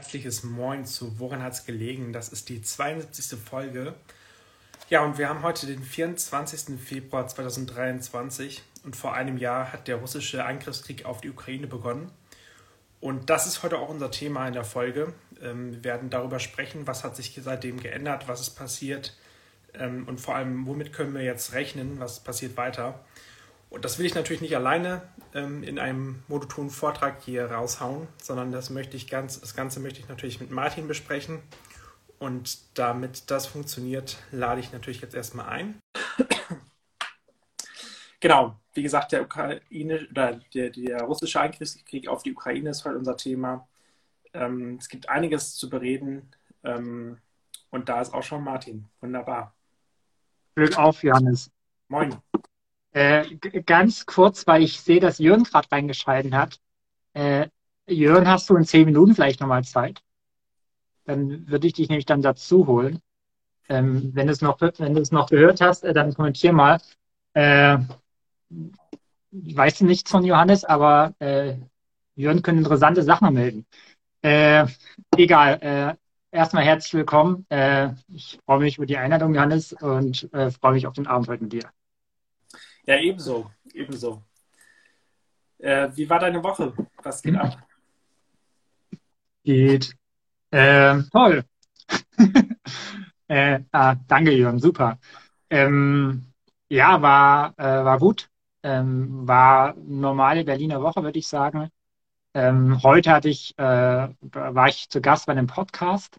herzliches 0.00 0.44
Moin 0.44 0.86
zu 0.86 1.18
Woran 1.18 1.42
hat's 1.42 1.66
gelegen? 1.66 2.14
Das 2.14 2.30
ist 2.30 2.48
die 2.48 2.62
72. 2.62 3.38
Folge. 3.38 3.94
Ja, 4.88 5.04
und 5.04 5.18
wir 5.18 5.28
haben 5.28 5.42
heute 5.42 5.66
den 5.66 5.82
24. 5.82 6.80
Februar 6.80 7.28
2023 7.28 8.62
und 8.82 8.96
vor 8.96 9.12
einem 9.12 9.36
Jahr 9.36 9.74
hat 9.74 9.88
der 9.88 9.96
russische 9.96 10.46
Angriffskrieg 10.46 11.04
auf 11.04 11.20
die 11.20 11.28
Ukraine 11.28 11.66
begonnen. 11.66 12.10
Und 13.00 13.28
das 13.28 13.46
ist 13.46 13.62
heute 13.62 13.78
auch 13.78 13.90
unser 13.90 14.10
Thema 14.10 14.48
in 14.48 14.54
der 14.54 14.64
Folge. 14.64 15.12
Ähm, 15.42 15.72
wir 15.74 15.84
werden 15.84 16.08
darüber 16.08 16.38
sprechen, 16.38 16.86
was 16.86 17.04
hat 17.04 17.14
sich 17.14 17.38
seitdem 17.38 17.78
geändert, 17.78 18.26
was 18.26 18.40
ist 18.40 18.56
passiert 18.56 19.14
ähm, 19.74 20.08
und 20.08 20.18
vor 20.18 20.34
allem, 20.34 20.66
womit 20.66 20.94
können 20.94 21.12
wir 21.12 21.24
jetzt 21.24 21.52
rechnen, 21.52 22.00
was 22.00 22.20
passiert 22.20 22.56
weiter. 22.56 23.04
Und 23.70 23.84
das 23.84 23.98
will 23.98 24.06
ich 24.06 24.16
natürlich 24.16 24.42
nicht 24.42 24.56
alleine 24.56 25.02
ähm, 25.32 25.62
in 25.62 25.78
einem 25.78 26.22
monotonen 26.26 26.70
Vortrag 26.70 27.22
hier 27.22 27.50
raushauen, 27.50 28.08
sondern 28.20 28.50
das 28.50 28.68
möchte 28.68 28.96
ich 28.96 29.08
ganz, 29.08 29.40
das 29.40 29.54
Ganze 29.54 29.78
möchte 29.78 30.00
ich 30.00 30.08
natürlich 30.08 30.40
mit 30.40 30.50
Martin 30.50 30.88
besprechen. 30.88 31.40
Und 32.18 32.58
damit 32.76 33.30
das 33.30 33.46
funktioniert, 33.46 34.18
lade 34.32 34.60
ich 34.60 34.72
natürlich 34.72 35.00
jetzt 35.00 35.14
erstmal 35.14 35.48
ein. 35.48 35.80
genau, 38.20 38.56
wie 38.74 38.82
gesagt, 38.82 39.12
der 39.12 39.22
Ukraine 39.22 40.06
oder 40.10 40.40
der, 40.52 40.70
der 40.70 41.02
russische 41.02 41.40
Angriffskrieg 41.40 42.08
auf 42.08 42.24
die 42.24 42.32
Ukraine 42.32 42.70
ist 42.70 42.84
heute 42.84 42.98
unser 42.98 43.16
Thema. 43.16 43.66
Ähm, 44.34 44.76
es 44.80 44.88
gibt 44.88 45.08
einiges 45.08 45.54
zu 45.54 45.70
bereden. 45.70 46.28
Ähm, 46.64 47.18
und 47.70 47.88
da 47.88 48.00
ist 48.02 48.12
auch 48.12 48.24
schon 48.24 48.42
Martin. 48.42 48.88
Wunderbar. 49.00 49.54
Glück 50.56 50.76
auf, 50.76 51.02
Johannes. 51.04 51.50
Moin. 51.88 52.16
Äh, 52.92 53.36
ganz 53.66 54.04
kurz, 54.04 54.46
weil 54.46 54.62
ich 54.62 54.80
sehe, 54.80 55.00
dass 55.00 55.18
Jörn 55.18 55.44
gerade 55.44 55.70
reingeschalten 55.70 56.34
hat. 56.34 56.60
Äh, 57.12 57.48
Jörn, 57.88 58.28
hast 58.28 58.50
du 58.50 58.56
in 58.56 58.64
zehn 58.64 58.84
Minuten 58.84 59.14
vielleicht 59.14 59.40
nochmal 59.40 59.64
Zeit? 59.64 60.02
Dann 61.04 61.48
würde 61.48 61.66
ich 61.66 61.72
dich 61.72 61.88
nämlich 61.88 62.06
dann 62.06 62.22
dazu 62.22 62.66
holen. 62.66 63.00
Ähm, 63.68 64.10
wenn 64.14 64.26
du 64.26 64.32
es 64.32 64.42
noch, 64.42 64.60
wenn 64.60 64.94
du 64.94 65.00
es 65.00 65.12
noch 65.12 65.28
gehört 65.28 65.60
hast, 65.60 65.84
äh, 65.84 65.92
dann 65.92 66.14
kommentier 66.14 66.52
mal. 66.52 66.80
Äh, 67.34 67.78
ich 69.30 69.56
weiß 69.56 69.82
nichts 69.82 70.10
von 70.10 70.24
Johannes, 70.24 70.64
aber 70.64 71.14
äh, 71.20 71.54
Jörn 72.16 72.42
können 72.42 72.58
interessante 72.58 73.02
Sachen 73.02 73.32
melden. 73.32 73.66
Egal. 75.16 75.96
Erstmal 76.32 76.64
herzlich 76.64 76.92
willkommen. 76.92 77.46
Ich 78.12 78.38
freue 78.44 78.60
mich 78.60 78.76
über 78.76 78.84
die 78.84 78.98
Einladung, 78.98 79.34
Johannes, 79.34 79.72
und 79.72 80.28
freue 80.60 80.72
mich 80.72 80.86
auf 80.86 80.92
den 80.92 81.06
Abend 81.06 81.28
heute 81.28 81.44
mit 81.44 81.54
dir. 81.54 81.70
Ja, 82.86 82.96
ebenso, 82.98 83.50
ebenso. 83.72 84.22
Äh, 85.58 85.88
wie 85.94 86.08
war 86.08 86.18
deine 86.18 86.42
Woche? 86.42 86.72
Was 87.02 87.22
geht 87.22 87.36
ab? 87.36 87.66
Geht 89.44 89.94
äh, 90.50 91.02
toll. 91.12 91.44
äh, 93.28 93.60
ah, 93.72 93.94
danke, 94.06 94.32
Jürgen, 94.32 94.58
super. 94.58 94.98
Ähm, 95.48 96.32
ja, 96.68 97.00
war, 97.02 97.54
äh, 97.58 97.84
war 97.84 97.98
gut. 97.98 98.28
Ähm, 98.62 99.26
war 99.26 99.74
normale 99.76 100.44
Berliner 100.44 100.82
Woche, 100.82 101.02
würde 101.02 101.18
ich 101.18 101.28
sagen. 101.28 101.70
Ähm, 102.34 102.82
heute 102.82 103.10
hatte 103.10 103.28
ich, 103.28 103.58
äh, 103.58 103.62
war 104.20 104.68
ich 104.68 104.88
zu 104.88 105.00
Gast 105.00 105.26
bei 105.26 105.32
einem 105.32 105.46
Podcast 105.46 106.18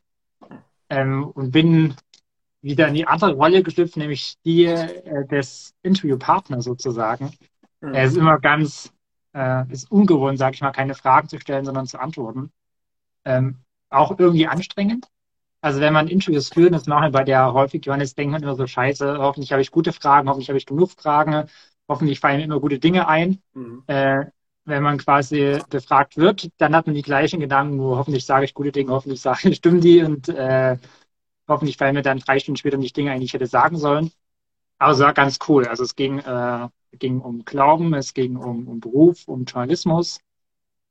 ähm, 0.90 1.24
und 1.24 1.52
bin 1.52 1.96
wieder 2.62 2.88
in 2.88 2.94
die 2.94 3.08
andere 3.08 3.34
Rolle 3.34 3.64
geschlüpft, 3.64 3.98
nämlich 3.98 4.36
die 4.46 4.66
äh, 4.66 5.26
des 5.28 5.74
Interviewpartners 5.84 6.64
sozusagen. 6.64 7.32
Mhm. 7.82 7.94
Er 7.94 8.06
ist 8.06 8.18
immer 8.18 8.40
ganz, 8.40 8.92
äh, 9.34 9.72
ist 9.72 9.92
ungewohnt, 9.92 10.38
sage 10.38 10.56
ich 10.56 10.62
mal, 10.62 10.72
keine 10.72 10.94
Fragen 10.94 11.28
zu 11.28 11.40
stellen, 11.40 11.66
sondern 11.66 11.88
zu 11.88 12.00
antworten. 12.00 12.52
Ähm, 13.26 13.58
auch 13.90 14.18
irgendwie 14.18 14.48
anstrengend. 14.48 15.08
Also 15.62 15.80
wenn 15.80 15.94
man 15.94 16.08
Interviews 16.08 16.50
führt, 16.50 16.74
das 16.74 16.88
machen 16.88 17.04
wir 17.04 17.12
bei 17.12 17.24
der 17.24 17.54
häufig 17.54 17.86
Johannes 17.86 18.16
denkt 18.16 18.32
man 18.32 18.42
immer 18.42 18.56
so 18.56 18.66
scheiße, 18.66 19.20
hoffentlich 19.20 19.52
habe 19.52 19.62
ich 19.62 19.70
gute 19.70 19.94
Fragen, 19.94 20.28
hoffentlich 20.28 20.50
habe 20.50 20.58
ich 20.58 20.66
genug 20.66 20.92
Fragen, 20.92 21.46
hoffentlich 21.88 22.20
fallen 22.20 22.38
mir 22.38 22.46
immer 22.46 22.60
gute 22.60 22.80
Dinge 22.80 23.08
ein. 23.08 23.42
Mhm. 23.54 23.84
Äh, 23.88 24.26
wenn 24.66 24.84
man 24.84 24.98
quasi 24.98 25.60
befragt 25.70 26.18
wird, 26.18 26.50
dann 26.58 26.76
hat 26.76 26.86
man 26.86 26.96
die 26.96 27.02
gleichen 27.02 27.40
Gedanken, 27.40 27.78
nur 27.78 27.98
hoffentlich 27.98 28.26
sage 28.26 28.46
ich 28.46 28.54
gute 28.54 28.72
Dinge, 28.72 28.92
hoffentlich 28.92 29.22
sage, 29.22 29.54
stimmen 29.54 29.82
die 29.82 30.02
und 30.04 30.30
äh, 30.30 30.78
Hoffentlich 31.52 31.76
fallen 31.76 31.96
mir 31.96 32.02
dann 32.02 32.20
drei 32.20 32.40
Stunden 32.40 32.56
später 32.56 32.78
nicht 32.78 32.96
Dinge 32.96 33.12
ein, 33.12 33.20
die 33.20 33.26
ich 33.26 33.34
hätte 33.34 33.46
sagen 33.46 33.76
sollen. 33.76 34.10
Aber 34.78 34.94
es 34.94 35.00
war 35.00 35.14
ganz 35.14 35.38
cool. 35.50 35.68
Also 35.68 35.84
es 35.84 35.98
ging, 35.98 36.20
äh, 36.20 36.70
ging 36.94 37.20
um 37.20 37.44
Glauben, 37.44 37.94
es 37.94 38.14
ging 38.14 38.38
um, 38.38 38.70
um 38.70 38.80
Beruf, 38.80 39.28
um 39.28 39.44
Journalismus, 39.44 40.22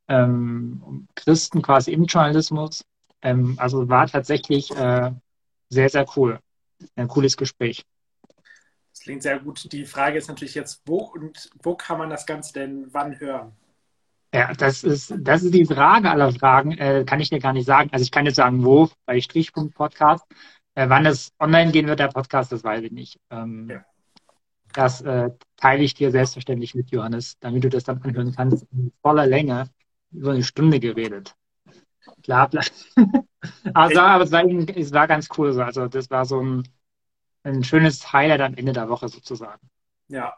ähm, 0.06 0.82
um 0.84 1.08
Christen 1.14 1.62
quasi 1.62 1.92
im 1.92 2.04
Journalismus. 2.04 2.84
Ähm, 3.22 3.54
also 3.56 3.88
war 3.88 4.06
tatsächlich 4.06 4.70
äh, 4.76 5.12
sehr, 5.70 5.88
sehr 5.88 6.06
cool. 6.14 6.38
Ein 6.94 7.08
cooles 7.08 7.38
Gespräch. 7.38 7.86
Das 8.92 9.00
klingt 9.00 9.22
sehr 9.22 9.38
gut. 9.38 9.72
Die 9.72 9.86
Frage 9.86 10.18
ist 10.18 10.28
natürlich 10.28 10.54
jetzt, 10.54 10.82
wo 10.84 10.98
und 10.98 11.48
wo 11.62 11.74
kann 11.74 11.96
man 11.96 12.10
das 12.10 12.26
Ganze 12.26 12.52
denn 12.52 12.92
wann 12.92 13.18
hören? 13.18 13.56
Ja, 14.32 14.52
das 14.54 14.84
ist, 14.84 15.12
das 15.18 15.42
ist 15.42 15.54
die 15.54 15.64
Frage 15.64 16.10
aller 16.10 16.32
Fragen. 16.32 16.72
Äh, 16.72 17.04
kann 17.04 17.20
ich 17.20 17.30
dir 17.30 17.40
gar 17.40 17.52
nicht 17.52 17.66
sagen. 17.66 17.90
Also 17.92 18.04
ich 18.04 18.12
kann 18.12 18.26
jetzt 18.26 18.36
sagen, 18.36 18.64
wo, 18.64 18.88
bei 19.04 19.20
Strichpunkt 19.20 19.74
Podcast. 19.74 20.24
Äh, 20.74 20.88
wann 20.88 21.04
es 21.04 21.32
online 21.40 21.72
gehen 21.72 21.88
wird, 21.88 21.98
der 21.98 22.08
Podcast, 22.08 22.52
das 22.52 22.62
weiß 22.62 22.84
ich 22.84 22.92
nicht. 22.92 23.18
Ähm, 23.30 23.68
ja. 23.68 23.84
Das 24.72 25.00
äh, 25.00 25.30
teile 25.56 25.82
ich 25.82 25.94
dir 25.94 26.12
selbstverständlich 26.12 26.76
mit, 26.76 26.90
Johannes, 26.92 27.38
damit 27.40 27.64
du 27.64 27.68
das 27.68 27.82
dann 27.82 28.00
anhören 28.02 28.32
kannst. 28.34 28.66
In 28.72 28.92
voller 29.02 29.26
Länge 29.26 29.68
über 30.12 30.30
eine 30.30 30.44
Stunde 30.44 30.78
geredet. 30.78 31.34
Klar, 32.22 32.48
bla. 32.48 32.62
also, 33.74 34.00
aber 34.00 34.24
es 34.24 34.30
war, 34.30 34.44
es 34.44 34.92
war 34.92 35.08
ganz 35.08 35.28
cool. 35.36 35.52
So. 35.52 35.62
Also 35.62 35.88
das 35.88 36.08
war 36.08 36.24
so 36.24 36.40
ein, 36.40 36.68
ein 37.42 37.64
schönes 37.64 38.12
Highlight 38.12 38.40
am 38.42 38.54
Ende 38.54 38.72
der 38.72 38.88
Woche 38.88 39.08
sozusagen. 39.08 39.68
Ja, 40.06 40.34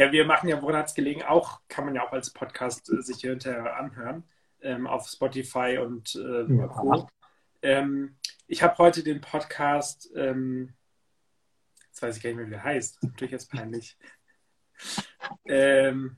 ja, 0.00 0.12
wir 0.12 0.24
machen 0.24 0.48
ja 0.48 0.62
Woran 0.62 0.76
hat's 0.76 0.94
gelegen 0.94 1.22
auch, 1.22 1.60
kann 1.68 1.84
man 1.84 1.94
ja 1.94 2.06
auch 2.06 2.12
als 2.12 2.30
Podcast 2.30 2.90
äh, 2.90 3.02
sich 3.02 3.20
hinterher 3.20 3.76
anhören, 3.76 4.24
ähm, 4.62 4.86
auf 4.86 5.06
Spotify 5.06 5.78
und 5.78 6.14
äh, 6.14 6.50
ja. 6.50 6.68
Co. 6.68 7.06
Ähm, 7.60 8.16
ich 8.46 8.62
habe 8.62 8.78
heute 8.78 9.02
den 9.02 9.20
Podcast, 9.20 10.10
ähm, 10.16 10.72
jetzt 11.88 12.00
weiß 12.00 12.16
ich 12.16 12.22
gar 12.22 12.30
nicht 12.30 12.38
mehr, 12.38 12.46
wie 12.46 12.52
der 12.52 12.64
heißt, 12.64 12.96
das 12.96 13.02
ist 13.02 13.10
natürlich 13.10 13.32
jetzt 13.32 13.50
peinlich. 13.50 13.98
Ähm, 15.44 16.16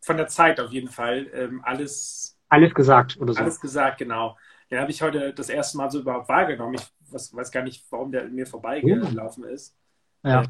von 0.00 0.16
der 0.16 0.28
Zeit 0.28 0.60
auf 0.60 0.70
jeden 0.70 0.88
Fall. 0.88 1.28
Ähm, 1.32 1.64
alles. 1.64 2.38
Alles 2.48 2.72
gesagt 2.72 3.16
oder 3.16 3.32
so. 3.32 3.40
Alles 3.40 3.60
gesagt, 3.60 3.98
genau. 3.98 4.38
Den 4.70 4.78
habe 4.78 4.92
ich 4.92 5.02
heute 5.02 5.34
das 5.34 5.48
erste 5.48 5.76
Mal 5.76 5.90
so 5.90 5.98
überhaupt 5.98 6.28
wahrgenommen. 6.28 6.74
Ich 6.74 6.86
was, 7.10 7.34
weiß 7.34 7.50
gar 7.50 7.64
nicht, 7.64 7.84
warum 7.90 8.12
der 8.12 8.28
mir 8.28 8.46
vorbeigelaufen 8.46 9.42
ist. 9.42 9.76
Ja. 10.22 10.44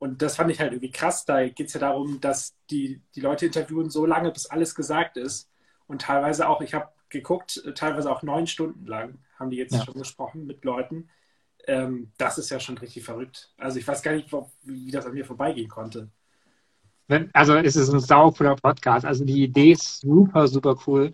Und 0.00 0.22
das 0.22 0.36
fand 0.36 0.50
ich 0.50 0.58
halt 0.60 0.72
irgendwie 0.72 0.90
krass. 0.90 1.26
Da 1.26 1.46
geht 1.46 1.68
es 1.68 1.74
ja 1.74 1.80
darum, 1.80 2.20
dass 2.22 2.56
die, 2.70 3.02
die 3.14 3.20
Leute 3.20 3.46
interviewen 3.46 3.90
so 3.90 4.06
lange, 4.06 4.32
bis 4.32 4.46
alles 4.46 4.74
gesagt 4.74 5.18
ist. 5.18 5.50
Und 5.86 6.00
teilweise 6.00 6.48
auch, 6.48 6.62
ich 6.62 6.72
habe 6.72 6.88
geguckt, 7.10 7.62
teilweise 7.74 8.10
auch 8.10 8.22
neun 8.22 8.46
Stunden 8.46 8.86
lang 8.86 9.18
haben 9.38 9.50
die 9.50 9.58
jetzt 9.58 9.74
ja. 9.74 9.84
schon 9.84 9.94
gesprochen 9.94 10.46
mit 10.46 10.64
Leuten. 10.64 11.10
Ähm, 11.66 12.12
das 12.16 12.38
ist 12.38 12.48
ja 12.48 12.58
schon 12.58 12.78
richtig 12.78 13.04
verrückt. 13.04 13.52
Also 13.58 13.78
ich 13.78 13.86
weiß 13.86 14.02
gar 14.02 14.12
nicht, 14.12 14.32
wie 14.62 14.90
das 14.90 15.04
an 15.04 15.12
mir 15.12 15.26
vorbeigehen 15.26 15.68
konnte. 15.68 16.08
Also 17.34 17.56
es 17.56 17.76
ist 17.76 17.92
ein 17.92 18.00
saucooler 18.00 18.56
Podcast. 18.56 19.04
Also 19.04 19.26
die 19.26 19.42
Idee 19.42 19.72
ist 19.72 20.00
super, 20.00 20.48
super 20.48 20.76
cool. 20.86 21.12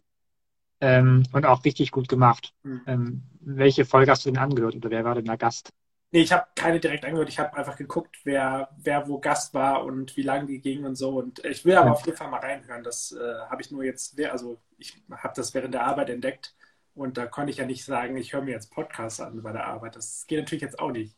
Ähm, 0.81 1.25
und 1.33 1.45
auch 1.45 1.65
richtig 1.65 1.91
gut 1.91 2.07
gemacht. 2.07 2.53
Mhm. 2.63 2.83
Ähm, 2.87 3.23
welche 3.41 3.85
Folge 3.85 4.13
hast 4.13 4.25
du 4.27 4.31
denn 4.31 4.39
angehört 4.39 4.77
oder 4.77 4.91
wer 4.91 5.05
war 5.05 5.17
denn 5.17 5.25
der 5.25 5.39
Gast? 5.39 5.71
Nee, 6.13 6.23
ich 6.23 6.33
habe 6.33 6.47
keine 6.55 6.81
direkt 6.81 7.05
angehört. 7.05 7.29
Ich 7.29 7.39
habe 7.39 7.57
einfach 7.57 7.77
geguckt, 7.77 8.17
wer, 8.25 8.71
wer 8.79 9.09
wo 9.09 9.19
Gast 9.19 9.55
war 9.55 9.85
und 9.85 10.17
wie 10.17 10.23
lange 10.23 10.47
die 10.47 10.61
ging 10.61 10.85
und 10.85 10.95
so. 10.95 11.11
Und 11.11 11.45
ich 11.45 11.65
will 11.65 11.77
aber 11.77 11.87
ja. 11.87 11.93
auf 11.93 12.07
jeden 12.07 12.17
Fall 12.17 12.31
mal 12.31 12.41
reinhören. 12.41 12.85
Das 12.85 13.13
äh, 13.13 13.51
habe 13.51 13.61
ich 13.63 13.71
nur 13.71 13.85
jetzt, 13.85 14.19
also 14.21 14.59
ich 14.79 14.97
habe 15.11 15.35
das 15.35 15.53
während 15.53 15.75
der 15.75 15.85
Arbeit 15.85 16.11
entdeckt. 16.11 16.55
Und 16.95 17.19
da 17.19 17.27
konnte 17.27 17.51
ich 17.51 17.59
ja 17.59 17.67
nicht 17.67 17.85
sagen, 17.85 18.17
ich 18.17 18.33
höre 18.33 18.43
mir 18.43 18.53
jetzt 18.53 18.73
Podcasts 18.73 19.21
an 19.21 19.43
bei 19.43 19.53
der 19.53 19.67
Arbeit. 19.67 19.97
Das 19.97 20.25
geht 20.27 20.39
natürlich 20.39 20.63
jetzt 20.63 20.79
auch 20.79 20.91
nicht. 20.93 21.15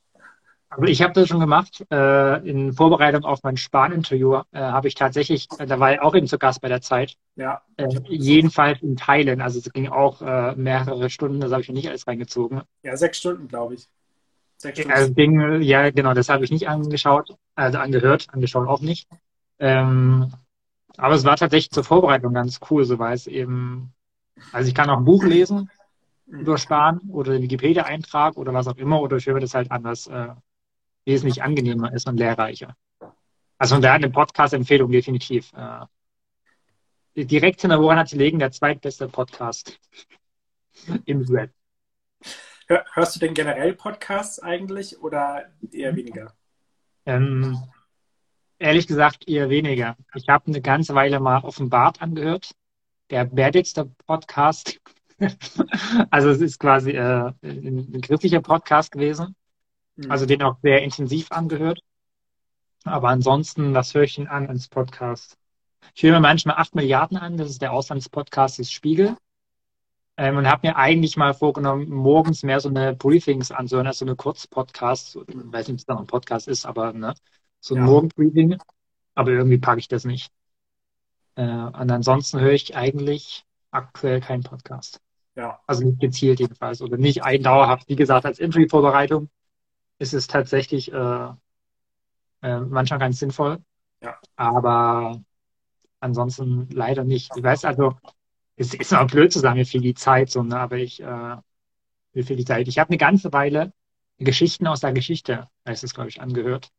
Aber 0.71 0.87
ich 0.89 1.01
habe 1.01 1.15
das 1.15 1.29
schon 1.29 1.41
gemacht. 1.41 1.85
Äh, 1.91 2.49
in 2.49 2.73
Vorbereitung 2.73 3.25
auf 3.25 3.43
mein 3.43 3.57
Span-Interview 3.57 4.43
äh, 4.53 4.59
habe 4.59 4.89
ich 4.89 4.95
tatsächlich, 4.95 5.49
äh, 5.59 5.67
da 5.67 5.81
war 5.81 5.95
ich 5.95 6.01
auch 6.01 6.15
eben 6.15 6.27
zu 6.27 6.39
Gast 6.39 6.61
bei 6.61 6.69
der 6.69 6.81
Zeit. 6.81 7.17
Ja. 7.37 7.63
Äh, 7.77 7.87
jedenfalls 8.09 8.83
in 8.83 8.97
Teilen. 8.97 9.41
Also 9.41 9.61
es 9.61 9.73
ging 9.73 9.89
auch 9.89 10.21
äh, 10.21 10.55
mehrere 10.57 11.09
Stunden, 11.09 11.41
das 11.41 11.53
habe 11.53 11.63
ich 11.63 11.69
mir 11.69 11.75
nicht 11.75 11.89
alles 11.89 12.07
reingezogen. 12.07 12.63
Ja, 12.83 12.97
sechs 12.97 13.19
Stunden, 13.19 13.49
glaube 13.49 13.75
ich. 13.75 13.89
Also 14.91 15.13
Ding, 15.15 15.63
ja, 15.63 15.91
genau, 15.91 16.15
das 16.15 16.29
habe 16.29 16.45
ich 16.45 16.51
nicht 16.51 16.69
angeschaut, 16.69 17.37
also 17.55 17.79
angehört, 17.79 18.27
angeschaut 18.33 18.67
auch 18.67 18.81
nicht. 18.81 19.09
Ähm, 19.59 20.33
aber 20.97 21.15
es 21.15 21.25
war 21.25 21.37
tatsächlich 21.37 21.71
zur 21.71 21.85
Vorbereitung 21.85 22.35
ganz 22.35 22.59
cool, 22.71 22.85
so 22.85 22.99
weil 22.99 23.15
es 23.15 23.27
eben, 23.27 23.93
also 24.53 24.69
ich 24.69 24.75
kann 24.75 24.91
auch 24.91 24.99
ein 24.99 25.05
Buch 25.05 25.23
lesen 25.25 25.71
über 26.27 26.59
Sparen 26.59 27.01
oder 27.11 27.33
den 27.33 27.43
Wikipedia-Eintrag 27.43 28.37
oder 28.37 28.53
was 28.53 28.67
auch 28.67 28.77
immer, 28.77 29.01
oder 29.01 29.17
ich 29.17 29.27
höre 29.27 29.41
das 29.41 29.55
halt 29.55 29.71
anders 29.71 30.09
äh, 30.09 30.29
wesentlich 31.05 31.43
angenehmer 31.43 31.93
ist 31.93 32.09
und 32.09 32.19
lehrreicher. 32.19 32.77
Also 33.59 33.77
von 33.77 33.83
daher 33.83 33.97
eine 33.97 34.11
Podcast-Empfehlung 34.11 34.91
definitiv. 34.91 35.53
Äh, 35.55 37.25
direkt 37.25 37.61
hinter 37.61 37.81
Woran 37.81 37.99
hat 37.99 38.09
sie 38.09 38.19
legen, 38.19 38.39
der 38.39 38.51
zweitbeste 38.51 39.09
Podcast. 39.09 39.79
im 41.05 41.29
Web. 41.29 41.51
Hörst 42.69 43.17
du 43.17 43.21
denn 43.21 43.33
generell 43.33 43.73
Podcasts 43.75 44.41
eigentlich 44.41 45.01
oder 45.01 45.47
eher 45.73 45.97
weniger? 45.97 46.35
Ähm, 47.07 47.63
ehrlich 48.59 48.87
gesagt 48.87 49.27
eher 49.27 49.49
weniger. 49.49 49.97
Ich 50.15 50.29
habe 50.29 50.49
eine 50.49 50.61
ganze 50.61 50.95
Weile 50.95 51.19
mal 51.19 51.45
Offenbart 51.45 52.03
angehört. 52.03 52.51
Der 53.09 53.25
Berdixter 53.25 53.87
Podcast. 54.07 54.79
also 56.11 56.29
es 56.29 56.43
ist 56.43 56.59
quasi 56.59 56.91
äh, 56.91 57.33
ein, 57.43 57.91
ein 57.95 58.01
christlicher 58.03 58.43
Podcast 58.43 58.93
gewesen. 58.93 59.35
Mhm. 59.97 60.11
Also 60.11 60.27
den 60.27 60.43
auch 60.43 60.59
sehr 60.63 60.83
intensiv 60.83 61.33
angehört. 61.33 61.81
Aber 62.85 63.09
ansonsten, 63.09 63.73
was 63.73 63.95
höre 63.95 64.03
ich 64.03 64.17
denn 64.17 64.29
an 64.29 64.47
als 64.47 64.69
Podcast? 64.69 65.39
Ich 65.95 66.03
höre 66.03 66.13
mir 66.13 66.21
manchmal 66.21 66.57
8 66.57 66.75
Milliarden 66.75 67.17
an, 67.17 67.39
das 67.39 67.49
ist 67.49 67.63
der 67.63 67.73
Auslandspodcast 67.73 68.59
des 68.59 68.71
Spiegel. 68.71 69.17
Ähm, 70.21 70.37
und 70.37 70.49
habe 70.49 70.67
mir 70.67 70.77
eigentlich 70.77 71.17
mal 71.17 71.33
vorgenommen, 71.33 71.89
morgens 71.89 72.43
mehr 72.43 72.59
so 72.59 72.69
eine 72.69 72.93
Briefings 72.93 73.53
anzuhören, 73.53 73.87
also 73.87 74.05
eine 74.05 74.17
Kurzpodcast. 74.17 75.17
Ich 75.29 75.37
weiß 75.37 75.69
nicht, 75.69 75.75
ob 75.75 75.79
es 75.79 75.87
da 75.87 75.97
ein 75.97 76.07
Podcast 76.09 76.49
ist, 76.49 76.67
aber 76.67 76.93
ne, 76.93 77.15
so 77.61 77.77
ein 77.77 77.83
ja. 77.83 77.87
Morgenbriefing. 77.87 78.59
Aber 79.15 79.31
irgendwie 79.31 79.59
packe 79.59 79.79
ich 79.79 79.87
das 79.87 80.05
nicht. 80.05 80.33
Äh, 81.37 81.43
und 81.43 81.91
ansonsten 81.91 82.41
höre 82.41 82.53
ich 82.53 82.77
eigentlich 82.77 83.45
aktuell 83.71 84.21
keinen 84.21 84.43
Podcast. 84.43 85.01
Ja. 85.37 85.61
Also 85.69 85.85
nicht 85.85 86.01
gezielt 86.01 86.41
jedenfalls 86.41 86.83
oder 86.83 86.97
nicht 86.97 87.23
ein 87.23 87.45
dauerhaft. 87.45 87.89
Wie 87.89 87.95
gesagt, 87.95 88.27
als 88.27 88.41
Entry-Vorbereitung 88.41 89.31
ist 90.01 90.15
es 90.15 90.27
tatsächlich 90.27 90.93
äh, 90.93 91.29
äh, 92.43 92.61
manchmal 92.61 92.99
ganz 92.99 93.21
sinnvoll. 93.21 93.59
Ja. 94.03 94.19
Aber 94.35 95.23
ansonsten 96.01 96.69
leider 96.71 97.05
nicht. 97.05 97.31
Ich 97.37 97.43
weiß 97.43 97.65
also, 97.65 97.97
es 98.59 98.75
ist 98.75 98.95
auch 98.95 99.07
blöd 99.07 99.33
zu 99.33 99.39
sagen, 99.39 99.59
mir 99.59 99.67
fehlt 99.67 99.85
die 99.85 99.95
Zeit, 99.95 100.31
so, 100.31 100.43
ne? 100.43 100.59
aber 100.59 100.77
ich, 100.77 101.01
äh, 101.01 101.05
mir 101.07 102.25
fehlt 102.25 102.39
die 102.39 102.45
Zeit. 102.45 102.69
Ich 102.69 102.79
habe 102.79 102.91
eine 102.91 102.99
ganze 102.99 103.33
Weile 103.33 103.73
Geschichten 104.19 104.67
aus 104.67 104.81
der 104.81 104.93
Geschichte, 104.93 105.49
heißt 105.67 105.85
es, 105.85 105.95
glaube 105.95 106.09
ich, 106.09 106.21
angehört. 106.21 106.71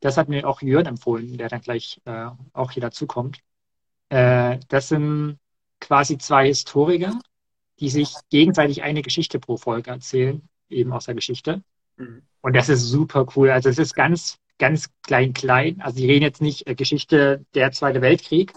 Das 0.00 0.16
hat 0.16 0.28
mir 0.28 0.46
auch 0.46 0.62
Jörn 0.62 0.86
empfohlen, 0.86 1.38
der 1.38 1.48
dann 1.48 1.62
gleich 1.62 2.00
äh, 2.04 2.28
auch 2.52 2.70
hier 2.72 2.82
dazukommt. 2.82 3.38
Äh, 4.10 4.58
das 4.68 4.88
sind 4.88 5.38
quasi 5.80 6.18
zwei 6.18 6.46
Historiker, 6.46 7.18
die 7.80 7.88
sich 7.88 8.14
gegenseitig 8.30 8.82
eine 8.82 9.02
Geschichte 9.02 9.40
pro 9.40 9.56
Folge 9.56 9.90
erzählen, 9.90 10.46
eben 10.68 10.92
aus 10.92 11.06
der 11.06 11.14
Geschichte. 11.14 11.62
Mhm. 11.96 12.22
Und 12.42 12.54
das 12.54 12.68
ist 12.68 12.82
super 12.82 13.26
cool. 13.34 13.50
Also 13.50 13.70
es 13.70 13.78
ist 13.78 13.94
ganz 13.94 14.38
ganz 14.58 14.90
klein, 15.02 15.32
klein. 15.32 15.80
Also 15.80 15.96
die 15.98 16.06
reden 16.06 16.24
jetzt 16.24 16.42
nicht 16.42 16.66
äh, 16.66 16.74
Geschichte 16.74 17.44
der 17.54 17.72
Zweite 17.72 18.02
Weltkrieg, 18.02 18.52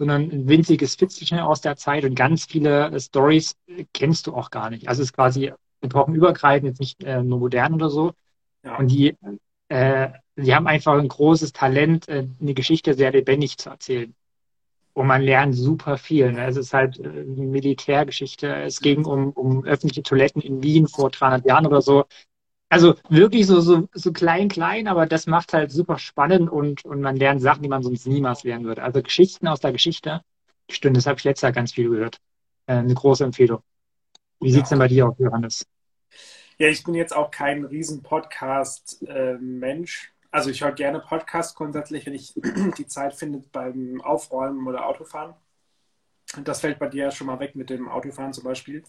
sondern 0.00 0.30
ein 0.30 0.48
winziges 0.48 0.94
Fitzelchen 0.94 1.40
aus 1.40 1.60
der 1.60 1.76
Zeit 1.76 2.06
und 2.06 2.14
ganz 2.14 2.46
viele 2.46 2.90
äh, 2.90 2.98
Stories 2.98 3.54
kennst 3.92 4.26
du 4.26 4.34
auch 4.34 4.50
gar 4.50 4.70
nicht. 4.70 4.88
Also 4.88 5.02
es 5.02 5.10
ist 5.10 5.12
quasi 5.12 5.52
epochenübergreifend, 5.82 6.68
jetzt 6.68 6.80
nicht 6.80 7.04
äh, 7.04 7.22
nur 7.22 7.38
modern 7.38 7.74
oder 7.74 7.90
so. 7.90 8.14
Ja. 8.64 8.78
Und 8.78 8.88
die, 8.88 9.14
äh, 9.68 10.08
die 10.36 10.54
haben 10.54 10.66
einfach 10.66 10.94
ein 10.94 11.06
großes 11.06 11.52
Talent, 11.52 12.08
äh, 12.08 12.26
eine 12.40 12.54
Geschichte 12.54 12.94
sehr 12.94 13.12
lebendig 13.12 13.58
zu 13.58 13.68
erzählen. 13.68 14.14
Und 14.94 15.06
man 15.06 15.20
lernt 15.20 15.54
super 15.54 15.98
viel. 15.98 16.32
Ne? 16.32 16.46
Es 16.46 16.56
ist 16.56 16.72
halt 16.72 16.98
äh, 16.98 17.24
Militärgeschichte. 17.26 18.54
Es 18.54 18.80
ging 18.80 19.04
um, 19.04 19.32
um 19.32 19.64
öffentliche 19.64 20.02
Toiletten 20.02 20.40
in 20.40 20.62
Wien 20.62 20.88
vor 20.88 21.10
300 21.10 21.44
Jahren 21.44 21.66
oder 21.66 21.82
so. 21.82 22.06
Also 22.70 22.94
wirklich 23.08 23.48
so, 23.48 23.60
so, 23.60 23.88
so 23.92 24.12
klein, 24.12 24.48
klein, 24.48 24.86
aber 24.86 25.06
das 25.06 25.26
macht 25.26 25.52
halt 25.52 25.72
super 25.72 25.98
spannend 25.98 26.48
und, 26.48 26.84
und 26.84 27.00
man 27.00 27.16
lernt 27.16 27.42
Sachen, 27.42 27.64
die 27.64 27.68
man 27.68 27.82
sonst 27.82 28.06
niemals 28.06 28.44
lernen 28.44 28.64
würde. 28.64 28.84
Also 28.84 29.02
Geschichten 29.02 29.48
aus 29.48 29.58
der 29.58 29.72
Geschichte. 29.72 30.22
Stimmt, 30.70 30.96
das 30.96 31.06
habe 31.06 31.18
ich 31.18 31.24
letztes 31.24 31.42
Jahr 31.42 31.52
ganz 31.52 31.72
viel 31.72 31.90
gehört. 31.90 32.18
Äh, 32.66 32.74
eine 32.74 32.94
große 32.94 33.24
Empfehlung. 33.24 33.64
Wie 34.38 34.50
ja. 34.50 34.54
sieht's 34.54 34.68
denn 34.68 34.78
bei 34.78 34.86
dir 34.86 35.08
aus, 35.08 35.16
Johannes? 35.18 35.66
Ja, 36.58 36.68
ich 36.68 36.84
bin 36.84 36.94
jetzt 36.94 37.14
auch 37.14 37.32
kein 37.32 37.64
riesen 37.64 38.04
Podcast-Mensch. 38.04 40.12
also 40.30 40.50
ich 40.50 40.62
höre 40.62 40.70
gerne 40.70 41.00
Podcasts 41.00 41.56
grundsätzlich, 41.56 42.06
wenn 42.06 42.14
ich 42.14 42.34
die 42.78 42.86
Zeit 42.86 43.14
finde 43.14 43.42
beim 43.50 44.00
Aufräumen 44.00 44.64
oder 44.68 44.86
Autofahren. 44.86 45.34
Und 46.36 46.46
das 46.46 46.60
fällt 46.60 46.78
bei 46.78 46.86
dir 46.86 47.06
ja 47.06 47.10
schon 47.10 47.26
mal 47.26 47.40
weg 47.40 47.56
mit 47.56 47.68
dem 47.68 47.88
Autofahren 47.88 48.32
zum 48.32 48.44
Beispiel. 48.44 48.84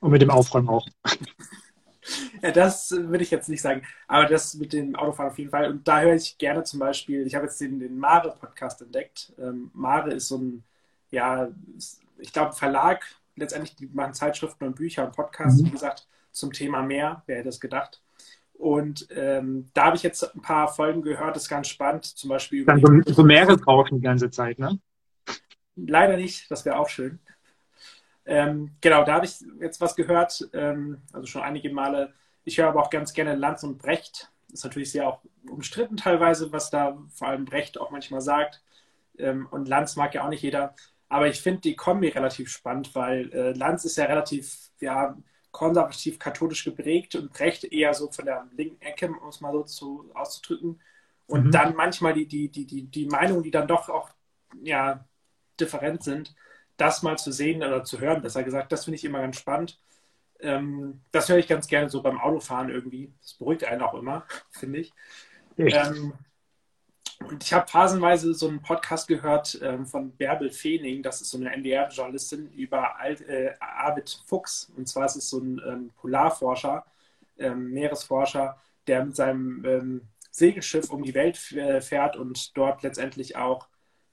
Und 0.00 0.10
mit 0.10 0.20
dem 0.20 0.30
Aufräumen 0.30 0.68
auch. 0.68 0.84
Ja, 2.42 2.50
das 2.50 2.90
würde 2.90 3.22
ich 3.22 3.30
jetzt 3.30 3.48
nicht 3.48 3.60
sagen. 3.60 3.82
Aber 4.08 4.26
das 4.26 4.54
mit 4.54 4.72
dem 4.72 4.96
Autofahren 4.96 5.30
auf 5.30 5.38
jeden 5.38 5.50
Fall. 5.50 5.70
Und 5.70 5.86
da 5.86 6.00
höre 6.00 6.14
ich 6.14 6.38
gerne 6.38 6.64
zum 6.64 6.80
Beispiel, 6.80 7.26
ich 7.26 7.34
habe 7.34 7.46
jetzt 7.46 7.60
den, 7.60 7.78
den 7.78 7.98
Mare-Podcast 7.98 8.82
entdeckt. 8.82 9.32
Ähm, 9.38 9.70
Mare 9.74 10.12
ist 10.12 10.28
so 10.28 10.38
ein, 10.38 10.64
ja, 11.10 11.48
ich 12.18 12.32
glaube, 12.32 12.52
Verlag. 12.52 13.04
Letztendlich, 13.36 13.76
die 13.76 13.86
machen 13.92 14.14
Zeitschriften 14.14 14.64
und 14.64 14.76
Bücher 14.76 15.04
und 15.04 15.14
Podcasts, 15.14 15.60
mhm. 15.60 15.66
wie 15.66 15.70
gesagt, 15.70 16.06
zum 16.30 16.52
Thema 16.52 16.82
Meer. 16.82 17.22
Wer 17.26 17.38
hätte 17.38 17.48
es 17.48 17.60
gedacht? 17.60 18.02
Und 18.54 19.08
ähm, 19.14 19.70
da 19.72 19.86
habe 19.86 19.96
ich 19.96 20.02
jetzt 20.02 20.22
ein 20.34 20.42
paar 20.42 20.68
Folgen 20.68 21.00
gehört, 21.00 21.34
das 21.34 21.44
ist 21.44 21.48
ganz 21.48 21.68
spannend. 21.68 22.04
Zum 22.04 22.28
Beispiel. 22.28 22.64
Dann 22.64 22.80
so, 22.80 23.12
so 23.12 23.22
Meeresrauschen 23.22 23.98
die 23.98 24.04
ganze 24.04 24.30
Zeit, 24.30 24.58
ne? 24.58 24.78
Leider 25.76 26.16
nicht, 26.16 26.50
das 26.50 26.64
wäre 26.64 26.78
auch 26.78 26.88
schön. 26.88 27.20
Ähm, 28.30 28.70
genau, 28.80 29.02
da 29.02 29.14
habe 29.14 29.26
ich 29.26 29.44
jetzt 29.58 29.80
was 29.80 29.96
gehört, 29.96 30.48
ähm, 30.52 31.02
also 31.12 31.26
schon 31.26 31.42
einige 31.42 31.72
Male. 31.72 32.14
Ich 32.44 32.58
höre 32.58 32.68
aber 32.68 32.80
auch 32.80 32.90
ganz 32.90 33.12
gerne 33.12 33.34
Lanz 33.34 33.64
und 33.64 33.76
Brecht. 33.76 34.30
Ist 34.52 34.62
natürlich 34.62 34.92
sehr 34.92 35.08
auch 35.08 35.20
umstritten 35.48 35.96
teilweise, 35.96 36.52
was 36.52 36.70
da 36.70 36.96
vor 37.12 37.26
allem 37.26 37.44
Brecht 37.44 37.76
auch 37.80 37.90
manchmal 37.90 38.20
sagt. 38.20 38.62
Ähm, 39.18 39.48
und 39.50 39.66
Lanz 39.66 39.96
mag 39.96 40.14
ja 40.14 40.24
auch 40.24 40.28
nicht 40.28 40.44
jeder. 40.44 40.76
Aber 41.08 41.26
ich 41.26 41.40
finde 41.40 41.62
die 41.62 41.74
Kombi 41.74 42.06
relativ 42.06 42.50
spannend, 42.50 42.94
weil 42.94 43.32
äh, 43.32 43.50
Lanz 43.50 43.84
ist 43.84 43.96
ja 43.96 44.04
relativ 44.04 44.70
ja, 44.78 45.18
konservativ 45.50 46.20
katholisch 46.20 46.64
geprägt 46.64 47.16
und 47.16 47.32
Brecht 47.32 47.64
eher 47.64 47.94
so 47.94 48.12
von 48.12 48.26
der 48.26 48.46
linken 48.52 48.80
Ecke, 48.80 49.08
um 49.08 49.28
es 49.28 49.40
mal 49.40 49.50
so 49.50 49.64
zu, 49.64 50.10
auszudrücken. 50.14 50.80
Und 51.26 51.46
mhm. 51.46 51.50
dann 51.50 51.74
manchmal 51.74 52.14
die, 52.14 52.26
die, 52.26 52.48
die, 52.48 52.64
die, 52.64 52.84
die 52.84 53.06
Meinungen, 53.06 53.42
die 53.42 53.50
dann 53.50 53.66
doch 53.66 53.88
auch 53.88 54.10
ja, 54.62 55.04
different 55.58 56.04
sind 56.04 56.32
das 56.80 57.02
mal 57.02 57.18
zu 57.18 57.32
sehen 57.32 57.62
oder 57.62 57.84
zu 57.84 58.00
hören, 58.00 58.22
besser 58.22 58.42
gesagt, 58.42 58.72
das 58.72 58.84
finde 58.84 58.96
ich 58.96 59.04
immer 59.04 59.20
ganz 59.20 59.36
spannend. 59.36 59.78
Ähm, 60.40 61.02
das 61.12 61.28
höre 61.28 61.38
ich 61.38 61.48
ganz 61.48 61.68
gerne 61.68 61.90
so 61.90 62.02
beim 62.02 62.18
Autofahren 62.18 62.70
irgendwie. 62.70 63.12
Das 63.20 63.34
beruhigt 63.34 63.64
einen 63.64 63.82
auch 63.82 63.94
immer, 63.94 64.24
finde 64.50 64.80
ich. 64.80 64.92
Ähm, 65.58 66.14
und 67.18 67.44
ich 67.44 67.52
habe 67.52 67.68
phasenweise 67.68 68.32
so 68.32 68.48
einen 68.48 68.62
Podcast 68.62 69.06
gehört 69.06 69.58
ähm, 69.62 69.84
von 69.84 70.16
Bärbel 70.16 70.50
Feening, 70.50 71.02
das 71.02 71.20
ist 71.20 71.30
so 71.30 71.36
eine 71.36 71.52
NDR-Journalistin 71.52 72.50
über 72.52 72.98
Alt, 72.98 73.20
äh, 73.28 73.54
Arvid 73.60 74.22
Fuchs. 74.24 74.72
Und 74.74 74.88
zwar 74.88 75.04
ist 75.04 75.16
es 75.16 75.28
so 75.28 75.38
ein 75.38 75.60
ähm, 75.66 75.90
Polarforscher, 76.00 76.86
ähm, 77.38 77.72
Meeresforscher, 77.72 78.58
der 78.86 79.04
mit 79.04 79.16
seinem 79.16 79.64
ähm, 79.66 80.08
Segelschiff 80.30 80.88
um 80.90 81.02
die 81.02 81.14
Welt 81.14 81.36
fährt 81.36 82.16
und 82.16 82.56
dort 82.56 82.82
letztendlich 82.82 83.36
auch 83.36 83.66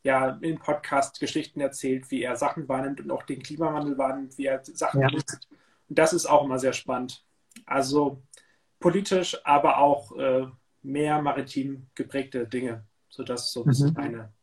ja 0.07 0.37
im 0.41 0.57
Podcast 0.57 1.19
Geschichten 1.19 1.59
erzählt, 1.59 2.09
wie 2.09 2.23
er 2.23 2.35
Sachen 2.37 2.67
wahrnimmt 2.67 3.01
und 3.01 3.11
auch 3.11 3.23
den 3.23 3.43
Klimawandel 3.43 3.97
wahrnimmt, 3.97 4.37
wie 4.37 4.45
er 4.45 4.61
Sachen 4.63 5.01
ja. 5.01 5.11
nutzt. 5.11 5.47
Und 5.89 5.99
das 5.99 6.13
ist 6.13 6.25
auch 6.25 6.45
immer 6.45 6.59
sehr 6.59 6.73
spannend. 6.73 7.23
Also 7.65 8.23
politisch, 8.79 9.37
aber 9.43 9.79
auch 9.79 10.15
äh, 10.17 10.47
mehr 10.81 11.21
maritim 11.21 11.87
geprägte 11.93 12.47
Dinge. 12.47 12.85
So 13.09 13.23
das 13.23 13.43
ist 13.43 13.51
so 13.51 13.65
mhm. 13.65 13.97
eine. 13.97 14.33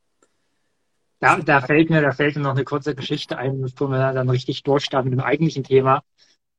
Da, 1.21 1.39
da, 1.39 1.63
fällt 1.63 1.89
mir, 1.89 2.03
da 2.03 2.13
fällt 2.13 2.37
mir 2.37 2.43
noch 2.43 2.51
eine 2.51 2.65
kurze 2.65 2.95
Geschichte 2.95 3.39
ein, 3.39 3.63
bevor 3.63 3.89
wir 3.89 4.13
dann 4.13 4.29
richtig 4.29 4.63
durchstarten 4.65 5.11
mit 5.11 5.19
dem 5.19 5.25
eigentlichen 5.25 5.65
Thema. 5.65 6.03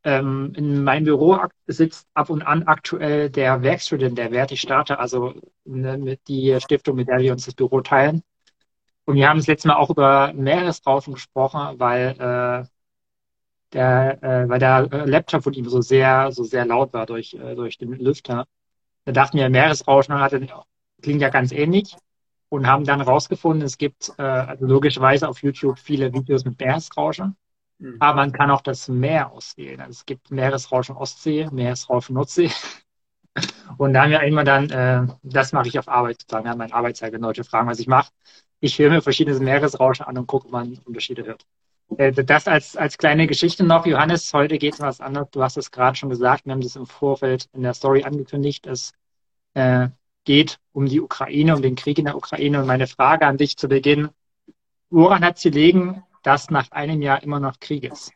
Ähm, 0.03 0.53
in 0.55 0.83
meinem 0.83 1.03
Büro 1.03 1.37
sitzt 1.67 2.07
ab 2.15 2.31
und 2.31 2.41
an 2.41 2.63
aktuell 2.63 3.29
der 3.29 3.61
Werkstudent 3.61 4.17
der 4.17 4.31
Verti 4.31 4.57
Starter, 4.57 4.99
also 4.99 5.35
ne, 5.65 5.97
mit 5.97 6.27
die 6.27 6.57
Stiftung, 6.59 6.95
mit 6.95 7.07
der 7.07 7.19
wir 7.19 7.33
uns 7.33 7.45
das 7.45 7.53
Büro 7.53 7.81
teilen. 7.81 8.23
Und 9.05 9.15
wir 9.15 9.29
haben 9.29 9.37
das 9.37 9.47
letzte 9.47 9.67
Mal 9.67 9.75
auch 9.75 9.91
über 9.91 10.33
Meeresrauschen 10.33 11.13
gesprochen, 11.13 11.79
weil 11.79 12.15
äh, 12.19 12.67
der, 13.73 14.23
äh, 14.23 14.49
weil 14.49 14.59
der 14.59 14.87
äh, 14.91 15.05
Laptop 15.05 15.43
von 15.43 15.53
ihm 15.53 15.69
so 15.69 15.81
sehr, 15.81 16.31
so 16.31 16.43
sehr 16.43 16.65
laut 16.65 16.91
war 16.93 17.05
durch, 17.05 17.33
äh, 17.35 17.55
durch 17.55 17.77
den 17.77 17.93
Lüfter. 17.93 18.47
Da 19.05 19.11
dachten 19.11 19.37
wir, 19.37 19.49
Meeresrauschen 19.49 20.15
hatte, 20.15 20.47
klingt 21.01 21.21
ja 21.21 21.29
ganz 21.29 21.51
ähnlich 21.51 21.95
und 22.49 22.65
haben 22.67 22.85
dann 22.85 23.01
rausgefunden, 23.01 23.63
es 23.63 23.77
gibt 23.77 24.11
äh, 24.17 24.23
also 24.23 24.65
logischerweise 24.65 25.29
auf 25.29 25.43
YouTube 25.43 25.77
viele 25.77 26.11
Videos 26.11 26.43
mit 26.45 26.59
Meeresrauschen, 26.59 27.35
mhm. 27.77 27.97
aber 27.99 28.15
man 28.15 28.31
kann 28.31 28.49
auch 28.49 28.61
das 28.61 28.87
Meer 28.87 29.31
auswählen. 29.31 29.81
Also 29.81 29.91
es 29.91 30.05
gibt 30.05 30.31
Meeresrauschen 30.31 30.95
Ostsee, 30.95 31.47
Meeresrauschen 31.51 32.15
Nordsee. 32.15 32.49
Und 33.77 33.93
da 33.93 34.03
haben 34.03 34.11
wir 34.11 34.21
immer 34.21 34.45
dann, 34.45 34.69
äh, 34.69 35.05
das 35.21 35.51
mache 35.51 35.67
ich 35.67 35.77
auf 35.77 35.89
Arbeit 35.89 36.21
sozusagen, 36.21 36.47
ja, 36.47 36.55
mein 36.55 36.71
Arbeitszeit, 36.71 37.13
Leute 37.13 37.43
fragen, 37.43 37.67
was 37.67 37.79
ich 37.79 37.87
mache 37.87 38.09
ich 38.65 38.79
höre 38.79 38.89
mir 38.89 39.01
verschiedene 39.01 39.39
Meeresrauschen 39.39 40.05
an 40.05 40.17
und 40.17 40.27
gucke, 40.27 40.47
ob 40.47 40.51
man 40.51 40.79
Unterschiede 40.85 41.23
hört. 41.23 41.45
Äh, 41.97 42.11
das 42.11 42.47
als, 42.47 42.75
als 42.75 42.97
kleine 42.97 43.27
Geschichte 43.27 43.63
noch. 43.63 43.85
Johannes, 43.85 44.33
heute 44.33 44.57
geht 44.57 44.73
es 44.73 44.79
um 44.79 44.87
was 44.87 45.01
anderes. 45.01 45.29
Du 45.31 45.43
hast 45.43 45.57
es 45.57 45.71
gerade 45.71 45.95
schon 45.95 46.09
gesagt. 46.09 46.45
Wir 46.45 46.53
haben 46.53 46.61
das 46.61 46.75
im 46.75 46.87
Vorfeld 46.87 47.47
in 47.53 47.63
der 47.63 47.73
Story 47.73 48.03
angekündigt. 48.03 48.65
Es 48.65 48.91
äh, 49.53 49.89
geht 50.23 50.57
um 50.73 50.87
die 50.87 50.99
Ukraine, 50.99 51.55
um 51.55 51.61
den 51.61 51.75
Krieg 51.75 51.99
in 51.99 52.05
der 52.05 52.17
Ukraine. 52.17 52.59
Und 52.59 52.67
meine 52.67 52.87
Frage 52.87 53.25
an 53.27 53.37
dich 53.37 53.57
zu 53.57 53.67
Beginn. 53.67 54.09
Woran 54.89 55.23
hat 55.23 55.37
sie 55.37 55.49
liegen, 55.49 56.03
dass 56.23 56.49
nach 56.49 56.71
einem 56.71 57.01
Jahr 57.01 57.21
immer 57.21 57.39
noch 57.39 57.59
Krieg 57.59 57.83
ist? 57.83 58.11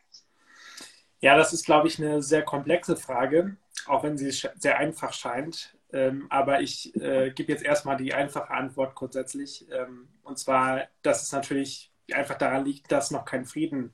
Ja, 1.21 1.35
das 1.37 1.53
ist, 1.53 1.65
glaube 1.65 1.87
ich, 1.87 1.99
eine 1.99 2.23
sehr 2.23 2.43
komplexe 2.43 2.95
Frage, 2.95 3.57
auch 3.87 4.03
wenn 4.03 4.17
sie 4.17 4.31
sehr 4.31 4.77
einfach 4.77 5.13
scheint. 5.13 5.75
Ähm, 5.91 6.27
aber 6.29 6.61
ich 6.61 6.95
äh, 6.95 7.31
gebe 7.31 7.51
jetzt 7.51 7.63
erstmal 7.63 7.97
die 7.97 8.13
einfache 8.13 8.51
Antwort 8.51 8.95
grundsätzlich. 8.95 9.67
Ähm, 9.71 10.09
und 10.23 10.37
zwar, 10.37 10.83
dass 11.01 11.23
es 11.23 11.31
natürlich 11.31 11.91
einfach 12.11 12.37
daran 12.37 12.65
liegt, 12.65 12.91
dass 12.91 13.11
noch 13.11 13.25
kein 13.25 13.45
Frieden 13.45 13.91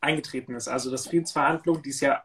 eingetreten 0.00 0.54
ist. 0.54 0.68
Also 0.68 0.90
dass 0.90 1.08
Friedensverhandlungen, 1.08 1.82
die 1.82 1.90
es 1.90 2.00
ja 2.00 2.22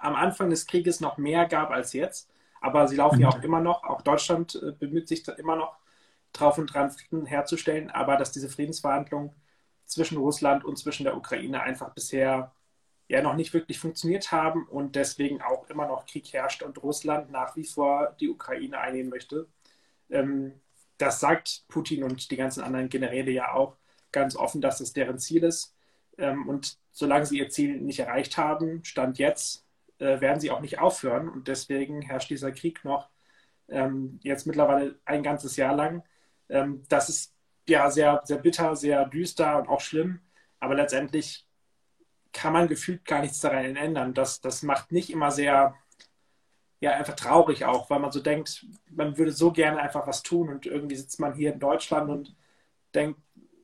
am 0.00 0.14
Anfang 0.14 0.50
des 0.50 0.66
Krieges 0.66 1.00
noch 1.00 1.18
mehr 1.18 1.46
gab 1.46 1.70
als 1.70 1.92
jetzt, 1.92 2.30
aber 2.60 2.88
sie 2.88 2.96
laufen 2.96 3.20
ja 3.20 3.28
auch 3.28 3.42
immer 3.42 3.60
noch. 3.60 3.84
Auch 3.84 4.00
Deutschland 4.00 4.60
äh, 4.62 4.72
bemüht 4.72 5.08
sich 5.08 5.26
immer 5.28 5.56
noch 5.56 5.76
drauf 6.32 6.58
und 6.58 6.72
dran, 6.72 6.90
Frieden 6.90 7.26
herzustellen. 7.26 7.90
Aber 7.90 8.16
dass 8.16 8.32
diese 8.32 8.48
Friedensverhandlungen 8.48 9.32
zwischen 9.84 10.18
Russland 10.18 10.64
und 10.64 10.78
zwischen 10.78 11.04
der 11.04 11.16
Ukraine 11.16 11.62
einfach 11.62 11.90
bisher 11.94 12.52
ja 13.08 13.22
noch 13.22 13.34
nicht 13.34 13.54
wirklich 13.54 13.78
funktioniert 13.78 14.32
haben 14.32 14.66
und 14.66 14.96
deswegen 14.96 15.40
auch 15.42 15.68
immer 15.70 15.86
noch 15.86 16.06
Krieg 16.06 16.32
herrscht 16.32 16.62
und 16.62 16.82
Russland 16.82 17.30
nach 17.30 17.56
wie 17.56 17.64
vor 17.64 18.16
die 18.20 18.28
Ukraine 18.28 18.78
einnehmen 18.78 19.10
möchte. 19.10 19.48
Ähm, 20.10 20.60
das 20.98 21.20
sagt 21.20 21.64
Putin 21.68 22.04
und 22.04 22.30
die 22.30 22.36
ganzen 22.36 22.62
anderen 22.62 22.88
Generäle 22.88 23.30
ja 23.30 23.52
auch 23.52 23.76
ganz 24.12 24.36
offen, 24.36 24.60
dass 24.60 24.78
das 24.78 24.92
deren 24.92 25.18
Ziel 25.18 25.44
ist. 25.44 25.74
Ähm, 26.18 26.48
und 26.48 26.78
solange 26.92 27.26
sie 27.26 27.38
ihr 27.38 27.50
Ziel 27.50 27.80
nicht 27.80 28.00
erreicht 28.00 28.36
haben, 28.38 28.84
Stand 28.84 29.18
jetzt, 29.18 29.66
äh, 29.98 30.20
werden 30.20 30.40
sie 30.40 30.50
auch 30.50 30.60
nicht 30.60 30.78
aufhören. 30.80 31.28
Und 31.28 31.48
deswegen 31.48 32.02
herrscht 32.02 32.30
dieser 32.30 32.52
Krieg 32.52 32.84
noch 32.84 33.10
ähm, 33.68 34.20
jetzt 34.22 34.46
mittlerweile 34.46 34.98
ein 35.04 35.22
ganzes 35.22 35.56
Jahr 35.56 35.74
lang. 35.74 36.04
das 36.88 37.08
ist 37.08 37.34
ja 37.68 37.90
sehr, 37.90 38.22
sehr 38.24 38.38
bitter, 38.38 38.76
sehr 38.76 39.06
düster 39.06 39.58
und 39.58 39.68
auch 39.68 39.80
schlimm. 39.80 40.20
Aber 40.60 40.74
letztendlich 40.76 41.45
kann 42.36 42.52
man 42.52 42.68
gefühlt 42.68 43.06
gar 43.06 43.22
nichts 43.22 43.40
daran 43.40 43.76
ändern. 43.76 44.12
Das, 44.12 44.42
das 44.42 44.62
macht 44.62 44.92
nicht 44.92 45.08
immer 45.08 45.30
sehr, 45.30 45.74
ja, 46.80 46.90
einfach 46.92 47.16
traurig 47.16 47.64
auch, 47.64 47.88
weil 47.88 47.98
man 47.98 48.12
so 48.12 48.20
denkt, 48.20 48.66
man 48.90 49.16
würde 49.16 49.32
so 49.32 49.52
gerne 49.52 49.80
einfach 49.80 50.06
was 50.06 50.22
tun 50.22 50.50
und 50.50 50.66
irgendwie 50.66 50.96
sitzt 50.96 51.18
man 51.18 51.32
hier 51.32 51.54
in 51.54 51.60
Deutschland 51.60 52.10
und 52.10 52.36
denkt, 52.94 53.18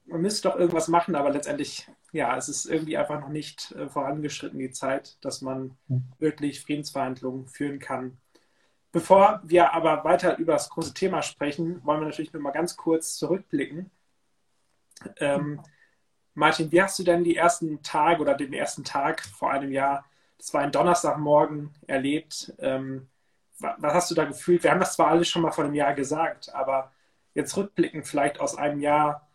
man 0.06 0.22
müsste 0.22 0.48
doch 0.48 0.56
irgendwas 0.56 0.88
machen, 0.88 1.14
aber 1.14 1.30
letztendlich, 1.30 1.86
ja, 2.12 2.34
es 2.34 2.48
ist 2.48 2.64
irgendwie 2.64 2.96
einfach 2.96 3.20
noch 3.20 3.28
nicht 3.28 3.72
äh, 3.72 3.90
vorangeschritten, 3.90 4.58
die 4.58 4.70
Zeit, 4.70 5.18
dass 5.20 5.42
man 5.42 5.76
wirklich 6.18 6.62
Friedensverhandlungen 6.62 7.48
führen 7.48 7.78
kann. 7.78 8.16
Bevor 8.90 9.42
wir 9.44 9.74
aber 9.74 10.02
weiter 10.04 10.38
über 10.38 10.54
das 10.54 10.70
große 10.70 10.94
Thema 10.94 11.20
sprechen, 11.20 11.84
wollen 11.84 12.00
wir 12.00 12.06
natürlich 12.06 12.32
nur 12.32 12.42
mal 12.42 12.52
ganz 12.52 12.76
kurz 12.76 13.16
zurückblicken. 13.16 13.90
Ähm, 15.18 15.60
Martin, 16.34 16.72
wie 16.72 16.82
hast 16.82 16.98
du 16.98 17.02
denn 17.02 17.24
die 17.24 17.36
ersten 17.36 17.82
Tage 17.82 18.22
oder 18.22 18.34
den 18.34 18.52
ersten 18.52 18.84
Tag 18.84 19.22
vor 19.22 19.50
einem 19.50 19.70
Jahr, 19.70 20.04
das 20.38 20.52
war 20.54 20.62
ein 20.62 20.72
Donnerstagmorgen, 20.72 21.74
erlebt? 21.86 22.52
Ähm, 22.58 23.08
was 23.58 23.94
hast 23.94 24.10
du 24.10 24.14
da 24.14 24.24
gefühlt? 24.24 24.64
Wir 24.64 24.70
haben 24.70 24.80
das 24.80 24.94
zwar 24.94 25.08
alles 25.08 25.28
schon 25.28 25.42
mal 25.42 25.52
vor 25.52 25.64
einem 25.64 25.74
Jahr 25.74 25.94
gesagt, 25.94 26.52
aber 26.54 26.90
jetzt 27.34 27.56
rückblickend 27.56 28.06
vielleicht 28.06 28.40
aus 28.40 28.56
einem 28.56 28.80
Jahr 28.80 29.28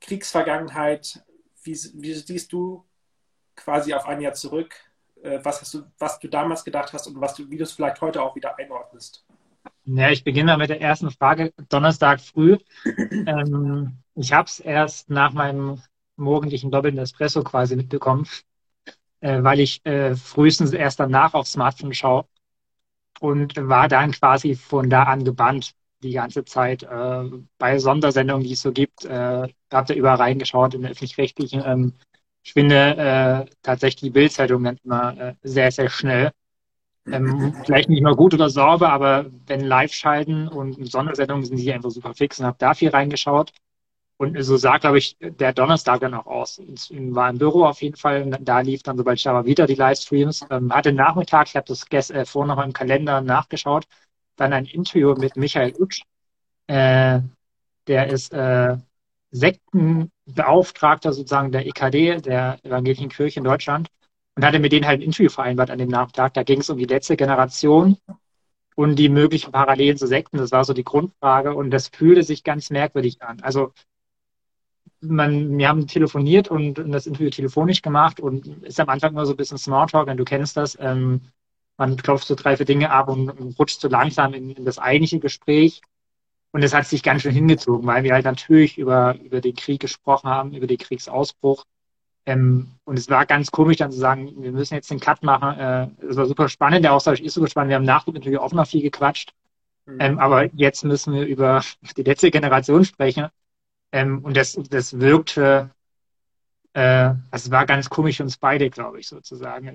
Kriegsvergangenheit, 0.00 1.22
wie, 1.62 1.78
wie 1.94 2.14
siehst 2.14 2.52
du 2.52 2.84
quasi 3.54 3.94
auf 3.94 4.06
ein 4.06 4.20
Jahr 4.20 4.32
zurück? 4.32 4.74
Äh, 5.22 5.40
was, 5.42 5.60
hast 5.60 5.74
du, 5.74 5.82
was 5.98 6.18
du 6.18 6.28
damals 6.28 6.64
gedacht 6.64 6.92
hast 6.92 7.06
und 7.06 7.20
was 7.20 7.34
du, 7.34 7.50
wie 7.50 7.58
du 7.58 7.64
es 7.64 7.72
vielleicht 7.72 8.00
heute 8.00 8.22
auch 8.22 8.34
wieder 8.34 8.58
einordnest? 8.58 9.24
Ja, 9.84 10.10
ich 10.10 10.24
beginne 10.24 10.52
mal 10.52 10.58
mit 10.58 10.70
der 10.70 10.80
ersten 10.80 11.10
Frage. 11.10 11.52
Donnerstag 11.68 12.20
früh. 12.20 12.56
ähm, 12.84 13.98
ich 14.14 14.32
habe 14.32 14.46
es 14.46 14.60
erst 14.60 15.10
nach 15.10 15.32
meinem 15.32 15.82
morgendlichen 16.20 16.70
doppelten 16.70 17.00
Espresso 17.00 17.42
quasi 17.42 17.76
mitbekommen, 17.76 18.26
äh, 19.20 19.42
weil 19.42 19.60
ich 19.60 19.84
äh, 19.86 20.14
frühestens 20.16 20.72
erst 20.72 21.00
danach 21.00 21.34
aufs 21.34 21.52
Smartphone 21.52 21.94
schaue 21.94 22.26
und 23.20 23.56
war 23.56 23.88
dann 23.88 24.12
quasi 24.12 24.54
von 24.54 24.90
da 24.90 25.04
an 25.04 25.24
gebannt 25.24 25.72
die 26.02 26.12
ganze 26.12 26.44
Zeit. 26.44 26.82
Äh, 26.82 27.24
bei 27.58 27.78
Sondersendungen, 27.78 28.44
die 28.44 28.52
es 28.52 28.62
so 28.62 28.72
gibt, 28.72 29.04
äh, 29.04 29.48
habt 29.72 29.90
ihr 29.90 29.96
überall 29.96 30.16
reingeschaut 30.16 30.74
in 30.74 30.82
der 30.82 30.92
öffentlich-rechtlichen. 30.92 31.62
Ähm, 31.64 31.94
ich 32.42 32.54
finde 32.54 32.96
äh, 32.96 33.54
tatsächlich 33.62 34.00
die 34.02 34.10
Bildzeitung 34.10 34.64
dann 34.64 34.78
immer 34.84 35.16
äh, 35.18 35.34
sehr, 35.42 35.70
sehr 35.70 35.90
schnell. 35.90 36.32
Ähm, 37.06 37.54
vielleicht 37.64 37.88
nicht 37.88 38.02
mal 38.02 38.14
gut 38.14 38.34
oder 38.34 38.50
sauber, 38.50 38.90
aber 38.90 39.26
wenn 39.46 39.60
Live-Schalten 39.60 40.48
und 40.48 40.90
Sondersendungen 40.90 41.44
sind 41.44 41.56
die 41.56 41.72
einfach 41.72 41.90
super 41.90 42.14
fix 42.14 42.38
und 42.38 42.46
habe 42.46 42.56
da 42.58 42.74
viel 42.74 42.90
reingeschaut. 42.90 43.52
Und 44.20 44.36
so 44.42 44.58
sah, 44.58 44.76
glaube 44.76 44.98
ich, 44.98 45.16
der 45.18 45.54
Donnerstag 45.54 46.00
dann 46.00 46.12
auch 46.12 46.26
aus. 46.26 46.58
Ich 46.58 46.90
war 46.92 47.30
im 47.30 47.38
Büro 47.38 47.64
auf 47.64 47.80
jeden 47.80 47.96
Fall. 47.96 48.28
Da 48.42 48.60
lief 48.60 48.82
dann, 48.82 48.98
sobald 48.98 49.16
ich 49.16 49.24
da 49.24 49.32
war, 49.32 49.46
wieder 49.46 49.66
die 49.66 49.76
Livestreams. 49.76 50.44
Ähm, 50.50 50.70
hatte 50.74 50.92
Nachmittag, 50.92 51.48
ich 51.48 51.56
habe 51.56 51.66
das 51.66 51.86
gestern, 51.86 52.18
äh, 52.18 52.26
vorhin 52.26 52.48
noch 52.48 52.56
mal 52.56 52.66
im 52.66 52.74
Kalender 52.74 53.22
nachgeschaut, 53.22 53.86
dann 54.36 54.52
ein 54.52 54.66
Interview 54.66 55.14
mit 55.14 55.36
Michael 55.36 55.72
Utsch. 55.78 56.02
Äh, 56.66 57.20
der 57.86 58.08
ist 58.08 58.34
äh, 58.34 58.76
Sektenbeauftragter 59.30 61.14
sozusagen 61.14 61.50
der 61.50 61.66
EKD, 61.66 62.20
der 62.20 62.58
Evangelischen 62.62 63.08
Kirche 63.08 63.40
in 63.40 63.44
Deutschland. 63.44 63.88
Und 64.36 64.44
hatte 64.44 64.58
mit 64.58 64.72
denen 64.72 64.86
halt 64.86 65.00
ein 65.00 65.04
Interview 65.04 65.30
vereinbart 65.30 65.70
an 65.70 65.78
dem 65.78 65.88
Nachmittag. 65.88 66.34
Da 66.34 66.42
ging 66.42 66.60
es 66.60 66.68
um 66.68 66.76
die 66.76 66.84
letzte 66.84 67.16
Generation 67.16 67.96
und 68.76 68.96
die 68.96 69.08
möglichen 69.08 69.50
Parallelen 69.50 69.96
zu 69.96 70.06
Sekten. 70.06 70.36
Das 70.36 70.52
war 70.52 70.64
so 70.64 70.74
die 70.74 70.84
Grundfrage. 70.84 71.54
Und 71.54 71.70
das 71.70 71.88
fühlte 71.88 72.22
sich 72.22 72.44
ganz 72.44 72.68
merkwürdig 72.68 73.22
an. 73.22 73.40
Also 73.40 73.72
man, 75.00 75.56
wir 75.58 75.68
haben 75.68 75.86
telefoniert 75.86 76.48
und, 76.48 76.78
und 76.78 76.92
das 76.92 77.06
Interview 77.06 77.30
telefonisch 77.30 77.82
gemacht 77.82 78.20
und 78.20 78.46
ist 78.64 78.80
am 78.80 78.88
Anfang 78.88 79.12
immer 79.12 79.26
so 79.26 79.32
ein 79.32 79.36
bisschen 79.36 79.58
Smalltalk, 79.58 80.08
und 80.08 80.16
du 80.16 80.24
kennst 80.24 80.56
das. 80.56 80.76
Ähm, 80.80 81.22
man 81.76 81.96
klopft 81.96 82.26
so 82.26 82.34
drei, 82.34 82.56
vier 82.56 82.66
Dinge 82.66 82.90
ab 82.90 83.08
und, 83.08 83.30
und 83.30 83.58
rutscht 83.58 83.80
so 83.80 83.88
langsam 83.88 84.34
in, 84.34 84.50
in, 84.50 84.64
das 84.64 84.78
eigentliche 84.78 85.18
Gespräch. 85.18 85.80
Und 86.52 86.62
es 86.62 86.74
hat 86.74 86.86
sich 86.86 87.02
ganz 87.02 87.22
schön 87.22 87.32
hingezogen, 87.32 87.86
weil 87.86 88.02
wir 88.02 88.12
halt 88.12 88.24
natürlich 88.24 88.76
über, 88.76 89.16
über 89.22 89.40
den 89.40 89.54
Krieg 89.54 89.80
gesprochen 89.80 90.28
haben, 90.28 90.52
über 90.52 90.66
den 90.66 90.78
Kriegsausbruch. 90.78 91.64
Ähm, 92.26 92.72
und 92.84 92.98
es 92.98 93.08
war 93.08 93.24
ganz 93.24 93.50
komisch 93.50 93.78
dann 93.78 93.92
zu 93.92 93.98
sagen, 93.98 94.30
wir 94.42 94.52
müssen 94.52 94.74
jetzt 94.74 94.90
den 94.90 95.00
Cut 95.00 95.22
machen. 95.22 95.58
Äh, 95.58 95.88
es 96.06 96.16
war 96.16 96.26
super 96.26 96.48
spannend, 96.48 96.84
der 96.84 96.92
Austausch 96.92 97.20
ist 97.20 97.34
super 97.34 97.48
spannend. 97.48 97.70
Wir 97.70 97.76
haben 97.76 97.84
nach 97.84 98.04
dem 98.04 98.16
Interview 98.16 98.40
auch 98.40 98.52
noch 98.52 98.66
viel 98.66 98.82
gequatscht. 98.82 99.32
Mhm. 99.86 99.96
Ähm, 100.00 100.18
aber 100.18 100.52
jetzt 100.54 100.84
müssen 100.84 101.14
wir 101.14 101.24
über 101.24 101.62
die 101.96 102.02
letzte 102.02 102.30
Generation 102.30 102.84
sprechen. 102.84 103.28
Ähm, 103.92 104.24
und 104.24 104.36
das, 104.36 104.58
das 104.70 104.98
wirkte, 105.00 105.70
äh, 106.72 107.14
das 107.30 107.50
war 107.50 107.66
ganz 107.66 107.90
komisch 107.90 108.18
für 108.18 108.22
uns 108.22 108.36
beide, 108.36 108.70
glaube 108.70 109.00
ich, 109.00 109.08
sozusagen. 109.08 109.70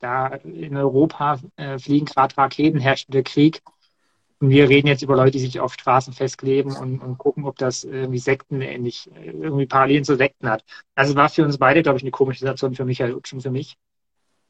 Da 0.00 0.26
in 0.28 0.76
Europa 0.76 1.40
äh, 1.56 1.78
fliegen 1.78 2.06
gerade 2.06 2.36
Raketen, 2.36 2.80
herrscht 2.80 3.12
der 3.12 3.22
Krieg. 3.22 3.62
Und 4.40 4.50
wir 4.50 4.68
reden 4.68 4.88
jetzt 4.88 5.02
über 5.02 5.16
Leute, 5.16 5.30
die 5.32 5.38
sich 5.38 5.60
auf 5.60 5.74
Straßen 5.74 6.12
festkleben 6.12 6.76
und, 6.76 7.00
und 7.00 7.18
gucken, 7.18 7.46
ob 7.46 7.56
das 7.56 7.84
irgendwie 7.84 8.18
Sekten 8.18 8.60
ähnlich, 8.60 9.08
irgendwie 9.14 9.66
Parallelen 9.66 10.04
zu 10.04 10.16
Sekten 10.16 10.48
hat. 10.50 10.64
Also 10.94 11.14
war 11.14 11.28
für 11.30 11.44
uns 11.44 11.56
beide, 11.56 11.82
glaube 11.82 11.98
ich, 11.98 12.02
eine 12.02 12.10
komische 12.10 12.40
Situation 12.40 12.74
für 12.74 12.84
Michael 12.84 13.14
und 13.14 13.26
schon 13.28 13.40
für 13.40 13.50
mich. 13.50 13.78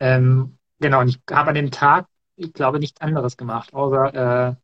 Ähm, 0.01 0.59
genau, 0.81 1.01
und 1.01 1.09
ich 1.09 1.21
habe 1.31 1.51
an 1.51 1.55
dem 1.55 1.71
Tag, 1.71 2.07
ich 2.37 2.53
glaube, 2.53 2.81
nichts 2.81 3.01
anderes 3.01 3.37
gemacht, 3.37 3.73
außer 3.73 4.51
äh, 4.51 4.55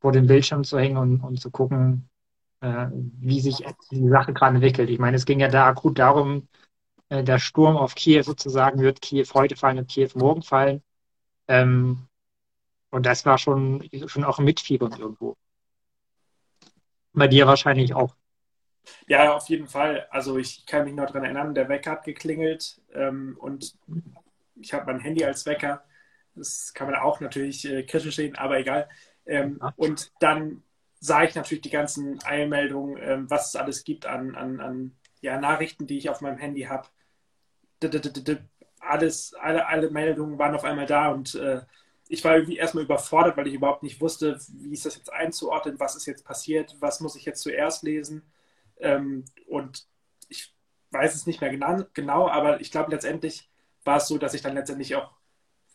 vor 0.00 0.12
dem 0.12 0.26
Bildschirm 0.26 0.64
zu 0.64 0.78
hängen 0.78 0.98
und, 0.98 1.20
und 1.20 1.40
zu 1.40 1.50
gucken, 1.50 2.08
äh, 2.12 2.13
wie 2.64 3.40
sich 3.40 3.64
die 3.90 4.08
Sache 4.08 4.32
gerade 4.32 4.56
entwickelt. 4.56 4.90
Ich 4.90 4.98
meine, 4.98 5.16
es 5.16 5.26
ging 5.26 5.40
ja 5.40 5.48
da 5.48 5.66
akut 5.66 5.98
darum, 5.98 6.48
äh, 7.08 7.22
der 7.22 7.38
Sturm 7.38 7.76
auf 7.76 7.94
Kiew 7.94 8.22
sozusagen, 8.22 8.80
wird 8.80 9.02
Kiew 9.02 9.26
heute 9.34 9.56
fallen 9.56 9.78
und 9.78 9.88
Kiew 9.88 10.10
morgen 10.14 10.42
fallen. 10.42 10.82
Ähm, 11.48 12.08
und 12.90 13.06
das 13.06 13.26
war 13.26 13.38
schon, 13.38 13.88
schon 14.06 14.24
auch 14.24 14.38
mitfiebern 14.38 14.92
irgendwo. 14.92 15.36
Bei 17.12 17.28
dir 17.28 17.46
wahrscheinlich 17.46 17.94
auch. 17.94 18.14
Ja, 19.06 19.34
auf 19.34 19.48
jeden 19.48 19.68
Fall. 19.68 20.06
Also 20.10 20.38
ich 20.38 20.66
kann 20.66 20.84
mich 20.84 20.94
noch 20.94 21.06
daran 21.06 21.24
erinnern, 21.24 21.54
der 21.54 21.68
Wecker 21.68 21.92
hat 21.92 22.04
geklingelt 22.04 22.80
ähm, 22.92 23.36
und 23.40 23.74
ich 24.56 24.72
habe 24.72 24.86
mein 24.86 25.00
Handy 25.00 25.24
als 25.24 25.46
Wecker. 25.46 25.84
Das 26.34 26.74
kann 26.74 26.90
man 26.90 27.00
auch 27.00 27.20
natürlich 27.20 27.64
äh, 27.64 27.84
kritisch 27.84 28.16
sehen, 28.16 28.36
aber 28.36 28.58
egal. 28.58 28.88
Ähm, 29.26 29.58
ja. 29.60 29.72
Und 29.76 30.12
dann 30.20 30.62
sah 31.04 31.22
ich 31.22 31.34
natürlich 31.34 31.60
die 31.60 31.70
ganzen 31.70 32.18
Eilmeldungen, 32.24 32.96
ähm, 32.98 33.30
was 33.30 33.48
es 33.48 33.56
alles 33.56 33.84
gibt 33.84 34.06
an, 34.06 34.34
an, 34.34 34.60
an 34.60 34.96
ja, 35.20 35.38
Nachrichten, 35.38 35.86
die 35.86 35.98
ich 35.98 36.08
auf 36.08 36.22
meinem 36.22 36.38
Handy 36.38 36.62
habe. 36.62 36.88
Alles, 38.80 39.34
alle, 39.34 39.66
alle 39.66 39.90
Meldungen 39.90 40.38
waren 40.38 40.54
auf 40.54 40.64
einmal 40.64 40.86
da 40.86 41.08
und 41.08 41.34
äh, 41.34 41.60
ich 42.08 42.24
war 42.24 42.36
irgendwie 42.36 42.56
erstmal 42.56 42.84
überfordert, 42.84 43.36
weil 43.36 43.46
ich 43.46 43.54
überhaupt 43.54 43.82
nicht 43.82 44.00
wusste, 44.00 44.38
wie 44.48 44.72
ist 44.72 44.86
das 44.86 44.96
jetzt 44.96 45.12
einzuordnen, 45.12 45.78
was 45.78 45.94
ist 45.94 46.06
jetzt 46.06 46.24
passiert, 46.24 46.74
was 46.80 47.00
muss 47.00 47.16
ich 47.16 47.26
jetzt 47.26 47.42
zuerst 47.42 47.82
lesen. 47.82 48.22
Ähm, 48.78 49.26
und 49.46 49.86
ich 50.30 50.54
weiß 50.90 51.14
es 51.14 51.26
nicht 51.26 51.42
mehr 51.42 51.50
genau, 51.50 51.82
genau 51.92 52.28
aber 52.28 52.62
ich 52.62 52.70
glaube, 52.70 52.90
letztendlich 52.90 53.50
war 53.84 53.98
es 53.98 54.08
so, 54.08 54.16
dass 54.16 54.32
ich 54.32 54.40
dann 54.40 54.54
letztendlich 54.54 54.96
auch 54.96 55.10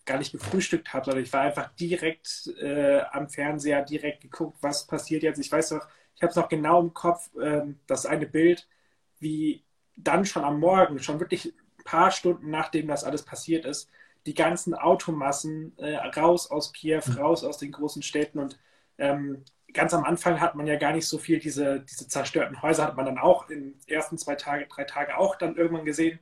gar 0.09 0.17
nicht 0.17 0.31
gefrühstückt 0.31 0.91
habe, 0.91 1.05
sondern 1.05 1.23
ich 1.23 1.31
war 1.31 1.41
einfach 1.41 1.69
direkt 1.75 2.51
äh, 2.59 3.01
am 3.11 3.29
Fernseher, 3.29 3.83
direkt 3.83 4.21
geguckt, 4.21 4.57
was 4.61 4.87
passiert 4.87 5.21
jetzt. 5.21 5.37
Ich 5.37 5.51
weiß 5.51 5.71
noch, 5.71 5.87
ich 6.15 6.23
habe 6.23 6.31
es 6.31 6.35
noch 6.35 6.49
genau 6.49 6.81
im 6.81 6.93
Kopf, 6.95 7.29
ähm, 7.39 7.79
das 7.85 8.07
eine 8.07 8.25
Bild, 8.25 8.67
wie 9.19 9.63
dann 9.95 10.25
schon 10.25 10.43
am 10.43 10.59
Morgen, 10.59 10.99
schon 10.99 11.19
wirklich 11.19 11.45
ein 11.45 11.83
paar 11.83 12.09
Stunden 12.09 12.49
nachdem 12.49 12.87
das 12.87 13.03
alles 13.03 13.23
passiert 13.23 13.65
ist, 13.65 13.87
die 14.25 14.33
ganzen 14.33 14.73
Automassen 14.73 15.77
äh, 15.77 15.95
raus 15.95 16.49
aus 16.49 16.73
Kiew, 16.73 17.03
mhm. 17.05 17.13
raus 17.13 17.43
aus 17.43 17.59
den 17.59 17.71
großen 17.71 18.01
Städten 18.01 18.39
und 18.39 18.59
ähm, 18.97 19.45
ganz 19.73 19.93
am 19.93 20.03
Anfang 20.03 20.41
hat 20.41 20.55
man 20.55 20.65
ja 20.65 20.77
gar 20.77 20.93
nicht 20.93 21.07
so 21.07 21.19
viel, 21.19 21.39
diese, 21.39 21.81
diese 21.81 22.07
zerstörten 22.07 22.63
Häuser 22.63 22.85
hat 22.85 22.97
man 22.97 23.05
dann 23.05 23.19
auch 23.19 23.47
in 23.49 23.73
den 23.73 23.79
ersten 23.87 24.17
zwei 24.17 24.33
Tage, 24.35 24.65
drei 24.67 24.85
Tage 24.85 25.17
auch 25.17 25.35
dann 25.35 25.55
irgendwann 25.55 25.85
gesehen. 25.85 26.19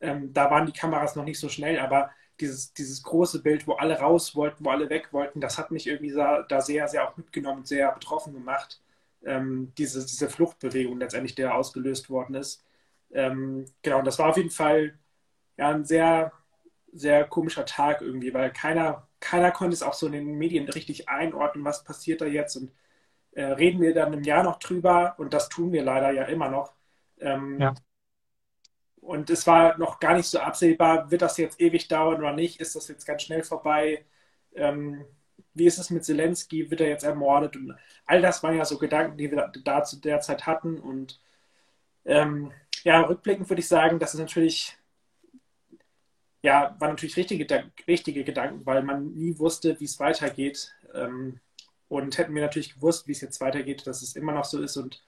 Ähm, 0.00 0.32
da 0.32 0.50
waren 0.50 0.64
die 0.66 0.72
Kameras 0.72 1.16
noch 1.16 1.24
nicht 1.24 1.38
so 1.38 1.50
schnell, 1.50 1.78
aber 1.78 2.10
dieses, 2.40 2.72
dieses 2.74 3.02
große 3.02 3.42
Bild, 3.42 3.66
wo 3.66 3.74
alle 3.74 3.98
raus 3.98 4.36
wollten, 4.36 4.64
wo 4.64 4.70
alle 4.70 4.90
weg 4.90 5.12
wollten, 5.12 5.40
das 5.40 5.58
hat 5.58 5.70
mich 5.70 5.86
irgendwie 5.86 6.12
da, 6.12 6.60
sehr, 6.60 6.88
sehr 6.88 7.08
auch 7.08 7.16
mitgenommen, 7.16 7.64
sehr 7.64 7.92
betroffen 7.92 8.34
gemacht. 8.34 8.80
Ähm, 9.24 9.72
diese, 9.78 10.04
diese 10.04 10.28
Fluchtbewegung 10.28 10.98
letztendlich, 10.98 11.34
der 11.34 11.54
ausgelöst 11.54 12.10
worden 12.10 12.34
ist. 12.34 12.64
Ähm, 13.12 13.66
genau, 13.82 13.98
und 14.00 14.04
das 14.06 14.18
war 14.18 14.28
auf 14.28 14.36
jeden 14.36 14.50
Fall 14.50 14.98
ja, 15.56 15.70
ein 15.70 15.84
sehr, 15.84 16.32
sehr 16.92 17.24
komischer 17.24 17.64
Tag 17.66 18.02
irgendwie, 18.02 18.32
weil 18.34 18.52
keiner, 18.52 19.08
keiner 19.20 19.50
konnte 19.50 19.74
es 19.74 19.82
auch 19.82 19.94
so 19.94 20.06
in 20.06 20.12
den 20.12 20.38
Medien 20.38 20.68
richtig 20.68 21.08
einordnen, 21.08 21.64
was 21.64 21.84
passiert 21.84 22.20
da 22.20 22.26
jetzt. 22.26 22.56
Und 22.56 22.72
äh, 23.32 23.44
reden 23.44 23.80
wir 23.80 23.94
dann 23.94 24.12
im 24.12 24.22
Jahr 24.22 24.42
noch 24.42 24.58
drüber 24.58 25.14
und 25.18 25.34
das 25.34 25.48
tun 25.48 25.72
wir 25.72 25.82
leider 25.82 26.10
ja 26.10 26.24
immer 26.24 26.48
noch. 26.48 26.74
Ähm, 27.20 27.60
ja. 27.60 27.74
Und 29.06 29.30
es 29.30 29.46
war 29.46 29.78
noch 29.78 30.00
gar 30.00 30.16
nicht 30.16 30.26
so 30.26 30.40
absehbar, 30.40 31.10
wird 31.12 31.22
das 31.22 31.36
jetzt 31.38 31.60
ewig 31.60 31.86
dauern 31.86 32.18
oder 32.18 32.32
nicht? 32.32 32.60
Ist 32.60 32.74
das 32.74 32.88
jetzt 32.88 33.06
ganz 33.06 33.22
schnell 33.22 33.44
vorbei? 33.44 34.04
Ähm, 34.54 35.04
wie 35.54 35.66
ist 35.66 35.78
es 35.78 35.90
mit 35.90 36.04
Zelensky? 36.04 36.70
Wird 36.70 36.80
er 36.80 36.88
jetzt 36.88 37.04
ermordet? 37.04 37.56
Und 37.56 37.76
all 38.04 38.20
das 38.20 38.42
waren 38.42 38.56
ja 38.56 38.64
so 38.64 38.78
Gedanken, 38.78 39.16
die 39.16 39.30
wir 39.30 39.52
da 39.64 39.84
zu 39.84 40.00
der 40.00 40.20
Zeit 40.20 40.46
hatten. 40.46 40.80
Und 40.80 41.20
ähm, 42.04 42.52
ja, 42.84 43.00
rückblickend 43.02 43.48
würde 43.48 43.60
ich 43.60 43.68
sagen, 43.68 44.00
das 44.00 44.14
ist 44.14 44.20
natürlich, 44.20 44.76
ja, 46.42 46.74
waren 46.80 46.90
natürlich 46.90 47.16
richtige, 47.16 47.46
richtige 47.86 48.24
Gedanken, 48.24 48.66
weil 48.66 48.82
man 48.82 49.12
nie 49.14 49.38
wusste, 49.38 49.78
wie 49.80 49.84
es 49.84 50.00
weitergeht. 50.00 50.74
Ähm, 50.94 51.40
und 51.88 52.18
hätten 52.18 52.34
wir 52.34 52.42
natürlich 52.42 52.74
gewusst, 52.74 53.06
wie 53.06 53.12
es 53.12 53.20
jetzt 53.20 53.40
weitergeht, 53.40 53.86
dass 53.86 54.02
es 54.02 54.16
immer 54.16 54.32
noch 54.32 54.44
so 54.44 54.60
ist 54.60 54.76
und 54.76 55.02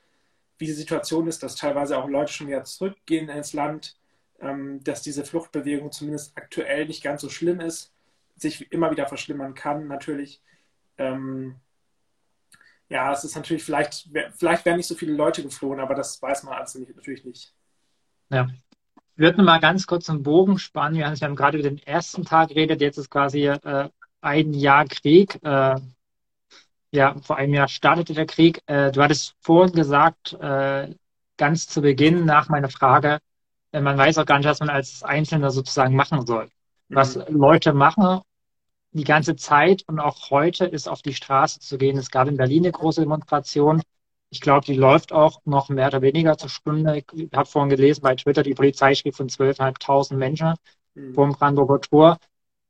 wie 0.58 0.66
die 0.66 0.72
Situation 0.72 1.26
ist, 1.28 1.42
dass 1.42 1.56
teilweise 1.56 1.98
auch 1.98 2.08
Leute 2.08 2.32
schon 2.32 2.48
wieder 2.48 2.64
zurückgehen 2.64 3.28
ins 3.28 3.52
Land, 3.52 3.96
ähm, 4.40 4.82
dass 4.84 5.02
diese 5.02 5.24
Fluchtbewegung 5.24 5.92
zumindest 5.92 6.36
aktuell 6.36 6.86
nicht 6.86 7.02
ganz 7.02 7.22
so 7.22 7.28
schlimm 7.28 7.60
ist, 7.60 7.92
sich 8.36 8.70
immer 8.72 8.90
wieder 8.90 9.06
verschlimmern 9.06 9.54
kann, 9.54 9.86
natürlich. 9.86 10.42
Ähm, 10.96 11.56
ja, 12.88 13.12
es 13.12 13.24
ist 13.24 13.36
natürlich, 13.36 13.64
vielleicht, 13.64 14.08
vielleicht 14.36 14.64
wären 14.64 14.78
nicht 14.78 14.86
so 14.86 14.94
viele 14.94 15.12
Leute 15.12 15.42
geflohen, 15.42 15.80
aber 15.80 15.94
das 15.94 16.20
weiß 16.22 16.44
man 16.44 16.54
alles 16.54 16.74
natürlich 16.74 17.24
nicht. 17.24 17.54
Ja. 18.30 18.48
Ich 19.14 19.22
würde 19.22 19.42
mal 19.42 19.58
ganz 19.58 19.86
kurz 19.86 20.08
einen 20.08 20.22
Bogen 20.22 20.58
spannen. 20.58 20.96
Wir 20.96 21.06
haben 21.08 21.36
gerade 21.36 21.58
über 21.58 21.68
den 21.68 21.78
ersten 21.78 22.24
Tag 22.24 22.50
geredet, 22.50 22.80
jetzt 22.80 22.98
ist 22.98 23.10
quasi 23.10 23.46
äh, 23.48 23.88
ein 24.20 24.54
Jahr 24.54 24.84
Krieg. 24.84 25.38
Äh, 25.42 25.76
ja, 26.90 27.14
vor 27.22 27.36
einem 27.36 27.54
Jahr 27.54 27.68
startete 27.68 28.14
der 28.14 28.26
Krieg. 28.26 28.62
Äh, 28.66 28.92
du 28.92 29.02
hattest 29.02 29.34
vorhin 29.40 29.74
gesagt, 29.74 30.32
äh, 30.34 30.94
ganz 31.36 31.66
zu 31.66 31.82
Beginn 31.82 32.24
nach 32.24 32.48
meiner 32.48 32.70
Frage, 32.70 33.18
äh, 33.72 33.80
man 33.80 33.98
weiß 33.98 34.18
auch 34.18 34.26
gar 34.26 34.38
nicht, 34.38 34.48
was 34.48 34.60
man 34.60 34.70
als 34.70 35.02
Einzelner 35.02 35.50
sozusagen 35.50 35.94
machen 35.94 36.26
soll. 36.26 36.48
Was 36.88 37.16
mhm. 37.16 37.24
Leute 37.28 37.72
machen 37.72 38.20
die 38.92 39.04
ganze 39.04 39.36
Zeit 39.36 39.84
und 39.86 40.00
auch 40.00 40.30
heute 40.30 40.64
ist 40.64 40.88
auf 40.88 41.02
die 41.02 41.14
Straße 41.14 41.60
zu 41.60 41.76
gehen. 41.76 41.98
Es 41.98 42.10
gab 42.10 42.26
in 42.26 42.38
Berlin 42.38 42.64
eine 42.64 42.72
große 42.72 43.02
Demonstration. 43.02 43.82
Ich 44.30 44.40
glaube, 44.40 44.64
die 44.64 44.74
läuft 44.74 45.12
auch 45.12 45.40
noch 45.44 45.68
mehr 45.68 45.88
oder 45.88 46.02
weniger 46.02 46.38
zur 46.38 46.48
Stunde. 46.48 47.04
Ich 47.12 47.28
habe 47.34 47.48
vorhin 47.48 47.70
gelesen 47.70 48.02
bei 48.02 48.14
Twitter, 48.14 48.42
die 48.42 48.54
Polizei 48.54 48.94
schrieb 48.94 49.14
von 49.14 49.28
12.500 49.28 50.14
Menschen 50.14 50.54
mhm. 50.94 51.14
vor 51.14 51.26
dem 51.26 51.34
Brandenburger 51.34 51.80
Tor 51.80 52.18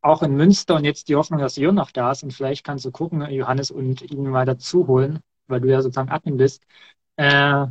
auch 0.00 0.23
in 0.23 0.37
Münster 0.37 0.76
und 0.76 0.85
jetzt 0.85 1.09
die 1.09 1.17
Hoffnung, 1.17 1.40
dass 1.40 1.57
Jörn 1.57 1.75
noch 1.75 1.90
da 1.90 2.12
ist 2.12 2.23
und 2.23 2.33
vielleicht 2.33 2.64
kannst 2.64 2.85
du 2.85 2.90
gucken, 2.90 3.28
Johannes, 3.31 3.71
und 3.71 4.03
ihn 4.03 4.22
mal 4.25 4.46
dazu 4.46 4.87
holen, 4.87 5.20
weil 5.46 5.61
du 5.61 5.68
ja 5.68 5.83
sozusagen 5.83 6.11
Admin 6.11 6.37
bist. 6.37 6.62
Äh, 7.16 7.66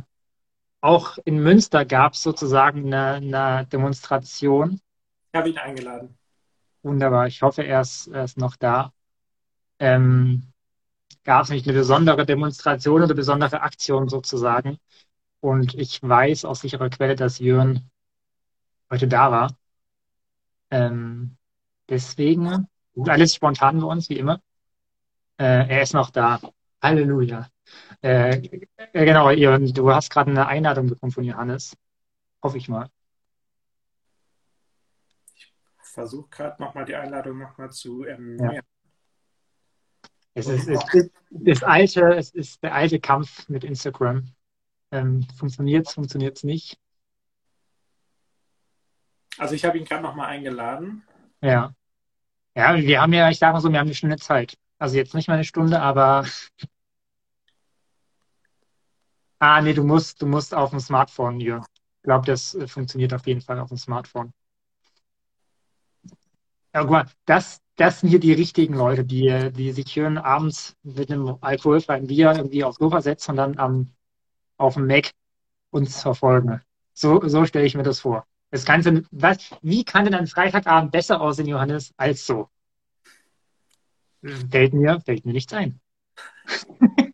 auch 0.80 1.18
in 1.24 1.42
Münster 1.42 1.84
gab 1.84 2.12
es 2.12 2.22
sozusagen 2.22 2.92
eine, 2.92 3.14
eine 3.14 3.66
Demonstration. 3.66 4.80
Ich 5.32 5.38
habe 5.38 5.50
ihn 5.50 5.58
eingeladen. 5.58 6.16
Wunderbar, 6.82 7.26
ich 7.26 7.42
hoffe, 7.42 7.62
er 7.62 7.80
ist, 7.80 8.08
er 8.08 8.24
ist 8.24 8.36
noch 8.38 8.56
da. 8.56 8.92
Ähm, 9.78 10.52
gab 11.24 11.44
es 11.44 11.50
nicht 11.50 11.66
eine 11.66 11.76
besondere 11.76 12.24
Demonstration 12.26 13.02
oder 13.02 13.14
besondere 13.14 13.62
Aktion 13.62 14.08
sozusagen. 14.08 14.78
Und 15.40 15.74
ich 15.74 16.02
weiß 16.02 16.44
aus 16.44 16.60
sicherer 16.60 16.90
Quelle, 16.90 17.16
dass 17.16 17.38
Jörn 17.38 17.90
heute 18.90 19.08
da 19.08 19.30
war. 19.30 19.56
Ähm, 20.70 21.37
Deswegen, 21.88 22.68
alles 23.06 23.34
spontan 23.34 23.80
bei 23.80 23.86
uns, 23.86 24.08
wie 24.08 24.18
immer. 24.18 24.40
Äh, 25.38 25.68
er 25.68 25.82
ist 25.82 25.94
noch 25.94 26.10
da. 26.10 26.40
Halleluja. 26.82 27.48
Äh, 28.02 28.36
äh 28.92 29.04
genau, 29.04 29.32
du 29.58 29.92
hast 29.92 30.10
gerade 30.10 30.30
eine 30.30 30.46
Einladung 30.46 30.88
bekommen 30.88 31.12
von 31.12 31.24
Johannes. 31.24 31.76
Hoffe 32.42 32.58
ich 32.58 32.68
mal. 32.68 32.88
Ich 35.34 35.52
versuche 35.80 36.28
gerade 36.28 36.62
nochmal 36.62 36.84
die 36.84 36.94
Einladung 36.94 37.38
nochmal 37.38 37.70
zu 37.70 38.04
erneuern. 38.04 38.54
Ja. 38.54 38.60
Es 40.34 40.46
ist, 40.46 40.68
es 40.68 40.94
ist 40.94 41.10
das 41.30 41.62
alte, 41.64 42.14
es 42.14 42.30
ist 42.30 42.62
der 42.62 42.72
alte 42.72 43.00
Kampf 43.00 43.48
mit 43.48 43.64
Instagram. 43.64 44.32
Ähm, 44.92 45.26
funktioniert 45.36 45.88
es, 45.88 45.94
funktioniert 45.94 46.36
es 46.36 46.44
nicht? 46.44 46.78
Also 49.36 49.54
ich 49.54 49.64
habe 49.64 49.78
ihn 49.78 49.84
gerade 49.84 50.02
nochmal 50.02 50.28
eingeladen. 50.28 51.02
Ja. 51.40 51.74
Ja, 52.58 52.76
wir 52.76 53.00
haben 53.00 53.12
ja, 53.12 53.30
ich 53.30 53.38
sage 53.38 53.52
mal 53.52 53.60
so, 53.60 53.70
wir 53.70 53.78
haben 53.78 53.86
eine 53.86 53.94
Stunde 53.94 54.16
Zeit. 54.16 54.58
Also 54.78 54.96
jetzt 54.96 55.14
nicht 55.14 55.28
mal 55.28 55.34
eine 55.34 55.44
Stunde, 55.44 55.80
aber. 55.80 56.26
ah, 59.38 59.60
nee, 59.60 59.74
du 59.74 59.84
musst, 59.84 60.20
du 60.20 60.26
musst 60.26 60.52
auf 60.52 60.70
dem 60.70 60.80
Smartphone 60.80 61.38
hier. 61.38 61.62
Ich 61.98 62.02
glaube, 62.02 62.26
das 62.26 62.56
äh, 62.56 62.66
funktioniert 62.66 63.14
auf 63.14 63.28
jeden 63.28 63.42
Fall 63.42 63.60
auf 63.60 63.68
dem 63.68 63.78
Smartphone. 63.78 64.32
Ja, 66.74 66.80
guck 66.80 66.90
mal, 66.90 67.06
das, 67.26 67.60
das 67.76 68.00
sind 68.00 68.08
hier 68.08 68.18
die 68.18 68.32
richtigen 68.32 68.74
Leute, 68.74 69.04
die, 69.04 69.52
die 69.52 69.70
sich 69.70 69.92
schön 69.92 70.18
abends 70.18 70.74
mit 70.82 71.12
einem 71.12 71.38
alkoholfreien 71.40 72.08
Bier 72.08 72.32
irgendwie 72.32 72.64
aufs 72.64 72.78
Sofa 72.78 73.00
setzen 73.02 73.32
und 73.32 73.36
dann 73.36 73.58
am, 73.58 73.94
auf 74.56 74.74
dem 74.74 74.88
Mac 74.88 75.12
uns 75.70 76.02
verfolgen. 76.02 76.60
So, 76.92 77.20
so 77.28 77.44
stelle 77.44 77.66
ich 77.66 77.76
mir 77.76 77.84
das 77.84 78.00
vor. 78.00 78.26
Das 78.50 78.64
Ganze, 78.64 79.04
was, 79.10 79.50
wie 79.62 79.84
kann 79.84 80.04
denn 80.04 80.14
ein 80.14 80.26
Freitagabend 80.26 80.90
besser 80.90 81.20
aussehen, 81.20 81.48
Johannes, 81.48 81.92
als 81.96 82.26
so? 82.26 82.48
Fällt 84.50 84.72
mir, 84.72 85.00
fällt 85.00 85.26
mir 85.26 85.32
nichts 85.32 85.52
ein. 85.52 85.80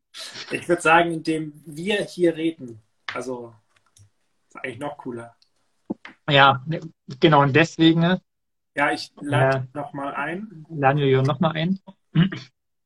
ich 0.51 0.69
würde 0.69 0.83
sagen, 0.83 1.13
indem 1.13 1.53
wir 1.67 2.03
hier 2.05 2.37
reden, 2.37 2.81
also 3.13 3.53
ist 4.49 4.57
eigentlich 4.57 4.79
noch 4.79 4.97
cooler. 4.97 5.35
Ja, 6.31 6.65
genau, 7.21 7.43
und 7.43 7.55
deswegen. 7.55 8.21
Ja, 8.75 8.91
ich 8.93 9.13
lade 9.21 9.69
äh, 9.73 9.77
nochmal 9.79 10.15
ein. 10.15 10.65
Laden 10.71 10.99
wir 10.99 11.09
Jörn 11.09 11.27
nochmal 11.27 11.53
ein. 11.53 11.81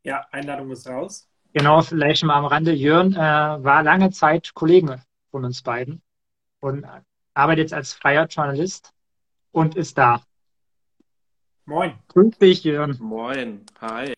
Ja, 0.03 0.27
Einladung 0.31 0.71
ist 0.71 0.89
raus. 0.89 1.29
Genau, 1.53 1.83
vielleicht 1.83 2.25
mal 2.25 2.37
am 2.37 2.45
Rande. 2.47 2.73
Jörn 2.73 3.15
äh, 3.15 3.19
war 3.19 3.83
lange 3.83 4.11
Zeit 4.11 4.55
Kollege 4.55 5.03
von 5.31 5.45
uns 5.45 5.63
beiden 5.63 6.03
und 6.61 6.85
arbeitet 7.39 7.67
jetzt 7.67 7.75
als 7.75 7.93
freier 7.93 8.27
Journalist 8.27 8.93
und 9.53 9.77
ist 9.77 9.97
da. 9.97 10.23
Moin. 11.65 11.95
Grüß 12.09 12.39
dich, 12.39 12.65
Jörn. 12.65 12.97
Moin. 12.99 13.65
Hi. 13.81 14.13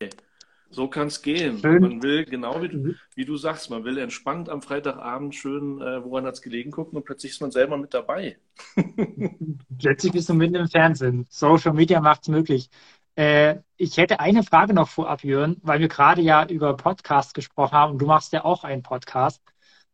So 0.70 0.88
kann 0.88 1.08
es 1.08 1.20
gehen. 1.20 1.58
Schön. 1.58 1.82
Man 1.82 2.02
will, 2.02 2.24
genau 2.24 2.62
wie 2.62 2.68
du, 2.68 2.94
wie 3.16 3.24
du 3.24 3.36
sagst, 3.36 3.70
man 3.70 3.84
will 3.84 3.98
entspannt 3.98 4.48
am 4.48 4.62
Freitagabend 4.62 5.34
schön, 5.34 5.80
äh, 5.82 6.02
woran 6.04 6.24
hat 6.24 6.34
es 6.34 6.42
gelegen, 6.42 6.70
gucken 6.70 6.96
und 6.96 7.04
plötzlich 7.04 7.32
ist 7.32 7.40
man 7.40 7.50
selber 7.50 7.76
mit 7.76 7.92
dabei. 7.92 8.38
plötzlich 9.78 10.12
bist 10.12 10.28
du 10.28 10.34
mitten 10.34 10.54
im 10.54 10.68
Fernsehen. 10.68 11.26
Social 11.28 11.74
Media 11.74 12.00
macht 12.00 12.22
es 12.22 12.28
möglich. 12.28 12.70
Äh, 13.16 13.56
ich 13.76 13.96
hätte 13.96 14.20
eine 14.20 14.44
Frage 14.44 14.72
noch 14.72 14.88
vorab, 14.88 15.24
Jörn, 15.24 15.56
weil 15.62 15.80
wir 15.80 15.88
gerade 15.88 16.22
ja 16.22 16.46
über 16.46 16.76
Podcast 16.76 17.34
gesprochen 17.34 17.72
haben 17.72 17.92
und 17.92 17.98
du 17.98 18.06
machst 18.06 18.32
ja 18.32 18.44
auch 18.44 18.62
einen 18.62 18.84
Podcast 18.84 19.42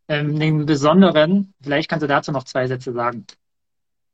ähm, 0.09 0.38
den 0.38 0.66
besonderen. 0.66 1.55
Vielleicht 1.62 1.88
kannst 1.88 2.03
du 2.03 2.09
dazu 2.09 2.33
noch 2.33 2.45
zwei 2.45 2.66
Sätze 2.66 2.92
sagen. 2.92 3.27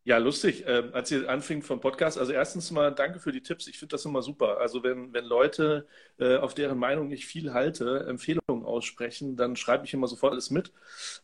Ja, 0.05 0.19
lustig. 0.19 0.65
Ähm, 0.67 0.91
als 0.95 1.13
ihr 1.13 1.31
anfing 1.31 1.63
vom 1.63 1.81
Podcast, 1.81 2.19
also 2.19 2.33
erstens 2.33 2.73
mal 2.73 2.91
danke 2.91 3.21
für 3.21 3.31
die 3.31 3.41
Tipps. 3.41 3.69
Ich 3.69 3.79
finde 3.79 3.93
das 3.93 4.05
immer 4.05 4.21
super. 4.21 4.59
Also 4.59 4.83
wenn, 4.83 5.13
wenn 5.13 5.25
Leute, 5.25 5.87
äh, 6.19 6.39
auf 6.39 6.55
deren 6.55 6.77
Meinung 6.77 7.13
ich 7.13 7.25
viel 7.25 7.53
halte, 7.55 8.05
Empfehlungen 8.09 8.65
aussprechen, 8.65 9.37
dann 9.37 9.55
schreibe 9.55 9.85
ich 9.85 9.95
immer 9.95 10.09
sofort 10.09 10.33
alles 10.33 10.51
mit. 10.51 10.73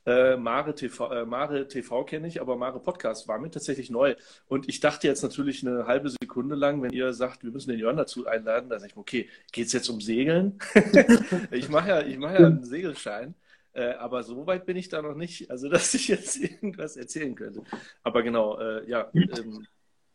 Äh, 0.07 0.37
Mare 0.37 0.77
TV, 0.77 1.11
äh, 1.11 1.27
Mare 1.27 1.67
TV 1.67 2.05
kenne 2.05 2.29
ich, 2.29 2.41
aber 2.41 2.55
Mare 2.57 2.79
Podcast 2.79 3.27
war 3.27 3.41
mir 3.41 3.51
tatsächlich 3.51 3.91
neu. 3.91 4.15
Und 4.47 4.69
ich 4.69 4.79
dachte 4.79 5.09
jetzt 5.09 5.23
natürlich 5.25 5.67
eine 5.67 5.87
halbe 5.89 6.11
Sekunde 6.11 6.55
lang, 6.55 6.81
wenn 6.81 6.93
ihr 6.93 7.13
sagt, 7.15 7.43
wir 7.43 7.51
müssen 7.51 7.71
den 7.71 7.81
Jörn 7.81 7.97
dazu 7.97 8.29
einladen, 8.29 8.71
dann 8.71 8.79
sage 8.79 8.93
ich, 8.93 8.97
okay, 8.97 9.29
geht 9.51 9.67
es 9.67 9.73
jetzt 9.73 9.89
um 9.89 10.01
Segeln? 10.01 10.61
ich 11.51 11.69
mache 11.69 11.89
ja, 11.89 12.03
ich 12.03 12.17
mache 12.17 12.35
ja 12.35 12.47
einen 12.47 12.65
Segelschein. 12.65 13.35
Äh, 13.73 13.93
aber 13.95 14.23
so 14.23 14.47
weit 14.47 14.67
bin 14.67 14.77
ich 14.77 14.89
da 14.89 15.03
noch 15.03 15.15
nicht, 15.15 15.51
also 15.51 15.69
dass 15.71 15.95
ich 15.95 16.09
jetzt 16.09 16.37
irgendwas 16.37 16.97
erzählen 16.97 17.35
könnte. 17.35 17.63
Aber 18.03 18.23
genau, 18.23 18.59
äh, 18.59 18.89
ja, 18.89 19.11
ähm, 19.15 19.67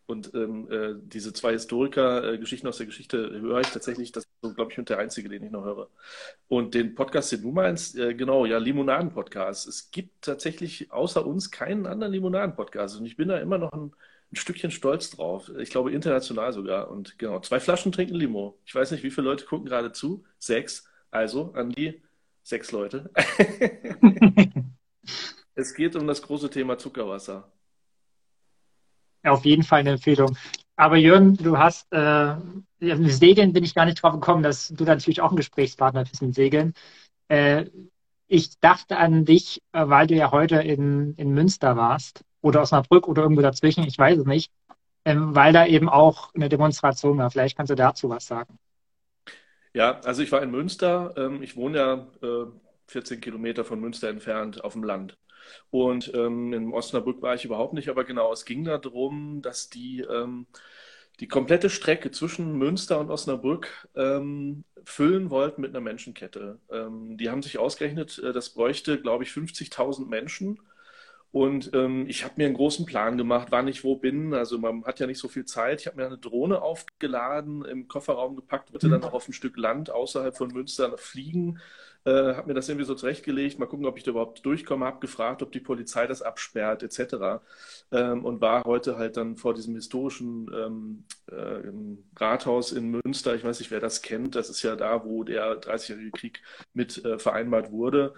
Und 0.05 0.33
ähm, 0.35 0.69
äh, 0.69 0.95
diese 1.01 1.31
zwei 1.33 1.53
Historiker, 1.53 2.33
äh, 2.33 2.37
Geschichten 2.37 2.67
aus 2.67 2.77
der 2.77 2.85
Geschichte, 2.85 3.17
höre 3.39 3.61
ich 3.61 3.67
tatsächlich, 3.67 4.11
das 4.11 4.25
ist 4.25 4.31
so, 4.41 4.53
glaube 4.53 4.71
ich, 4.71 4.77
mit 4.77 4.89
der 4.89 4.99
einzige, 4.99 5.29
den 5.29 5.43
ich 5.43 5.51
noch 5.51 5.63
höre. 5.63 5.89
Und 6.49 6.73
den 6.75 6.93
Podcast, 6.93 7.31
den 7.31 7.41
du 7.41 7.51
meinst, 7.51 7.97
äh, 7.97 8.13
genau, 8.13 8.45
ja, 8.45 8.57
Limonaden-Podcast. 8.57 9.67
Es 9.67 9.91
gibt 9.91 10.25
tatsächlich 10.25 10.91
außer 10.91 11.25
uns 11.25 11.51
keinen 11.51 11.87
anderen 11.87 12.11
Limonaden-Podcast. 12.13 12.99
Und 12.99 13.05
ich 13.05 13.15
bin 13.15 13.29
da 13.29 13.37
immer 13.39 13.57
noch 13.57 13.71
ein, 13.71 13.93
ein, 14.31 14.35
Stückchen 14.35 14.71
stolz 14.71 15.09
drauf. 15.11 15.49
Ich 15.57 15.69
glaube, 15.69 15.91
international 15.93 16.51
sogar. 16.53 16.91
Und 16.91 17.17
genau, 17.17 17.39
zwei 17.39 17.59
Flaschen 17.61 17.93
trinken 17.93 18.15
Limo. 18.15 18.59
Ich 18.65 18.75
weiß 18.75 18.91
nicht, 18.91 19.03
wie 19.03 19.11
viele 19.11 19.27
Leute 19.29 19.45
gucken 19.45 19.67
gerade 19.67 19.93
zu. 19.93 20.25
Sechs. 20.37 20.85
Also 21.11 21.53
an 21.53 21.71
die 21.71 22.02
sechs 22.43 22.71
Leute. 22.71 23.09
es 25.55 25.73
geht 25.73 25.95
um 25.95 26.07
das 26.07 26.21
große 26.21 26.49
Thema 26.49 26.77
Zuckerwasser 26.77 27.51
auf 29.31 29.45
jeden 29.45 29.63
Fall 29.63 29.79
eine 29.79 29.91
Empfehlung. 29.91 30.37
Aber 30.75 30.97
Jürgen, 30.97 31.37
du 31.37 31.57
hast 31.57 31.91
äh, 31.93 32.35
Segeln 32.79 33.53
bin 33.53 33.63
ich 33.63 33.75
gar 33.75 33.85
nicht 33.85 34.01
drauf 34.01 34.13
gekommen, 34.13 34.43
dass 34.43 34.69
du 34.69 34.83
natürlich 34.83 35.21
auch 35.21 35.31
ein 35.31 35.37
Gesprächspartner 35.37 36.03
bist 36.03 36.21
mit 36.21 36.35
Segeln. 36.35 36.73
Äh, 37.27 37.65
ich 38.27 38.59
dachte 38.59 38.97
an 38.97 39.25
dich, 39.25 39.61
äh, 39.71 39.87
weil 39.87 40.07
du 40.07 40.15
ja 40.15 40.31
heute 40.31 40.55
in, 40.57 41.13
in 41.15 41.33
Münster 41.33 41.77
warst 41.77 42.23
oder 42.41 42.61
Osnabrück 42.61 43.07
oder 43.07 43.21
irgendwo 43.21 43.41
dazwischen, 43.41 43.83
ich 43.83 43.97
weiß 43.97 44.19
es 44.19 44.25
nicht, 44.25 44.51
ähm, 45.05 45.35
weil 45.35 45.53
da 45.53 45.65
eben 45.65 45.89
auch 45.89 46.33
eine 46.33 46.49
Demonstration 46.49 47.17
war. 47.19 47.29
Vielleicht 47.29 47.55
kannst 47.55 47.69
du 47.69 47.75
dazu 47.75 48.09
was 48.09 48.25
sagen. 48.25 48.57
Ja, 49.73 49.99
also 50.01 50.21
ich 50.21 50.31
war 50.31 50.41
in 50.43 50.51
Münster. 50.51 51.13
Ähm, 51.17 51.41
ich 51.41 51.55
wohne 51.55 51.77
ja 51.77 52.07
14 52.87 53.17
äh, 53.17 53.21
Kilometer 53.21 53.65
von 53.65 53.79
Münster 53.79 54.09
entfernt 54.09 54.63
auf 54.63 54.73
dem 54.73 54.83
Land. 54.83 55.17
Und 55.71 56.13
ähm, 56.13 56.53
in 56.53 56.73
Osnabrück 56.73 57.21
war 57.21 57.35
ich 57.35 57.45
überhaupt 57.45 57.73
nicht, 57.73 57.89
aber 57.89 58.03
genau, 58.05 58.31
es 58.31 58.45
ging 58.45 58.63
darum, 58.63 59.41
dass 59.41 59.69
die, 59.69 60.01
ähm, 60.01 60.47
die 61.19 61.27
komplette 61.27 61.69
Strecke 61.69 62.11
zwischen 62.11 62.53
Münster 62.57 62.99
und 62.99 63.09
Osnabrück 63.11 63.87
füllen 64.85 65.29
wollten 65.29 65.61
mit 65.61 65.71
einer 65.71 65.81
Menschenkette. 65.81 66.59
Die 66.69 67.29
haben 67.29 67.41
sich 67.41 67.57
ausgerechnet, 67.57 68.19
äh, 68.19 68.33
das 68.33 68.49
bräuchte, 68.49 68.99
glaube 69.01 69.23
ich, 69.23 69.31
50.000 69.31 70.09
Menschen. 70.09 70.59
Und 71.33 71.71
ähm, 71.73 72.05
ich 72.07 72.23
habe 72.23 72.35
mir 72.37 72.45
einen 72.45 72.55
großen 72.55 72.85
Plan 72.85 73.17
gemacht, 73.17 73.47
wann 73.49 73.67
ich 73.67 73.83
wo 73.83 73.95
bin. 73.95 74.33
Also 74.33 74.57
man 74.57 74.85
hat 74.85 74.99
ja 75.01 75.07
nicht 75.07 75.19
so 75.19 75.27
viel 75.27 75.43
Zeit. 75.43 75.81
Ich 75.81 75.87
habe 75.87 75.97
mir 75.97 76.05
eine 76.05 76.17
Drohne 76.17 76.61
aufgeladen, 76.61 77.65
im 77.65 77.89
Kofferraum 77.89 78.37
gepackt, 78.37 78.71
wollte 78.71 78.87
dann 78.87 79.03
auch 79.03 79.13
auf 79.13 79.27
ein 79.27 79.33
Stück 79.33 79.57
Land 79.57 79.89
außerhalb 79.89 80.37
von 80.37 80.49
Münster 80.49 80.97
fliegen 80.97 81.59
äh, 82.05 82.35
habe 82.35 82.47
mir 82.47 82.53
das 82.53 82.67
irgendwie 82.67 82.85
so 82.85 82.95
zurechtgelegt, 82.95 83.59
mal 83.59 83.65
gucken, 83.65 83.85
ob 83.85 83.97
ich 83.97 84.03
da 84.03 84.11
überhaupt 84.11 84.45
durchkomme, 84.45 84.85
habe 84.85 84.99
gefragt, 84.99 85.41
ob 85.41 85.51
die 85.51 85.59
Polizei 85.59 86.05
das 86.07 86.21
absperrt, 86.21 86.83
etc. 86.83 87.41
Ähm, 87.91 88.25
und 88.25 88.41
war 88.41 88.65
heute 88.65 88.97
halt 88.97 89.17
dann 89.17 89.37
vor 89.37 89.53
diesem 89.53 89.75
historischen 89.75 90.49
ähm, 90.53 91.05
äh, 91.31 92.19
Rathaus 92.19 92.71
in 92.71 92.89
Münster. 92.89 93.35
Ich 93.35 93.43
weiß 93.43 93.59
nicht, 93.59 93.71
wer 93.71 93.79
das 93.79 94.01
kennt. 94.01 94.35
Das 94.35 94.49
ist 94.49 94.63
ja 94.63 94.75
da, 94.75 95.05
wo 95.05 95.23
der 95.23 95.61
30-jährige 95.61 96.11
Krieg 96.11 96.41
mit 96.73 97.03
äh, 97.05 97.19
vereinbart 97.19 97.71
wurde. 97.71 98.13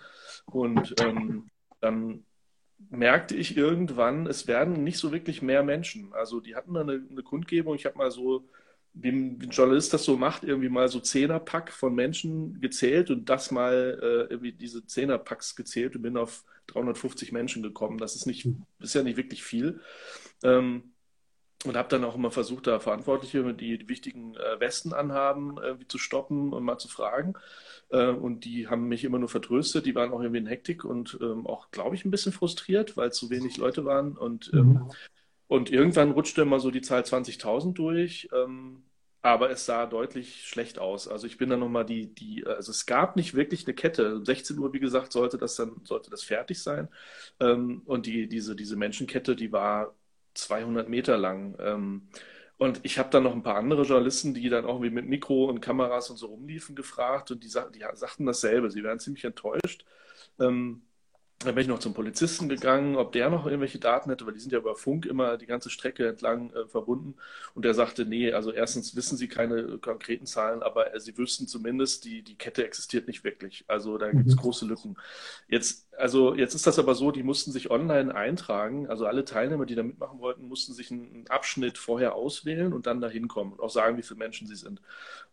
Und 0.46 0.96
ähm, 1.02 1.50
dann 1.82 2.26
merkte 2.90 3.36
ich 3.36 3.58
irgendwann, 3.58 4.28
es 4.28 4.48
werden 4.48 4.84
nicht 4.84 4.98
so 4.98 5.12
wirklich 5.12 5.42
mehr 5.42 5.64
Menschen. 5.64 6.14
Also 6.14 6.40
die 6.40 6.56
hatten 6.56 6.74
da 6.74 6.82
eine, 6.82 7.06
eine 7.10 7.24
Kundgebung. 7.24 7.76
Ich 7.76 7.86
habe 7.86 7.98
mal 7.98 8.12
so 8.12 8.48
wie 8.96 9.10
ein 9.10 9.40
Journalist 9.52 9.94
das 9.94 10.06
so 10.06 10.16
macht, 10.16 10.44
irgendwie 10.44 10.70
mal 10.70 10.88
so 10.88 11.02
Zehnerpack 11.02 11.72
von 11.72 11.94
Menschen 11.94 12.62
gezählt 12.62 13.12
und 13.12 13.30
das 13.30 13.52
mal 13.52 14.00
äh, 14.02 14.32
irgendwie 14.32 14.54
diese 14.54 14.86
Zehnerpacks 14.86 15.56
gezählt 15.56 15.96
und 15.96 16.02
bin 16.02 16.16
auf 16.16 16.46
350 16.68 17.32
Menschen 17.34 17.62
gekommen. 17.62 17.98
Das 17.98 18.16
ist 18.16 18.26
nicht, 18.26 18.48
ist 18.80 18.96
ja 18.96 19.04
nicht 19.04 19.18
wirklich 19.18 19.44
viel. 19.44 19.82
Ähm, 20.44 20.95
und 21.64 21.78
habe 21.78 21.90
dann 21.90 22.04
auch 22.04 22.16
immer 22.16 22.32
versucht, 22.32 22.68
da 22.68 22.80
Verantwortliche, 22.80 23.54
die 23.54 23.78
die 23.78 23.90
wichtigen 23.90 24.36
äh, 24.36 24.60
Westen 24.60 24.94
anhaben, 24.94 25.58
irgendwie 25.62 25.88
zu 25.88 25.98
stoppen 25.98 26.54
und 26.54 26.64
mal 26.64 26.78
zu 26.78 26.88
fragen. 26.88 27.34
Äh, 27.90 28.10
und 28.10 28.46
die 28.46 28.68
haben 28.68 28.88
mich 28.88 29.04
immer 29.04 29.20
nur 29.20 29.30
vertröstet. 29.30 29.86
Die 29.86 29.96
waren 29.96 30.12
auch 30.12 30.22
irgendwie 30.22 30.40
in 30.40 30.48
Hektik 30.48 30.86
und 30.86 31.18
ähm, 31.22 31.48
auch, 31.48 31.72
glaube 31.72 31.96
ich, 31.96 32.06
ein 32.06 32.12
bisschen 32.12 32.34
frustriert, 32.34 32.98
weil 32.98 33.12
zu 33.12 33.30
wenig 33.30 33.58
Leute 33.58 33.86
waren. 33.86 34.18
Und 34.18 34.52
ähm, 34.54 34.68
mhm. 34.68 34.92
Und 35.48 35.70
irgendwann 35.70 36.12
rutschte 36.12 36.44
mal 36.44 36.60
so 36.60 36.72
die 36.72 36.82
Zahl 36.82 37.04
20.000 37.04 37.74
durch, 37.74 38.28
ähm, 38.34 38.82
aber 39.22 39.52
es 39.52 39.68
sah 39.68 39.86
deutlich 39.86 40.48
schlecht 40.48 40.80
aus. 40.80 41.08
Also 41.08 41.28
ich 41.28 41.38
bin 41.38 41.50
dann 41.50 41.60
nochmal 41.60 41.86
die, 41.86 42.14
die, 42.14 42.46
also 42.48 42.72
es 42.72 42.88
gab 42.88 43.16
nicht 43.16 43.36
wirklich 43.36 43.66
eine 43.68 43.76
Kette. 43.76 44.16
Um 44.16 44.26
16 44.26 44.58
Uhr, 44.58 44.74
wie 44.74 44.80
gesagt, 44.80 45.12
sollte 45.12 45.38
das 45.38 45.56
dann, 45.56 45.82
sollte 45.84 46.10
das 46.10 46.24
fertig 46.24 46.62
sein. 46.62 46.90
Und 47.40 48.06
die, 48.06 48.28
diese, 48.28 48.56
diese 48.56 48.76
Menschenkette, 48.76 49.36
die 49.36 49.52
war 49.52 49.96
200 50.36 50.90
Meter 50.90 51.18
lang. 51.18 51.56
Ähm, 51.60 52.10
und 52.58 52.80
ich 52.84 53.00
habe 53.00 53.10
dann 53.10 53.24
noch 53.24 53.34
ein 53.34 53.44
paar 53.44 53.58
andere 53.58 53.84
Journalisten, 53.84 54.34
die 54.34 54.50
dann 54.50 54.66
auch 54.66 54.80
mit 54.80 55.06
Mikro 55.06 55.46
und 55.46 55.60
Kameras 55.62 56.10
und 56.10 56.18
so 56.18 56.28
rumliefen, 56.28 56.76
gefragt 56.76 57.32
und 57.32 57.44
die, 57.44 57.50
die 57.50 57.86
sagten 57.96 58.26
dasselbe. 58.26 58.72
Sie 58.72 58.84
wären 58.84 59.00
ziemlich 59.00 59.26
enttäuscht. 59.26 59.86
Ähm, 60.40 60.85
dann 61.40 61.54
bin 61.54 61.64
ich 61.64 61.68
noch 61.68 61.80
zum 61.80 61.94
Polizisten 61.94 62.48
gegangen, 62.48 62.96
ob 62.96 63.12
der 63.12 63.30
noch 63.30 63.46
irgendwelche 63.46 63.78
Daten 63.78 64.10
hätte, 64.10 64.26
weil 64.26 64.34
die 64.34 64.40
sind 64.40 64.54
ja 64.54 64.58
über 64.58 64.76
Funk 64.76 65.06
immer 65.06 65.38
die 65.38 65.46
ganze 65.46 65.70
Strecke 65.70 66.08
entlang 66.08 66.52
äh, 66.52 66.66
verbunden. 66.66 67.16
Und 67.54 67.66
der 67.66 67.74
sagte, 67.74 68.06
nee, 68.06 68.32
also 68.32 68.54
erstens 68.54 68.96
wissen 68.96 69.18
sie 69.18 69.28
keine 69.28 69.78
konkreten 69.80 70.26
Zahlen, 70.26 70.64
aber 70.64 70.94
äh, 70.96 71.00
sie 71.00 71.18
wüssten 71.18 71.48
zumindest, 71.48 72.06
die, 72.06 72.24
die 72.24 72.38
Kette 72.38 72.66
existiert 72.66 73.08
nicht 73.08 73.26
wirklich. 73.26 73.66
Also 73.68 73.98
da 73.98 74.10
gibt 74.12 74.28
es 74.28 74.36
mhm. 74.36 74.40
große 74.40 74.66
Lücken. 74.66 74.96
Jetzt, 75.50 75.88
also 75.98 76.34
jetzt 76.36 76.56
ist 76.56 76.68
das 76.68 76.80
aber 76.80 76.96
so, 76.96 77.12
die 77.12 77.24
mussten 77.24 77.52
sich 77.52 77.70
online 77.70 78.16
eintragen. 78.16 78.88
Also 78.88 79.06
alle 79.06 79.26
Teilnehmer, 79.26 79.66
die 79.66 79.76
da 79.76 79.84
mitmachen 79.84 80.20
wollten, 80.20 80.48
mussten 80.48 80.74
sich 80.74 80.90
einen 80.90 81.26
Abschnitt 81.28 81.78
vorher 81.78 82.16
auswählen 82.16 82.72
und 82.72 82.88
dann 82.88 83.02
dahin 83.02 83.28
kommen 83.28 83.52
und 83.52 83.60
auch 83.60 83.70
sagen, 83.70 83.98
wie 83.98 84.04
viele 84.04 84.20
Menschen 84.20 84.48
sie 84.48 84.56
sind. 84.56 84.82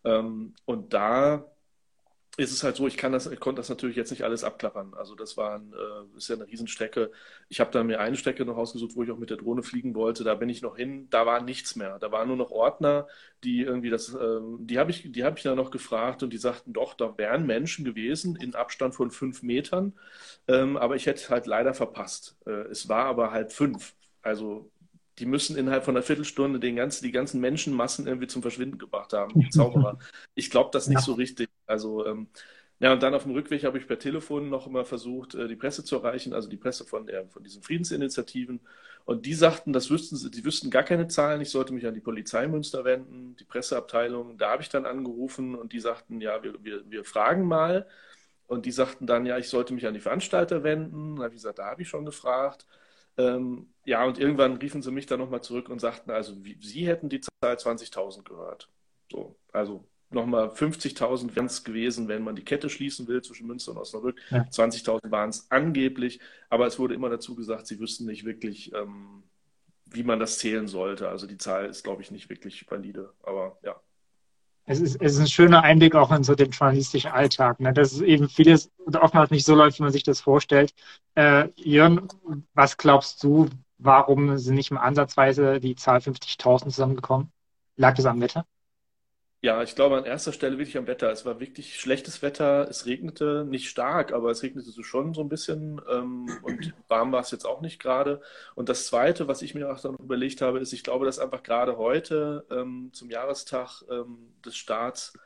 Ähm, 0.03 0.53
und 0.65 0.93
da 0.93 1.45
ist 2.35 2.51
es 2.51 2.63
halt 2.63 2.75
so, 2.75 2.87
ich 2.87 2.97
kann 2.97 3.11
das, 3.11 3.27
ich 3.27 3.39
konnte 3.39 3.59
das 3.59 3.69
natürlich 3.69 3.95
jetzt 3.95 4.09
nicht 4.09 4.23
alles 4.23 4.43
abklappern. 4.43 4.95
Also 4.95 5.13
das 5.13 5.37
war 5.37 5.55
ein, 5.55 5.71
äh, 5.71 6.17
ist 6.17 6.29
ja 6.29 6.35
eine 6.35 6.47
Riesenstrecke. 6.47 7.11
Ich 7.47 7.59
habe 7.59 7.69
da 7.69 7.83
mir 7.83 7.99
eine 7.99 8.15
Strecke 8.15 8.43
noch 8.43 8.57
ausgesucht, 8.57 8.95
wo 8.95 9.03
ich 9.03 9.11
auch 9.11 9.19
mit 9.19 9.29
der 9.29 9.37
Drohne 9.37 9.61
fliegen 9.61 9.93
wollte. 9.93 10.23
Da 10.23 10.33
bin 10.33 10.49
ich 10.49 10.63
noch 10.63 10.75
hin, 10.75 11.07
da 11.11 11.27
war 11.27 11.43
nichts 11.43 11.75
mehr. 11.75 11.99
Da 11.99 12.11
waren 12.11 12.27
nur 12.27 12.37
noch 12.37 12.49
Ordner, 12.49 13.07
die 13.43 13.61
irgendwie 13.61 13.91
das, 13.91 14.15
ähm, 14.15 14.57
die 14.61 14.79
habe 14.79 14.89
ich, 14.89 15.11
die 15.11 15.23
habe 15.23 15.37
ich 15.37 15.43
dann 15.43 15.57
noch 15.57 15.69
gefragt 15.69 16.23
und 16.23 16.33
die 16.33 16.37
sagten, 16.37 16.73
doch, 16.73 16.95
da 16.95 17.15
wären 17.19 17.45
Menschen 17.45 17.85
gewesen 17.85 18.35
in 18.35 18.55
Abstand 18.55 18.95
von 18.95 19.11
fünf 19.11 19.43
Metern. 19.43 19.93
Ähm, 20.47 20.75
aber 20.75 20.95
ich 20.95 21.05
hätte 21.05 21.29
halt 21.29 21.45
leider 21.45 21.75
verpasst. 21.75 22.35
Äh, 22.47 22.67
es 22.71 22.89
war 22.89 23.05
aber 23.05 23.31
halt 23.31 23.53
fünf. 23.53 23.93
Also 24.23 24.71
die 25.19 25.27
müssen 25.27 25.55
innerhalb 25.55 25.85
von 25.85 25.95
einer 25.95 26.03
Viertelstunde 26.03 26.59
den 26.59 26.75
ganzen, 26.75 27.03
die 27.03 27.11
ganzen 27.11 27.39
Menschenmassen 27.39 28.07
irgendwie 28.07 28.27
zum 28.27 28.41
Verschwinden 28.41 28.79
gebracht 28.79 29.13
haben, 29.13 29.39
die 29.39 29.49
Zauberer. 29.51 29.99
Ich 30.33 30.49
glaube 30.49 30.71
das 30.73 30.87
nicht 30.87 30.99
ja. 30.99 31.05
so 31.05 31.13
richtig. 31.13 31.49
Also, 31.65 32.05
ähm, 32.05 32.27
ja, 32.79 32.91
und 32.93 33.01
dann 33.03 33.13
auf 33.13 33.23
dem 33.23 33.31
Rückweg 33.31 33.63
habe 33.63 33.77
ich 33.77 33.87
per 33.87 33.99
Telefon 33.99 34.49
noch 34.49 34.67
immer 34.67 34.83
versucht, 34.85 35.35
äh, 35.35 35.47
die 35.47 35.55
Presse 35.55 35.83
zu 35.83 35.95
erreichen, 35.97 36.33
also 36.33 36.49
die 36.49 36.57
Presse 36.57 36.85
von, 36.85 37.05
der, 37.05 37.27
von 37.29 37.43
diesen 37.43 37.63
Friedensinitiativen. 37.63 38.59
Und 39.05 39.25
die 39.25 39.33
sagten, 39.33 39.73
das 39.73 39.89
wüssten 39.89 40.15
sie, 40.17 40.31
die 40.31 40.45
wüssten 40.45 40.69
gar 40.69 40.83
keine 40.83 41.07
Zahlen. 41.07 41.41
Ich 41.41 41.49
sollte 41.49 41.73
mich 41.73 41.85
an 41.85 41.93
die 41.93 42.01
Polizei 42.01 42.47
Münster 42.47 42.83
wenden, 42.85 43.35
die 43.37 43.43
Presseabteilung. 43.45 44.37
Da 44.37 44.51
habe 44.51 44.61
ich 44.63 44.69
dann 44.69 44.85
angerufen 44.85 45.55
und 45.55 45.73
die 45.73 45.79
sagten, 45.79 46.21
ja, 46.21 46.43
wir, 46.43 46.63
wir, 46.63 46.83
wir 46.89 47.05
fragen 47.05 47.45
mal. 47.47 47.87
Und 48.47 48.65
die 48.65 48.71
sagten 48.71 49.07
dann, 49.07 49.25
ja, 49.25 49.37
ich 49.37 49.49
sollte 49.49 49.73
mich 49.73 49.87
an 49.87 49.93
die 49.93 49.99
Veranstalter 50.01 50.63
wenden. 50.63 51.15
Da 51.17 51.23
habe 51.23 51.33
ich 51.33 51.39
gesagt, 51.41 51.59
da 51.59 51.65
habe 51.65 51.81
ich 51.81 51.89
schon 51.89 52.05
gefragt. 52.05 52.65
Ähm, 53.17 53.73
ja, 53.85 54.03
und 54.05 54.19
irgendwann 54.19 54.57
riefen 54.57 54.81
sie 54.81 54.91
mich 54.91 55.05
dann 55.05 55.19
nochmal 55.19 55.41
zurück 55.43 55.69
und 55.69 55.79
sagten, 55.79 56.11
also 56.11 56.43
wie, 56.43 56.57
sie 56.61 56.87
hätten 56.87 57.09
die 57.09 57.21
Zahl 57.21 57.57
20.000 57.57 58.23
gehört. 58.23 58.69
So, 59.11 59.37
also 59.51 59.85
nochmal 60.13 60.49
50.000 60.49 61.35
wären 61.35 61.45
es 61.45 61.63
gewesen, 61.63 62.07
wenn 62.07 62.23
man 62.23 62.35
die 62.35 62.43
Kette 62.43 62.69
schließen 62.69 63.07
will 63.07 63.21
zwischen 63.21 63.47
Münster 63.47 63.71
und 63.71 63.77
Osnabrück. 63.77 64.19
Ja. 64.29 64.43
20.000 64.43 65.11
waren 65.11 65.29
es 65.29 65.49
angeblich, 65.49 66.19
aber 66.49 66.67
es 66.67 66.79
wurde 66.79 66.93
immer 66.93 67.09
dazu 67.09 67.35
gesagt, 67.35 67.67
sie 67.67 67.79
wüssten 67.79 68.05
nicht 68.05 68.25
wirklich, 68.25 68.73
ähm, 68.73 69.23
wie 69.85 70.03
man 70.03 70.19
das 70.19 70.39
zählen 70.39 70.67
sollte. 70.67 71.09
Also 71.09 71.27
die 71.27 71.37
Zahl 71.37 71.65
ist, 71.65 71.83
glaube 71.83 72.01
ich, 72.01 72.11
nicht 72.11 72.29
wirklich 72.29 72.65
valide, 72.69 73.13
aber 73.23 73.57
ja 73.63 73.79
es 74.65 74.79
ist, 74.79 75.01
es 75.01 75.15
ist 75.15 75.19
ein 75.19 75.27
schöner 75.27 75.63
Einblick 75.63 75.95
auch 75.95 76.11
in 76.11 76.23
so 76.23 76.35
den 76.35 76.51
journalistischen 76.51 77.11
Alltag, 77.11 77.59
ne? 77.59 77.73
dass 77.73 77.91
es 77.91 78.01
eben 78.01 78.29
vieles 78.29 78.71
oftmals 78.93 79.31
nicht 79.31 79.45
so 79.45 79.55
läuft, 79.55 79.79
wie 79.79 79.83
man 79.83 79.91
sich 79.91 80.03
das 80.03 80.21
vorstellt. 80.21 80.73
Äh, 81.15 81.49
Jörn, 81.55 82.07
was 82.53 82.77
glaubst 82.77 83.21
du, 83.23 83.49
warum 83.77 84.37
sind 84.37 84.55
nicht 84.55 84.71
mal 84.71 84.81
ansatzweise 84.81 85.59
die 85.59 85.75
Zahl 85.75 85.99
50.000 85.99 86.63
zusammengekommen? 86.65 87.31
Lag 87.75 87.95
das 87.95 88.05
am 88.05 88.21
Wetter? 88.21 88.45
Ja, 89.45 89.61
ich 89.61 89.75
glaube 89.75 89.97
an 89.97 90.05
erster 90.05 90.31
Stelle 90.31 90.57
wirklich 90.57 90.77
am 90.77 90.87
Wetter. 90.87 91.11
Es 91.11 91.25
war 91.25 91.39
wirklich 91.41 91.77
schlechtes 91.77 92.21
Wetter. 92.21 92.65
Es 92.69 92.85
regnete 92.85 93.43
nicht 93.45 93.67
stark, 93.69 94.13
aber 94.13 94.31
es 94.31 94.41
regnete 94.41 94.69
so 94.71 94.83
schon 94.83 95.13
so 95.13 95.19
ein 95.21 95.27
bisschen. 95.27 95.81
Ähm, 95.89 96.39
und 96.43 96.73
warm 96.87 97.11
war 97.11 97.19
es 97.21 97.31
jetzt 97.31 97.45
auch 97.45 97.59
nicht 97.59 97.77
gerade. 97.81 98.21
Und 98.55 98.69
das 98.69 98.87
Zweite, 98.87 99.27
was 99.27 99.41
ich 99.41 99.53
mir 99.53 99.69
auch 99.69 99.81
dann 99.81 99.95
überlegt 99.95 100.41
habe, 100.41 100.59
ist, 100.59 100.71
ich 100.71 100.83
glaube, 100.83 101.05
dass 101.05 101.19
einfach 101.19 101.43
gerade 101.43 101.77
heute 101.77 102.45
ähm, 102.51 102.91
zum 102.93 103.09
Jahrestag 103.09 103.83
ähm, 103.91 104.33
des 104.45 104.55
Starts 104.55 105.19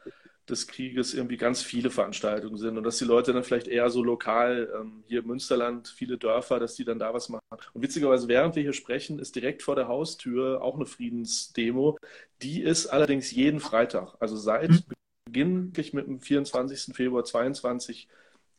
des 0.49 0.67
Krieges 0.67 1.13
irgendwie 1.13 1.37
ganz 1.37 1.61
viele 1.61 1.89
Veranstaltungen 1.89 2.57
sind 2.57 2.77
und 2.77 2.83
dass 2.83 2.97
die 2.97 3.05
Leute 3.05 3.33
dann 3.33 3.43
vielleicht 3.43 3.67
eher 3.67 3.89
so 3.89 4.03
lokal, 4.03 4.71
ähm, 4.75 5.03
hier 5.07 5.19
im 5.19 5.27
Münsterland, 5.27 5.87
viele 5.87 6.17
Dörfer, 6.17 6.59
dass 6.59 6.75
die 6.75 6.85
dann 6.85 6.99
da 6.99 7.13
was 7.13 7.29
machen. 7.29 7.41
Und 7.73 7.81
witzigerweise, 7.81 8.27
während 8.27 8.55
wir 8.55 8.63
hier 8.63 8.73
sprechen, 8.73 9.19
ist 9.19 9.35
direkt 9.35 9.63
vor 9.63 9.75
der 9.75 9.87
Haustür 9.87 10.61
auch 10.61 10.75
eine 10.75 10.85
Friedensdemo. 10.85 11.97
Die 12.41 12.61
ist 12.61 12.87
allerdings 12.87 13.31
jeden 13.31 13.59
Freitag. 13.59 14.15
Also 14.19 14.37
seit 14.37 14.69
mhm. 14.69 14.83
Beginn 15.25 15.73
mit 15.75 16.07
dem 16.07 16.21
24. 16.21 16.95
Februar 16.95 17.25
22 17.25 18.07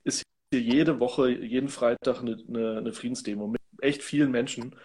ist 0.05 0.22
hier 0.53 0.61
jede 0.61 1.01
Woche, 1.01 1.31
jeden 1.31 1.68
Freitag 1.68 2.20
eine, 2.20 2.42
eine, 2.48 2.79
eine 2.79 2.92
Friedensdemo 2.92 3.48
mit 3.48 3.61
echt 3.81 4.03
vielen 4.03 4.31
Menschen. 4.31 4.77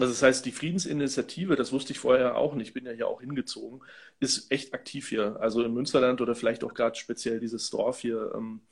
Also 0.00 0.08
das 0.08 0.22
heißt, 0.22 0.44
die 0.44 0.52
Friedensinitiative, 0.52 1.56
das 1.56 1.72
wusste 1.72 1.92
ich 1.92 1.98
vorher 1.98 2.36
auch 2.36 2.54
nicht, 2.54 2.68
ich 2.68 2.74
bin 2.74 2.86
ja 2.86 2.92
hier 2.92 3.08
auch 3.08 3.20
hingezogen, 3.20 3.80
ist 4.20 4.50
echt 4.50 4.74
aktiv 4.74 5.08
hier. 5.08 5.36
Also 5.40 5.62
im 5.62 5.74
Münsterland 5.74 6.20
oder 6.20 6.34
vielleicht 6.34 6.64
auch 6.64 6.74
gerade 6.74 6.96
speziell 6.96 7.40
dieses 7.40 7.70
Dorf 7.70 8.00
hier, 8.00 8.32
ähm, 8.34 8.62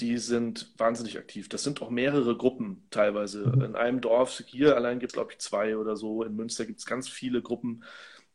die 0.00 0.18
sind 0.18 0.72
wahnsinnig 0.76 1.18
aktiv. 1.18 1.48
Das 1.48 1.62
sind 1.64 1.80
auch 1.82 1.90
mehrere 1.90 2.36
Gruppen 2.36 2.86
teilweise. 2.90 3.46
Mhm. 3.46 3.62
In 3.62 3.76
einem 3.76 4.00
Dorf 4.00 4.42
hier 4.46 4.76
allein 4.76 4.98
gibt 4.98 5.12
es, 5.12 5.14
glaube 5.14 5.32
ich, 5.32 5.38
zwei 5.38 5.76
oder 5.76 5.96
so. 5.96 6.22
In 6.22 6.36
Münster 6.36 6.66
gibt 6.66 6.80
es 6.80 6.86
ganz 6.86 7.08
viele 7.08 7.42
Gruppen. 7.42 7.84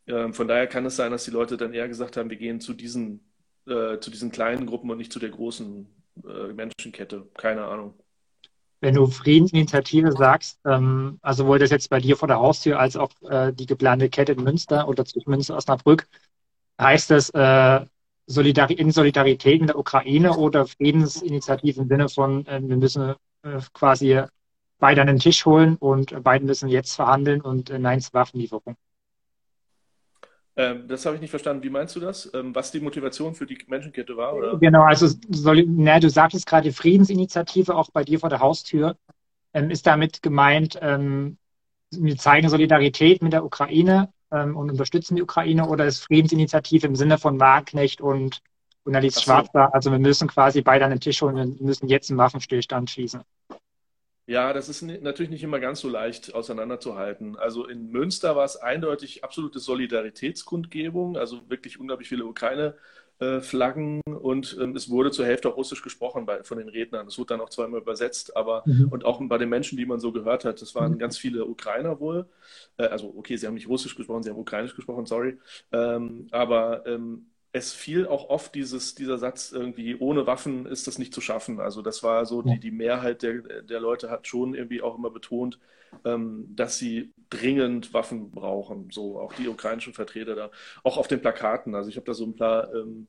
Ähm, 0.08 0.34
von 0.34 0.48
daher 0.48 0.68
kann 0.68 0.86
es 0.86 0.96
sein, 0.96 1.12
dass 1.12 1.26
die 1.26 1.32
Leute 1.32 1.58
dann 1.58 1.74
eher 1.74 1.88
gesagt 1.88 2.18
haben, 2.18 2.30
wir 2.30 2.38
gehen 2.38 2.62
zu 2.62 2.74
diesen, 2.74 3.22
äh, 3.68 4.00
zu 4.00 4.10
diesen 4.10 4.32
kleinen 4.32 4.66
Gruppen 4.66 4.90
und 4.90 4.98
nicht 4.98 5.14
zu 5.14 5.20
der 5.20 5.30
großen 5.30 5.88
äh, 6.26 6.54
Menschenkette. 6.54 7.28
Keine 7.36 7.66
Ahnung 7.66 7.94
wenn 8.82 8.96
du 8.96 9.08
Friedensinitiative 9.08 10.12
sagst, 10.12 10.60
ähm, 10.66 11.20
also 11.22 11.48
wohl 11.48 11.60
das 11.60 11.70
jetzt 11.70 11.90
bei 11.90 12.00
dir 12.00 12.18
vor 12.18 12.28
der 12.28 12.40
Haustür 12.40 12.80
als 12.80 12.98
auch 12.98 13.12
äh, 13.30 13.54
die 13.54 13.68
geplante 13.68 14.10
Kette 14.10 14.34
in 14.34 14.44
Münster 14.44 14.88
oder 14.88 15.06
zwischen 15.06 15.30
Münster 15.30 15.56
Osnabrück, 15.56 16.08
heißt 16.80 17.12
das 17.12 17.30
äh, 17.32 17.86
Solidar 18.28 18.70
in 18.72 18.92
Solidarität 18.92 19.62
mit 19.62 19.70
der 19.70 19.78
Ukraine 19.78 20.36
oder 20.38 20.66
Friedensinitiative 20.66 21.82
im 21.82 21.88
Sinne 21.88 22.10
von, 22.10 22.46
äh, 22.48 22.60
wir 22.64 22.78
müssen 22.78 23.16
äh, 23.44 23.60
quasi 23.74 24.22
beide 24.80 25.02
an 25.02 25.08
den 25.08 25.20
Tisch 25.20 25.46
holen 25.46 25.78
und 25.78 26.24
beide 26.24 26.44
müssen 26.46 26.68
jetzt 26.70 26.96
verhandeln 26.96 27.42
und 27.42 27.70
äh, 27.70 27.80
Nein 27.80 28.02
zur 28.02 28.14
Waffenlieferung? 28.14 28.76
Ähm, 30.56 30.88
das 30.88 31.06
habe 31.06 31.16
ich 31.16 31.22
nicht 31.22 31.30
verstanden. 31.30 31.64
Wie 31.64 31.70
meinst 31.70 31.96
du 31.96 32.00
das? 32.00 32.30
Ähm, 32.34 32.54
was 32.54 32.72
die 32.72 32.82
Motivation 32.82 33.34
für 33.34 33.46
die 33.46 33.58
Menschenkette 33.68 34.18
war? 34.18 34.36
Oder? 34.36 34.58
Genau, 34.58 34.84
also 34.84 35.08
soll, 35.30 35.64
na, 35.68 36.00
du 36.00 36.10
sagtest 36.10 36.46
gerade 36.46 36.72
Friedensinitiative 36.74 37.76
auch 37.76 37.90
bei 37.92 38.04
dir 38.04 38.20
vor 38.20 38.30
der 38.30 38.40
Haustür. 38.40 38.98
Ähm, 39.54 39.70
ist 39.70 39.88
damit 39.88 40.22
gemeint, 40.22 40.78
ähm, 40.82 41.38
wir 41.92 42.18
zeigen 42.18 42.50
Solidarität 42.50 43.22
mit 43.22 43.34
der 43.34 43.44
Ukraine 43.44 44.12
ähm, 44.32 44.56
und 44.56 44.70
unterstützen 44.70 45.16
die 45.16 45.24
Ukraine 45.24 45.68
oder 45.68 45.86
ist 45.86 46.04
Friedensinitiative 46.04 46.88
im 46.88 46.96
Sinne 46.96 47.18
von 47.18 47.40
Wagenknecht 47.40 48.02
und, 48.02 48.42
und 48.84 48.96
Alice 48.96 49.16
so. 49.16 49.22
Schwarzer? 49.22 49.74
Also 49.74 49.92
wir 49.92 50.00
müssen 50.00 50.28
quasi 50.28 50.62
beide 50.62 50.86
an 50.86 50.92
den 50.92 51.00
Tisch 51.00 51.22
holen, 51.22 51.36
wir 51.36 51.66
müssen 51.66 51.88
jetzt 51.88 52.10
einen 52.10 52.18
Waffenstillstand 52.18 52.90
schließen. 52.90 53.22
Ja, 54.28 54.54
das 54.54 54.70
ist 54.70 54.84
natürlich 54.84 55.32
nicht 55.32 55.44
immer 55.44 55.60
ganz 55.60 55.82
so 55.82 55.90
leicht 55.90 56.34
auseinanderzuhalten. 56.34 57.36
Also 57.38 57.68
in 57.68 57.90
Münster 57.90 58.36
war 58.36 58.46
es 58.46 58.56
eindeutig 58.56 59.24
absolute 59.24 59.60
Solidaritätskundgebung, 59.60 61.18
also 61.18 61.50
wirklich 61.50 61.80
unglaublich 61.80 62.08
viele 62.08 62.26
Ukraine-Flaggen 62.26 64.02
und 64.06 64.58
ähm, 64.62 64.76
es 64.76 64.90
wurde 64.90 65.12
zur 65.12 65.26
Hälfte 65.26 65.50
auch 65.50 65.58
Russisch 65.58 65.82
gesprochen 65.82 66.26
bei, 66.28 66.44
von 66.44 66.60
den 66.60 66.70
Rednern. 66.70 67.08
Es 67.08 67.18
wurde 67.18 67.30
dann 67.30 67.42
auch 67.42 67.50
zweimal 67.50 67.82
übersetzt, 67.82 68.38
aber 68.38 68.64
mhm. 68.66 68.90
und 68.90 69.06
auch 69.06 69.20
bei 69.22 69.40
den 69.40 69.50
Menschen, 69.50 69.78
die 69.78 69.86
man 69.86 70.00
so 70.00 70.12
gehört 70.12 70.46
hat, 70.46 70.62
das 70.62 70.76
waren 70.76 70.94
mhm. 70.94 71.00
ganz 71.00 71.18
viele 71.18 71.46
Ukrainer 71.46 72.00
wohl. 72.00 72.30
Äh, 72.78 72.86
also 72.86 73.14
okay, 73.18 73.38
sie 73.38 73.48
haben 73.48 73.56
nicht 73.56 73.68
Russisch 73.68 73.96
gesprochen, 73.96 74.22
sie 74.24 74.30
haben 74.30 74.38
Ukrainisch 74.38 74.76
gesprochen, 74.76 75.08
sorry. 75.08 75.40
Ähm, 75.72 76.28
aber 76.32 76.86
ähm, 76.86 77.31
es 77.54 77.74
fiel 77.74 78.08
auch 78.08 78.30
oft 78.30 78.56
dieses, 78.56 78.96
dieser 78.96 79.18
Satz 79.18 79.52
irgendwie, 79.52 79.96
ohne 79.96 80.26
Waffen 80.26 80.66
ist 80.66 80.88
das 80.88 80.98
nicht 80.98 81.14
zu 81.14 81.22
schaffen. 81.22 81.60
Also 81.60 81.82
das 81.82 82.02
war 82.02 82.26
so, 82.26 82.42
die, 82.42 82.60
die 82.60 82.72
Mehrheit 82.72 83.24
der, 83.24 83.42
der 83.64 83.80
Leute 83.80 84.10
hat 84.10 84.28
schon 84.28 84.54
irgendwie 84.54 84.82
auch 84.82 84.98
immer 84.98 85.10
betont, 85.10 85.60
ähm, 86.06 86.48
dass 86.56 86.78
sie 86.78 87.14
dringend 87.30 87.94
Waffen 87.94 88.32
brauchen. 88.32 88.90
So 88.92 89.20
auch 89.20 89.34
die 89.34 89.50
ukrainischen 89.50 89.94
Vertreter 89.94 90.36
da. 90.36 90.52
Auch 90.84 90.98
auf 90.98 91.08
den 91.08 91.22
Plakaten. 91.22 91.76
Also 91.76 91.90
ich 91.90 91.98
habe 91.98 92.06
da 92.06 92.14
so 92.14 92.26
ein 92.26 92.36
paar, 92.36 92.74
ähm, 92.74 93.08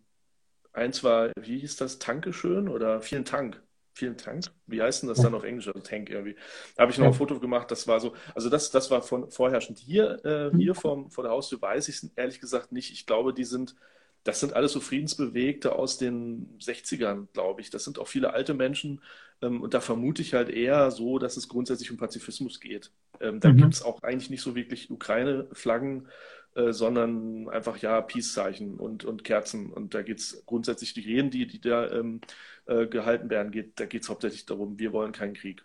eins 0.73 1.05
war, 1.05 1.31
wie 1.39 1.59
hieß 1.59 1.77
das, 1.77 2.01
Dankeschön 2.01 2.69
oder 2.69 3.01
vielen 3.01 3.25
Dank. 3.25 3.63
Vielen 3.95 4.17
Dank. 4.17 4.47
Wie 4.67 4.81
heißt 4.81 5.03
denn 5.03 5.11
das 5.11 5.21
dann 5.21 5.35
auf 5.35 5.45
Englisch? 5.45 5.69
Also 5.69 5.81
Tank 5.81 6.09
irgendwie. 6.09 6.35
Da 6.75 6.83
habe 6.83 6.93
ich 6.93 6.99
noch 6.99 7.07
ein 7.07 7.13
Foto 7.13 7.39
gemacht, 7.39 7.71
das 7.71 7.87
war 7.87 8.01
so, 8.01 8.15
also 8.35 8.49
das, 8.49 8.71
das 8.71 8.91
war 8.91 9.03
von, 9.03 9.31
vorherrschend. 9.31 9.79
Hier, 9.79 10.25
äh, 10.25 10.57
hier 10.57 10.75
vom, 10.75 11.11
vor 11.11 11.25
der 11.25 11.33
Haustür 11.33 11.61
weiß 11.61 11.89
ich 11.89 11.97
es 11.97 12.11
ehrlich 12.17 12.41
gesagt 12.41 12.73
nicht. 12.73 12.91
Ich 12.91 13.07
glaube, 13.07 13.35
die 13.35 13.45
sind 13.45 13.77
das 14.25 14.41
sind 14.41 14.53
alles 14.53 14.73
so 14.73 14.81
Friedensbewegte 14.81 15.75
aus 15.75 15.99
den 15.99 16.59
60ern, 16.59 17.27
glaube 17.33 17.61
ich. 17.61 17.71
Das 17.71 17.85
sind 17.85 17.99
auch 17.99 18.09
viele 18.09 18.33
alte 18.33 18.55
Menschen. 18.55 19.01
Ähm, 19.41 19.61
und 19.63 19.75
da 19.75 19.81
vermute 19.81 20.23
ich 20.23 20.35
halt 20.35 20.49
eher 20.49 20.91
so, 20.91 21.19
dass 21.19 21.37
es 21.37 21.49
grundsätzlich 21.49 21.91
um 21.91 21.97
Pazifismus 21.97 22.61
geht. 22.61 22.93
Ähm, 23.21 23.41
da 23.41 23.51
mhm. 23.51 23.57
gibt 23.59 23.75
es 23.75 23.83
auch 23.83 24.03
eigentlich 24.03 24.31
nicht 24.31 24.43
so 24.43 24.55
wirklich 24.55 24.91
Ukraine-Flaggen, 24.91 26.09
äh, 26.55 26.73
sondern 26.73 27.49
einfach 27.49 27.79
ja 27.79 28.01
Peace-Zeichen 28.01 28.79
und, 28.79 29.05
und 29.05 29.25
Kerzen. 29.25 29.73
Und 29.73 29.95
da 29.95 30.03
geht 30.03 30.19
es 30.19 30.45
grundsätzlich 30.47 30.95
die 30.95 31.01
Reden, 31.01 31.31
die, 31.31 31.47
die 31.47 31.61
da 31.61 31.91
ähm, 31.91 32.21
äh, 32.67 32.87
gehalten 32.87 33.29
werden, 33.31 33.51
geht, 33.51 33.81
da 33.81 33.87
geht 33.87 34.03
es 34.03 34.09
hauptsächlich 34.09 34.47
darum, 34.47 34.79
wir 34.79 34.93
wollen 34.93 35.13
keinen 35.13 35.35
Krieg. 35.35 35.65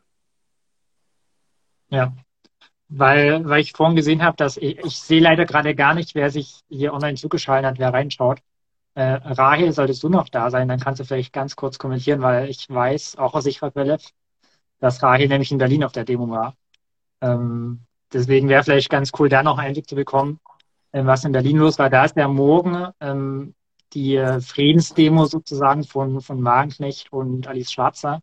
Ja, 1.89 2.13
weil, 2.89 3.43
weil 3.45 3.61
ich 3.61 3.73
vorhin 3.73 3.95
gesehen 3.95 4.23
habe, 4.23 4.37
dass 4.37 4.57
ich, 4.57 4.79
ich 4.79 4.99
sehe 4.99 5.21
leider 5.21 5.45
gerade 5.45 5.75
gar 5.75 5.93
nicht, 5.93 6.15
wer 6.15 6.29
sich 6.29 6.61
hier 6.69 6.93
online 6.93 7.15
zugeschaltet 7.15 7.71
hat, 7.71 7.79
wer 7.79 7.93
reinschaut. 7.93 8.39
Äh, 8.97 9.19
Rahel, 9.23 9.71
solltest 9.73 10.01
du 10.01 10.09
noch 10.09 10.27
da 10.29 10.49
sein, 10.49 10.67
dann 10.67 10.79
kannst 10.79 10.99
du 10.99 11.05
vielleicht 11.05 11.31
ganz 11.31 11.55
kurz 11.55 11.77
kommentieren, 11.77 12.21
weil 12.21 12.49
ich 12.49 12.67
weiß, 12.67 13.17
auch 13.19 13.35
aus 13.35 13.43
sicherer 13.43 13.69
Quelle, 13.69 13.99
dass 14.79 15.03
Rahel 15.03 15.27
nämlich 15.27 15.51
in 15.51 15.59
Berlin 15.59 15.83
auf 15.83 15.91
der 15.91 16.03
Demo 16.03 16.27
war. 16.31 16.55
Ähm, 17.21 17.81
deswegen 18.13 18.49
wäre 18.49 18.63
vielleicht 18.63 18.89
ganz 18.89 19.11
cool, 19.19 19.29
da 19.29 19.43
noch 19.43 19.59
einen 19.59 19.67
Einblick 19.69 19.87
zu 19.87 19.95
bekommen, 19.95 20.39
äh, 20.93 21.05
was 21.05 21.25
in 21.25 21.31
Berlin 21.31 21.57
los 21.57 21.77
war. 21.79 21.91
Da 21.91 22.05
ist 22.05 22.15
ja 22.17 22.27
morgen 22.27 22.87
ähm, 22.99 23.55
die 23.93 24.15
äh, 24.15 24.41
Friedensdemo 24.41 25.25
sozusagen 25.25 25.83
von, 25.83 26.21
von 26.21 26.43
Wagenknecht 26.43 27.13
und 27.13 27.47
Alice 27.47 27.71
Schwarzer. 27.71 28.21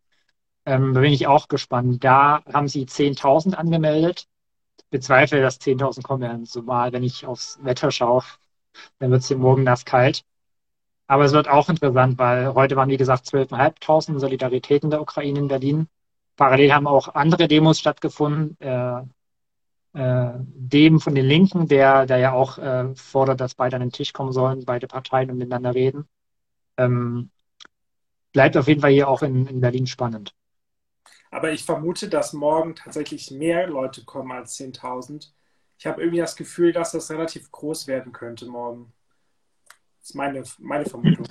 Ähm, 0.66 0.94
da 0.94 1.00
bin 1.00 1.12
ich 1.12 1.28
auch 1.28 1.48
gespannt. 1.48 2.02
Da 2.04 2.42
haben 2.52 2.68
sie 2.68 2.86
10.000 2.86 3.54
angemeldet 3.54 4.26
bezweifle, 4.90 5.40
dass 5.42 5.60
10.000 5.60 6.02
kommen 6.04 6.22
werden. 6.22 6.46
Zumal, 6.46 6.92
wenn 6.92 7.04
ich 7.04 7.26
aufs 7.26 7.60
Wetter 7.62 7.90
schaue, 7.92 8.24
dann 8.98 9.10
wird 9.12 9.22
es 9.22 9.28
hier 9.28 9.38
morgen 9.38 9.64
nass 9.64 9.84
kalt. 9.84 10.24
Aber 11.06 11.24
es 11.24 11.32
wird 11.32 11.48
auch 11.48 11.68
interessant, 11.68 12.18
weil 12.18 12.54
heute 12.54 12.76
waren, 12.76 12.88
wie 12.88 12.96
gesagt, 12.96 13.26
12.500 13.26 14.18
Solidaritäten 14.18 14.90
der 14.90 15.02
Ukraine 15.02 15.38
in 15.38 15.48
Berlin. 15.48 15.88
Parallel 16.36 16.72
haben 16.72 16.86
auch 16.86 17.14
andere 17.14 17.46
Demos 17.46 17.78
stattgefunden. 17.78 18.56
Äh, 18.60 19.02
äh, 19.94 20.32
dem 20.38 20.98
von 20.98 21.14
den 21.14 21.24
Linken, 21.24 21.68
der, 21.68 22.06
der 22.06 22.18
ja 22.18 22.32
auch 22.32 22.58
äh, 22.58 22.94
fordert, 22.96 23.40
dass 23.40 23.54
beide 23.54 23.76
an 23.76 23.82
den 23.82 23.92
Tisch 23.92 24.12
kommen 24.12 24.32
sollen, 24.32 24.64
beide 24.64 24.88
Parteien 24.88 25.30
und 25.30 25.38
miteinander 25.38 25.72
reden. 25.74 26.08
Ähm, 26.76 27.30
bleibt 28.32 28.56
auf 28.56 28.66
jeden 28.66 28.80
Fall 28.80 28.90
hier 28.90 29.08
auch 29.08 29.22
in, 29.22 29.46
in 29.46 29.60
Berlin 29.60 29.86
spannend. 29.86 30.34
Aber 31.30 31.52
ich 31.52 31.64
vermute, 31.64 32.08
dass 32.08 32.32
morgen 32.32 32.74
tatsächlich 32.74 33.30
mehr 33.30 33.68
Leute 33.68 34.04
kommen 34.04 34.32
als 34.32 34.56
10.000. 34.58 35.32
Ich 35.78 35.86
habe 35.86 36.00
irgendwie 36.00 36.20
das 36.20 36.36
Gefühl, 36.36 36.72
dass 36.72 36.92
das 36.92 37.10
relativ 37.10 37.50
groß 37.52 37.86
werden 37.86 38.12
könnte 38.12 38.46
morgen. 38.46 38.92
Das 40.04 40.10
ist 40.10 40.16
meine, 40.16 40.44
meine 40.58 40.84
Vermutung. 40.84 41.26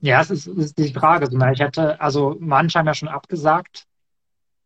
Ja, 0.00 0.20
es 0.20 0.30
ist, 0.30 0.46
ist 0.46 0.76
die 0.76 0.92
Frage. 0.92 1.26
Ich 1.54 1.62
hatte, 1.62 1.98
also 1.98 2.36
manche 2.38 2.78
haben 2.78 2.86
ja 2.86 2.92
schon 2.92 3.08
abgesagt 3.08 3.86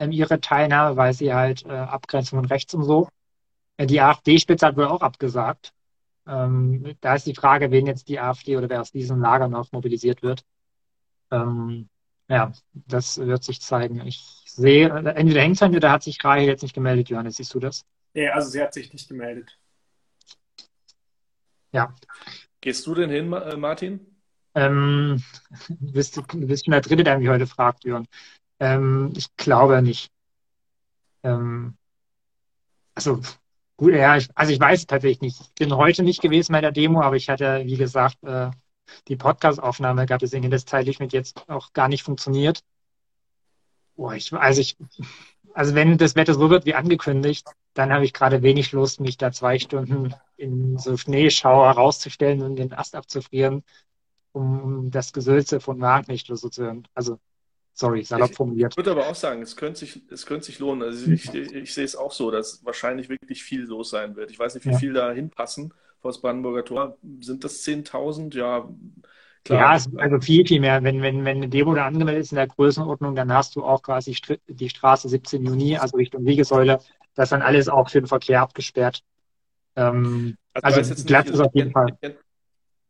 ähm, 0.00 0.11
ihre 0.11 0.40
Teilnahme, 0.40 0.96
weil 0.96 1.12
sie 1.12 1.33
halt 1.33 1.64
äh, 1.66 1.68
Abgrenzung 1.68 2.40
von 2.40 2.46
rechts 2.46 2.74
und 2.74 2.83
so. 2.83 3.09
Äh, 3.76 3.87
die 3.87 4.00
AfD-Spitze 4.00 4.66
hat 4.66 4.76
wohl 4.76 4.87
auch 4.87 5.03
abgesagt. 5.03 5.72
Ähm, 6.26 6.96
da 7.00 7.14
ist 7.14 7.29
die 7.29 7.35
Frage, 7.37 7.70
wen 7.70 7.87
jetzt 7.87 8.09
die 8.09 8.18
AfD 8.18 8.57
oder 8.57 8.68
wer 8.68 8.81
aus 8.81 8.90
diesem 8.90 9.20
Lager 9.20 9.46
noch 9.46 9.70
mobilisiert 9.70 10.24
wird. 10.24 10.42
Ähm, 11.31 11.88
ja, 12.26 12.50
das 12.72 13.18
wird 13.18 13.44
sich 13.44 13.61
zeigen. 13.61 14.05
Ich 14.05 14.20
sehe, 14.46 14.88
entweder 14.88 15.42
hängt 15.42 15.55
es 15.55 15.62
an 15.62 15.76
oder 15.76 15.92
hat 15.92 16.03
sich 16.03 16.24
Rahel 16.24 16.42
jetzt 16.42 16.62
nicht 16.62 16.74
gemeldet, 16.74 17.09
Johannes. 17.09 17.37
Siehst 17.37 17.55
du 17.55 17.61
das? 17.61 17.87
Ja, 18.14 18.33
also 18.33 18.50
sie 18.50 18.61
hat 18.61 18.74
sich 18.74 18.92
nicht 18.92 19.09
gemeldet. 19.09 19.57
Ja. 21.70 21.94
Gehst 22.61 22.87
du 22.87 22.94
denn 22.94 23.11
hin, 23.11 23.33
äh, 23.33 23.57
Martin? 23.57 24.01
Ähm, 24.55 25.23
du, 25.68 25.92
bist, 25.92 26.16
du 26.16 26.46
bist 26.46 26.64
schon 26.64 26.73
der 26.73 26.81
Dritte, 26.81 27.05
der 27.05 27.18
mich 27.18 27.29
heute 27.29 27.46
fragt, 27.46 27.85
Jörn. 27.85 28.07
Ähm, 28.59 29.12
ich 29.16 29.35
glaube 29.37 29.81
nicht. 29.81 30.11
Ähm, 31.23 31.77
also, 32.94 33.20
gut, 33.77 33.94
ja, 33.94 34.16
ich, 34.16 34.29
also 34.35 34.53
ich 34.53 34.61
weiß 34.61 34.87
tatsächlich 34.87 35.20
nicht. 35.20 35.40
Ich 35.40 35.55
bin 35.55 35.75
heute 35.75 36.03
nicht 36.03 36.20
gewesen 36.20 36.53
bei 36.53 36.61
der 36.61 36.73
Demo, 36.73 37.01
aber 37.01 37.16
ich 37.16 37.29
hatte, 37.29 37.62
wie 37.64 37.77
gesagt, 37.77 38.23
äh, 38.25 38.51
die 39.09 39.16
Podcast-Aufnahme 39.16 40.07
gab, 40.07 40.18
deswegen 40.18 40.51
das 40.51 40.64
zeitlich 40.64 40.99
mit 40.99 41.12
jetzt 41.12 41.49
auch 41.49 41.73
gar 41.73 41.88
nicht 41.88 42.03
funktioniert. 42.03 42.61
Boah, 43.96 44.14
ich, 44.14 44.33
also 44.33 44.61
ich, 44.61 44.77
also 45.55 45.75
wenn 45.75 45.96
das 45.96 46.16
Wetter 46.16 46.35
so 46.35 46.51
wird 46.51 46.66
wie 46.66 46.75
angekündigt, 46.75 47.46
dann 47.74 47.92
habe 47.92 48.04
ich 48.04 48.12
gerade 48.12 48.42
wenig 48.42 48.72
Lust, 48.72 49.00
mich 49.00 49.16
da 49.16 49.33
zwei 49.33 49.59
Stunden 49.59 50.14
in 50.37 50.78
so 50.78 50.96
Schneeschauer 50.96 51.70
rauszustellen 51.70 52.42
und 52.42 52.56
den 52.56 52.72
Ast 52.72 52.96
abzufrieren, 52.96 53.62
um 54.33 54.90
das 54.90 55.12
Gesülze 55.12 55.61
von 55.61 55.80
Wagner 55.80 56.12
nicht 56.12 56.26
so 56.26 56.48
zu 56.48 56.62
hören. 56.62 56.88
Also, 56.94 57.18
sorry, 57.72 58.02
salopp 58.02 58.35
formuliert. 58.35 58.72
Ich 58.72 58.76
würde 58.76 58.90
aber 58.92 59.09
auch 59.09 59.14
sagen, 59.14 59.42
es 59.42 59.56
könnte 59.56 59.80
sich, 59.80 60.02
es 60.11 60.26
könnte 60.26 60.46
sich 60.46 60.59
lohnen. 60.59 60.83
Also 60.83 61.11
ich, 61.11 61.33
ich, 61.33 61.52
ich 61.52 61.74
sehe 61.74 61.85
es 61.85 61.96
auch 61.96 62.12
so, 62.12 62.30
dass 62.30 62.64
wahrscheinlich 62.64 63.09
wirklich 63.09 63.42
viel 63.42 63.62
los 63.62 63.90
sein 63.90 64.16
wird. 64.16 64.30
Ich 64.30 64.38
weiß 64.38 64.54
nicht, 64.54 64.66
wie 64.66 64.72
ja. 64.72 64.78
viel 64.78 64.92
da 64.92 65.12
hinpassen 65.12 65.72
vor 66.00 66.11
das 66.11 66.20
Brandenburger 66.20 66.64
Tor. 66.64 66.98
Sind 67.20 67.44
das 67.44 67.64
10.000? 67.64 68.37
Ja, 68.37 68.68
Klar. 69.44 69.78
Ja, 69.78 70.00
also 70.00 70.20
viel, 70.20 70.46
viel 70.46 70.61
mehr. 70.61 70.83
Wenn, 70.83 71.00
wenn, 71.00 71.24
wenn 71.24 71.38
eine 71.38 71.48
Demo 71.48 71.74
da 71.74 71.87
angemeldet 71.87 72.24
ist 72.24 72.33
in 72.33 72.37
der 72.37 72.46
Größenordnung, 72.46 73.14
dann 73.14 73.33
hast 73.33 73.56
du 73.56 73.64
auch 73.64 73.83
quasi 73.83 74.14
die 74.48 74.68
Straße 74.68 75.09
17 75.09 75.44
Juni, 75.44 75.78
also 75.78 75.96
Richtung 75.96 76.26
Wiegesäule. 76.26 76.78
Das 77.14 77.27
ist 77.27 77.33
dann 77.33 77.42
alles 77.42 77.68
auch 77.68 77.90
für 77.90 78.01
den 78.01 78.07
Verkehr 78.07 78.40
abgesperrt. 78.40 79.03
Ähm, 79.77 80.37
also, 80.53 80.79
also 80.79 81.05
glatt 81.05 81.29
ist 81.31 81.40
auf 81.40 81.55
jeden 81.55 81.73
Fall. 81.73 81.96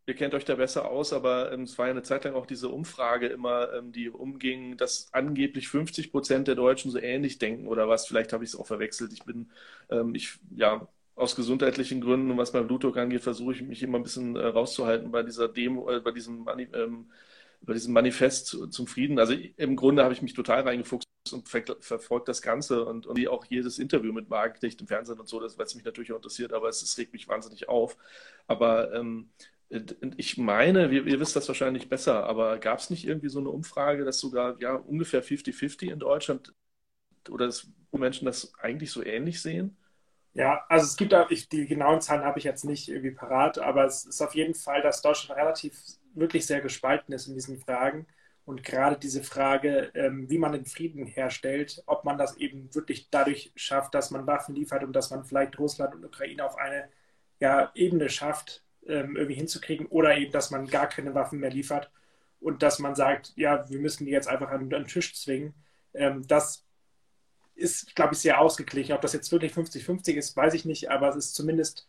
Ihr 0.07 0.17
kennt 0.17 0.35
euch 0.35 0.45
da 0.45 0.57
besser 0.57 0.91
aus, 0.91 1.13
aber 1.13 1.53
ähm, 1.53 1.63
es 1.63 1.79
war 1.79 1.87
ja 1.87 1.93
eine 1.93 2.03
Zeit 2.03 2.25
lang 2.25 2.35
auch 2.35 2.47
diese 2.47 2.69
Umfrage 2.69 3.29
immer, 3.29 3.73
ähm, 3.75 3.93
die 3.93 4.09
umging, 4.09 4.77
dass 4.77 5.09
angeblich 5.13 5.69
50 5.69 6.11
Prozent 6.11 6.49
der 6.49 6.57
Deutschen 6.57 6.91
so 6.91 6.99
ähnlich 6.99 7.39
denken 7.39 7.69
oder 7.69 7.89
was. 7.89 8.09
Vielleicht 8.09 8.33
habe 8.33 8.43
ich 8.43 8.51
es 8.51 8.59
auch 8.59 8.67
verwechselt. 8.67 9.13
Ich 9.13 9.25
bin, 9.25 9.51
ähm, 9.89 10.15
ich, 10.15 10.41
ja, 10.57 10.89
aus 11.15 11.37
gesundheitlichen 11.37 12.01
Gründen 12.01 12.31
und 12.31 12.39
was 12.39 12.53
mein 12.53 12.67
Blutdruck 12.67 12.97
angeht, 12.97 13.23
versuche 13.23 13.53
ich 13.53 13.63
mich 13.63 13.83
immer 13.83 13.99
ein 13.99 14.03
bisschen 14.03 14.37
äh, 14.37 14.47
rauszuhalten 14.47 15.13
bei 15.13 15.23
dieser 15.23 15.49
Demo, 15.49 15.89
äh, 15.91 16.01
bei 16.01 16.11
diesem, 16.11 16.45
Mani 16.45 16.67
ähm, 16.73 17.11
bei 17.61 17.75
diesem 17.75 17.93
Manifest 17.93 18.47
zu, 18.47 18.69
zum 18.69 18.87
Frieden. 18.87 19.19
Also 19.19 19.35
im 19.35 19.77
Grunde 19.77 20.03
habe 20.03 20.15
ich 20.15 20.23
mich 20.23 20.35
total 20.35 20.63
reingefuchst 20.63 21.10
und 21.33 21.49
ver 21.49 21.63
verfolgt 21.81 22.29
das 22.29 22.43
Ganze 22.43 22.85
und, 22.85 23.07
und 23.07 23.29
auch 23.29 23.45
jedes 23.47 23.79
Interview 23.79 24.13
mit 24.13 24.29
Markt 24.29 24.65
im 24.65 24.87
Fernsehen 24.87 25.21
und 25.21 25.29
so, 25.29 25.41
weil 25.41 25.67
es 25.67 25.75
mich 25.75 25.85
natürlich 25.85 26.13
auch 26.13 26.17
interessiert, 26.17 26.53
aber 26.53 26.69
es, 26.69 26.83
es 26.83 26.97
regt 26.99 27.13
mich 27.13 27.29
wahnsinnig 27.29 27.69
auf. 27.69 27.97
Aber 28.47 28.93
ähm, 28.95 29.31
ich 30.17 30.37
meine, 30.37 30.91
ihr, 30.91 31.07
ihr, 31.07 31.21
wisst 31.21 31.37
das 31.37 31.47
wahrscheinlich 31.47 31.89
besser, 31.89 32.25
aber 32.25 32.59
gab 32.59 32.81
es 32.81 32.91
nicht 32.91 33.07
irgendwie 33.07 33.29
so 33.29 33.39
eine 33.39 33.51
Umfrage, 33.51 34.05
dass 34.05 34.19
sogar 34.19 34.61
ja 34.61 34.75
ungefähr 34.75 35.23
50-50 35.23 35.93
in 35.93 35.99
Deutschland 36.01 36.53
oder 37.29 37.47
dass 37.47 37.69
Menschen 37.93 38.25
das 38.25 38.53
eigentlich 38.59 38.91
so 38.91 39.05
ähnlich 39.05 39.41
sehen? 39.41 39.77
Ja, 40.33 40.65
also 40.69 40.87
es 40.87 40.97
gibt, 40.97 41.13
ich, 41.31 41.49
die 41.49 41.67
genauen 41.67 42.01
Zahlen 42.01 42.25
habe 42.25 42.39
ich 42.39 42.45
jetzt 42.45 42.65
nicht 42.65 42.89
irgendwie 42.89 43.11
parat, 43.11 43.59
aber 43.59 43.85
es 43.85 44.05
ist 44.05 44.23
auf 44.23 44.35
jeden 44.35 44.55
Fall, 44.55 44.81
dass 44.81 45.03
Deutschland 45.03 45.39
relativ 45.39 45.81
wirklich 46.15 46.47
sehr 46.47 46.61
gespalten 46.61 47.13
ist 47.13 47.27
in 47.27 47.35
diesen 47.35 47.59
Fragen. 47.59 48.07
Und 48.51 48.65
gerade 48.65 48.99
diese 48.99 49.23
Frage, 49.23 49.93
ähm, 49.95 50.29
wie 50.29 50.37
man 50.37 50.51
den 50.51 50.67
Frieden 50.67 51.07
herstellt, 51.07 51.85
ob 51.87 52.05
man 52.05 52.19
das 52.19 52.37
eben 52.39 52.75
wirklich 52.75 53.09
dadurch 53.09 53.53
schafft, 53.55 53.95
dass 53.95 54.11
man 54.11 54.27
Waffen 54.27 54.57
liefert 54.57 54.83
und 54.83 54.93
dass 54.93 55.11
man 55.11 55.23
vielleicht 55.23 55.57
Russland 55.61 55.95
und 55.95 56.05
Ukraine 56.05 56.45
auf 56.45 56.59
eine 56.59 56.89
ja, 57.39 57.71
Ebene 57.77 58.09
schafft, 58.09 58.65
ähm, 58.89 59.15
irgendwie 59.15 59.37
hinzukriegen, 59.37 59.87
oder 59.87 60.19
eben, 60.19 60.33
dass 60.33 60.51
man 60.51 60.67
gar 60.67 60.89
keine 60.89 61.15
Waffen 61.15 61.39
mehr 61.39 61.51
liefert 61.51 61.93
und 62.41 62.65
dass 62.65 62.81
man 62.81 62.97
sagt, 62.97 63.33
ja, 63.37 63.71
wir 63.71 63.79
müssen 63.79 64.05
die 64.05 64.11
jetzt 64.11 64.27
einfach 64.27 64.51
an, 64.51 64.69
den 64.69 64.87
Tisch 64.89 65.15
zwingen. 65.15 65.55
Ähm, 65.95 66.27
das 66.27 66.65
ist, 67.55 67.95
glaube 67.95 68.15
ich, 68.15 68.19
sehr 68.19 68.41
ausgeglichen. 68.41 68.95
Ob 68.95 69.01
das 69.01 69.13
jetzt 69.13 69.31
wirklich 69.31 69.53
50-50 69.53 70.15
ist, 70.15 70.37
weiß 70.37 70.55
ich 70.55 70.65
nicht, 70.65 70.91
aber 70.91 71.11
es 71.11 71.15
ist 71.15 71.37
zumindest, 71.37 71.89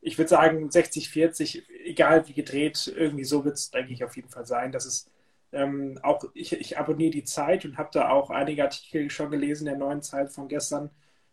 ich 0.00 0.18
würde 0.18 0.30
sagen, 0.30 0.68
60-40, 0.68 1.62
egal 1.84 2.26
wie 2.26 2.32
gedreht, 2.32 2.92
irgendwie 2.92 3.24
so 3.24 3.44
wird 3.44 3.54
es, 3.54 3.70
denke 3.70 3.92
ich, 3.92 4.02
auf 4.02 4.16
jeden 4.16 4.30
Fall 4.30 4.46
sein. 4.46 4.72
Das 4.72 4.84
ist 4.84 5.08
ähm, 5.52 5.98
auch, 6.02 6.24
ich, 6.34 6.52
ich 6.52 6.78
abonniere 6.78 7.10
die 7.10 7.24
Zeit 7.24 7.64
und 7.64 7.76
habe 7.76 7.90
da 7.92 8.10
auch 8.10 8.30
einige 8.30 8.64
Artikel 8.64 9.10
schon 9.10 9.30
gelesen 9.30 9.66
der 9.66 9.76
neuen 9.76 10.02
Zeit 10.02 10.30
von 10.32 10.48
gestern. 10.48 10.90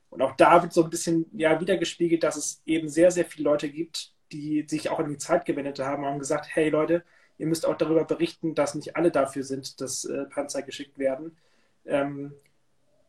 Und 0.09 0.21
auch 0.21 0.35
da 0.35 0.61
wird 0.61 0.73
so 0.73 0.83
ein 0.83 0.89
bisschen 0.89 1.25
ja, 1.33 1.59
wiedergespiegelt, 1.59 2.23
dass 2.23 2.35
es 2.35 2.61
eben 2.65 2.89
sehr, 2.89 3.11
sehr 3.11 3.25
viele 3.25 3.45
Leute 3.49 3.69
gibt, 3.69 4.13
die 4.31 4.65
sich 4.67 4.89
auch 4.89 4.99
in 4.99 5.09
die 5.09 5.17
Zeit 5.17 5.45
gewendet 5.45 5.79
haben 5.79 6.03
und 6.03 6.09
haben 6.09 6.19
gesagt, 6.19 6.47
hey 6.49 6.69
Leute, 6.69 7.03
ihr 7.37 7.47
müsst 7.47 7.65
auch 7.65 7.77
darüber 7.77 8.03
berichten, 8.03 8.55
dass 8.55 8.75
nicht 8.75 8.95
alle 8.95 9.11
dafür 9.11 9.43
sind, 9.43 9.79
dass 9.81 10.05
äh, 10.05 10.25
Panzer 10.25 10.61
geschickt 10.61 10.97
werden. 10.99 11.37
Ähm, 11.85 12.33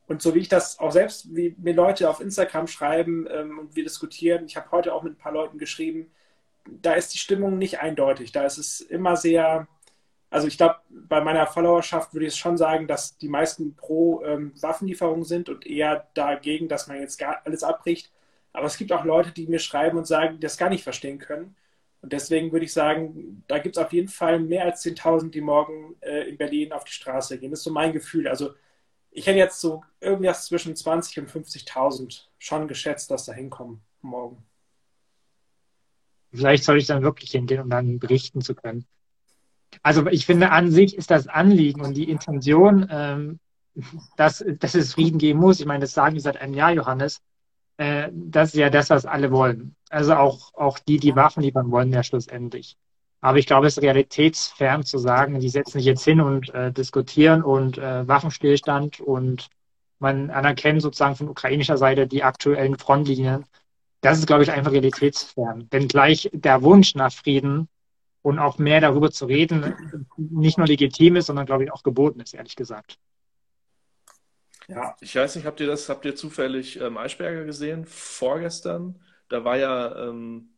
und 0.07 0.23
so 0.23 0.35
wie 0.35 0.41
ich 0.41 0.49
das 0.49 0.79
auch 0.79 0.93
selbst, 0.93 1.35
wie 1.35 1.55
mir 1.59 1.75
Leute 1.75 2.09
auf 2.09 2.21
Instagram 2.21 2.67
schreiben 2.67 3.27
ähm, 3.31 3.59
und 3.59 3.77
wir 3.77 3.85
diskutieren, 3.85 4.45
ich 4.45 4.57
habe 4.57 4.71
heute 4.71 4.95
auch 4.95 5.03
mit 5.03 5.15
ein 5.15 5.19
paar 5.19 5.33
Leuten 5.33 5.59
geschrieben, 5.59 6.11
da 6.65 6.95
ist 6.95 7.15
die 7.15 7.19
Stimmung 7.19 7.59
nicht 7.59 7.81
eindeutig. 7.81 8.33
Da 8.33 8.45
ist 8.45 8.59
es 8.59 8.81
immer 8.81 9.17
sehr, 9.17 9.67
also 10.31 10.47
ich 10.47 10.57
glaube, 10.57 10.77
bei 10.89 11.21
meiner 11.21 11.47
Followerschaft 11.47 12.15
würde 12.15 12.27
ich 12.27 12.37
schon 12.37 12.57
sagen, 12.57 12.87
dass 12.87 13.19
die 13.19 13.29
meisten 13.29 13.75
pro 13.75 14.23
ähm, 14.25 14.53
Waffenlieferung 14.61 15.25
sind 15.25 15.49
und 15.49 15.67
eher 15.67 16.09
dagegen, 16.15 16.69
dass 16.69 16.87
man 16.87 17.01
jetzt 17.01 17.19
gar 17.19 17.43
alles 17.45 17.65
abbricht. 17.65 18.13
Aber 18.53 18.67
es 18.67 18.77
gibt 18.77 18.93
auch 18.93 19.05
Leute, 19.05 19.33
die 19.33 19.49
mir 19.49 19.59
schreiben 19.59 19.99
und 19.99 20.07
sagen, 20.07 20.35
die 20.35 20.41
das 20.41 20.57
gar 20.57 20.71
nicht 20.71 20.85
verstehen 20.85 21.19
können. 21.19 21.57
Und 22.01 22.13
deswegen 22.13 22.53
würde 22.53 22.65
ich 22.65 22.73
sagen, 22.73 23.45
da 23.49 23.59
gibt 23.59 23.77
es 23.77 23.83
auf 23.83 23.93
jeden 23.93 24.09
Fall 24.09 24.39
mehr 24.39 24.65
als 24.65 24.85
10.000, 24.85 25.31
die 25.31 25.41
morgen 25.41 25.97
äh, 26.01 26.29
in 26.29 26.39
Berlin 26.39 26.73
auf 26.73 26.85
die 26.85 26.93
Straße 26.93 27.39
gehen. 27.39 27.51
Das 27.51 27.61
ist 27.61 27.65
so 27.65 27.73
mein 27.73 27.93
Gefühl. 27.93 28.29
Also 28.29 28.55
ich 29.11 29.27
hätte 29.27 29.39
jetzt 29.39 29.61
so 29.61 29.83
irgendwas 30.01 30.47
zwischen 30.47 30.77
20 30.77 31.19
und 31.19 31.31
50.000 31.31 32.23
schon 32.39 32.69
geschätzt, 32.69 33.11
dass 33.11 33.27
da 33.27 33.33
hinkommen 33.33 33.83
morgen. 34.01 34.45
Vielleicht 36.33 36.63
soll 36.63 36.79
ich 36.79 36.87
dann 36.87 37.03
wirklich 37.03 37.33
hingehen, 37.33 37.61
um 37.61 37.69
dann 37.69 37.99
berichten 37.99 38.41
zu 38.41 38.55
können. 38.55 38.87
Also 39.83 40.07
ich 40.09 40.27
finde, 40.27 40.51
an 40.51 40.71
sich 40.71 40.97
ist 40.97 41.11
das 41.11 41.27
Anliegen 41.27 41.81
und 41.81 41.95
die 41.95 42.11
Intention, 42.11 42.87
ähm, 42.91 43.41
dass, 44.17 44.45
dass 44.59 44.75
es 44.75 44.95
Frieden 44.95 45.19
geben 45.19 45.41
muss. 45.41 45.61
Ich 45.61 45.67
meine, 45.67 45.81
das 45.81 45.95
sagen 45.95 46.15
wir 46.15 46.21
seit 46.21 46.41
einem 46.41 46.55
Jahr, 46.55 46.73
Johannes. 46.73 47.21
Äh, 47.77 48.11
das 48.13 48.51
ist 48.51 48.61
ja 48.61 48.71
das, 48.71 48.91
was 48.91 49.07
alle 49.07 49.31
wollen. 49.31 49.75
Also 49.89 50.15
auch, 50.15 50.53
auch 50.55 50.79
die, 50.79 50.99
die 50.99 51.17
Waffen 51.17 51.43
liefern 51.43 51.71
wollen, 51.71 51.93
ja 51.93 52.03
schlussendlich. 52.03 52.77
Aber 53.21 53.39
ich 53.39 53.47
glaube, 53.47 53.67
es 53.67 53.77
ist 53.77 53.83
realitätsfern 53.83 54.83
zu 54.83 54.99
sagen, 54.99 55.41
die 55.41 55.49
setzen 55.49 55.79
sich 55.79 55.85
jetzt 55.85 56.05
hin 56.05 56.21
und 56.21 56.53
äh, 56.55 56.73
diskutieren 56.73 57.43
und 57.43 57.79
äh, 57.79 58.07
Waffenstillstand 58.09 59.01
und 59.01 59.49
man 59.99 60.31
anerkennt 60.31 60.81
sozusagen 60.81 61.17
von 61.17 61.29
ukrainischer 61.29 61.77
Seite 61.77 62.07
die 62.07 62.23
aktuellen 62.23 62.79
Frontlinien. 62.79 63.45
Das 64.01 64.19
ist, 64.19 64.27
glaube 64.27 64.43
ich, 64.43 64.51
einfach 64.51 64.73
realitätsfern. 64.73 65.69
Denn 65.71 65.89
gleich 65.89 66.31
der 66.33 66.63
Wunsch 66.63 66.95
nach 66.95 67.13
Frieden 67.13 67.69
und 68.23 68.39
auch 68.39 68.59
mehr 68.59 68.81
darüber 68.81 69.11
zu 69.11 69.27
reden, 69.27 69.75
nicht 70.17 70.59
nur 70.59 70.67
legitim 70.67 71.17
ist, 71.17 71.27
sondern, 71.27 71.47
glaube 71.47 71.65
ich, 71.65 71.73
auch 71.73 71.83
geboten 71.83 72.21
ist, 72.21 72.35
ehrlich 72.35 72.57
gesagt. 72.57 72.99
Ja, 74.69 74.95
ich 75.01 75.17
weiß 75.17 75.37
nicht, 75.37 75.47
habt 75.47 75.61
ihr 75.61 75.67
das, 75.67 75.89
habt 75.89 76.05
ihr 76.05 76.15
zufällig 76.15 76.81
ähm, 76.81 76.97
Eichberger 76.97 77.45
gesehen? 77.45 77.87
Vorgestern, 77.87 79.01
da 79.29 79.45
war 79.45 79.57
ja 79.57 80.09
ähm, 80.09 80.51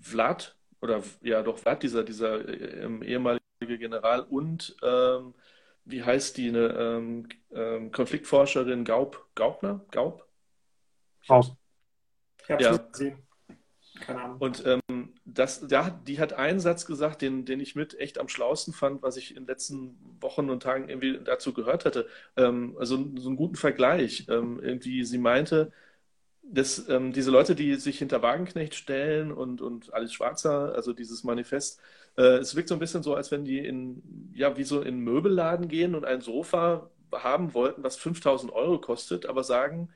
Vlad 0.00 0.56
oder 0.82 1.02
ja 1.22 1.42
doch 1.42 1.58
Vlad, 1.58 1.82
dieser, 1.82 2.04
dieser 2.04 2.46
äh, 2.46 3.06
ehemalige 3.06 3.40
General 3.78 4.20
und 4.20 4.76
ähm, 4.82 5.34
wie 5.84 6.02
heißt 6.02 6.36
die, 6.36 6.48
eine 6.48 6.68
ähm, 6.68 7.28
ähm, 7.50 7.90
Konfliktforscherin 7.90 8.84
Gaub, 8.84 9.26
Gaubner? 9.34 9.80
Gaub? 9.90 10.26
Gaub. 11.26 11.56
Ich 12.42 12.50
habe 12.50 12.62
es 12.62 12.68
ja. 12.68 12.76
gesehen. 12.76 13.27
Und 14.38 14.64
ähm, 14.66 15.14
das, 15.24 15.66
ja, 15.70 15.90
die 16.06 16.20
hat 16.20 16.32
einen 16.32 16.60
Satz 16.60 16.86
gesagt, 16.86 17.22
den, 17.22 17.44
den 17.44 17.60
ich 17.60 17.74
mit 17.74 17.98
echt 17.98 18.18
am 18.18 18.28
schlausten 18.28 18.72
fand, 18.72 19.02
was 19.02 19.16
ich 19.16 19.30
in 19.30 19.42
den 19.42 19.46
letzten 19.48 19.98
Wochen 20.20 20.48
und 20.50 20.62
Tagen 20.62 20.88
irgendwie 20.88 21.18
dazu 21.24 21.52
gehört 21.52 21.84
hatte. 21.84 22.06
Ähm, 22.36 22.76
also 22.78 22.96
so 23.16 23.28
einen 23.28 23.36
guten 23.36 23.56
Vergleich. 23.56 24.26
Ähm, 24.28 24.60
irgendwie, 24.62 25.04
sie 25.04 25.18
meinte, 25.18 25.72
das, 26.42 26.88
ähm, 26.88 27.12
diese 27.12 27.30
Leute, 27.30 27.54
die 27.54 27.74
sich 27.76 27.98
hinter 27.98 28.22
Wagenknecht 28.22 28.74
stellen 28.74 29.32
und, 29.32 29.60
und 29.60 29.92
alles 29.94 30.12
Schwarzer, 30.12 30.74
also 30.74 30.92
dieses 30.92 31.24
Manifest, 31.24 31.80
äh, 32.16 32.38
es 32.38 32.54
wirkt 32.56 32.68
so 32.68 32.74
ein 32.76 32.80
bisschen 32.80 33.02
so, 33.02 33.14
als 33.14 33.30
wenn 33.30 33.44
die 33.44 33.58
in, 33.58 34.32
ja, 34.34 34.56
wie 34.56 34.64
so 34.64 34.80
in 34.82 35.00
Möbelladen 35.00 35.68
gehen 35.68 35.94
und 35.94 36.04
ein 36.04 36.20
Sofa 36.22 36.90
haben 37.12 37.54
wollten, 37.54 37.82
was 37.82 37.96
5000 37.96 38.52
Euro 38.52 38.80
kostet, 38.80 39.26
aber 39.26 39.44
sagen, 39.44 39.90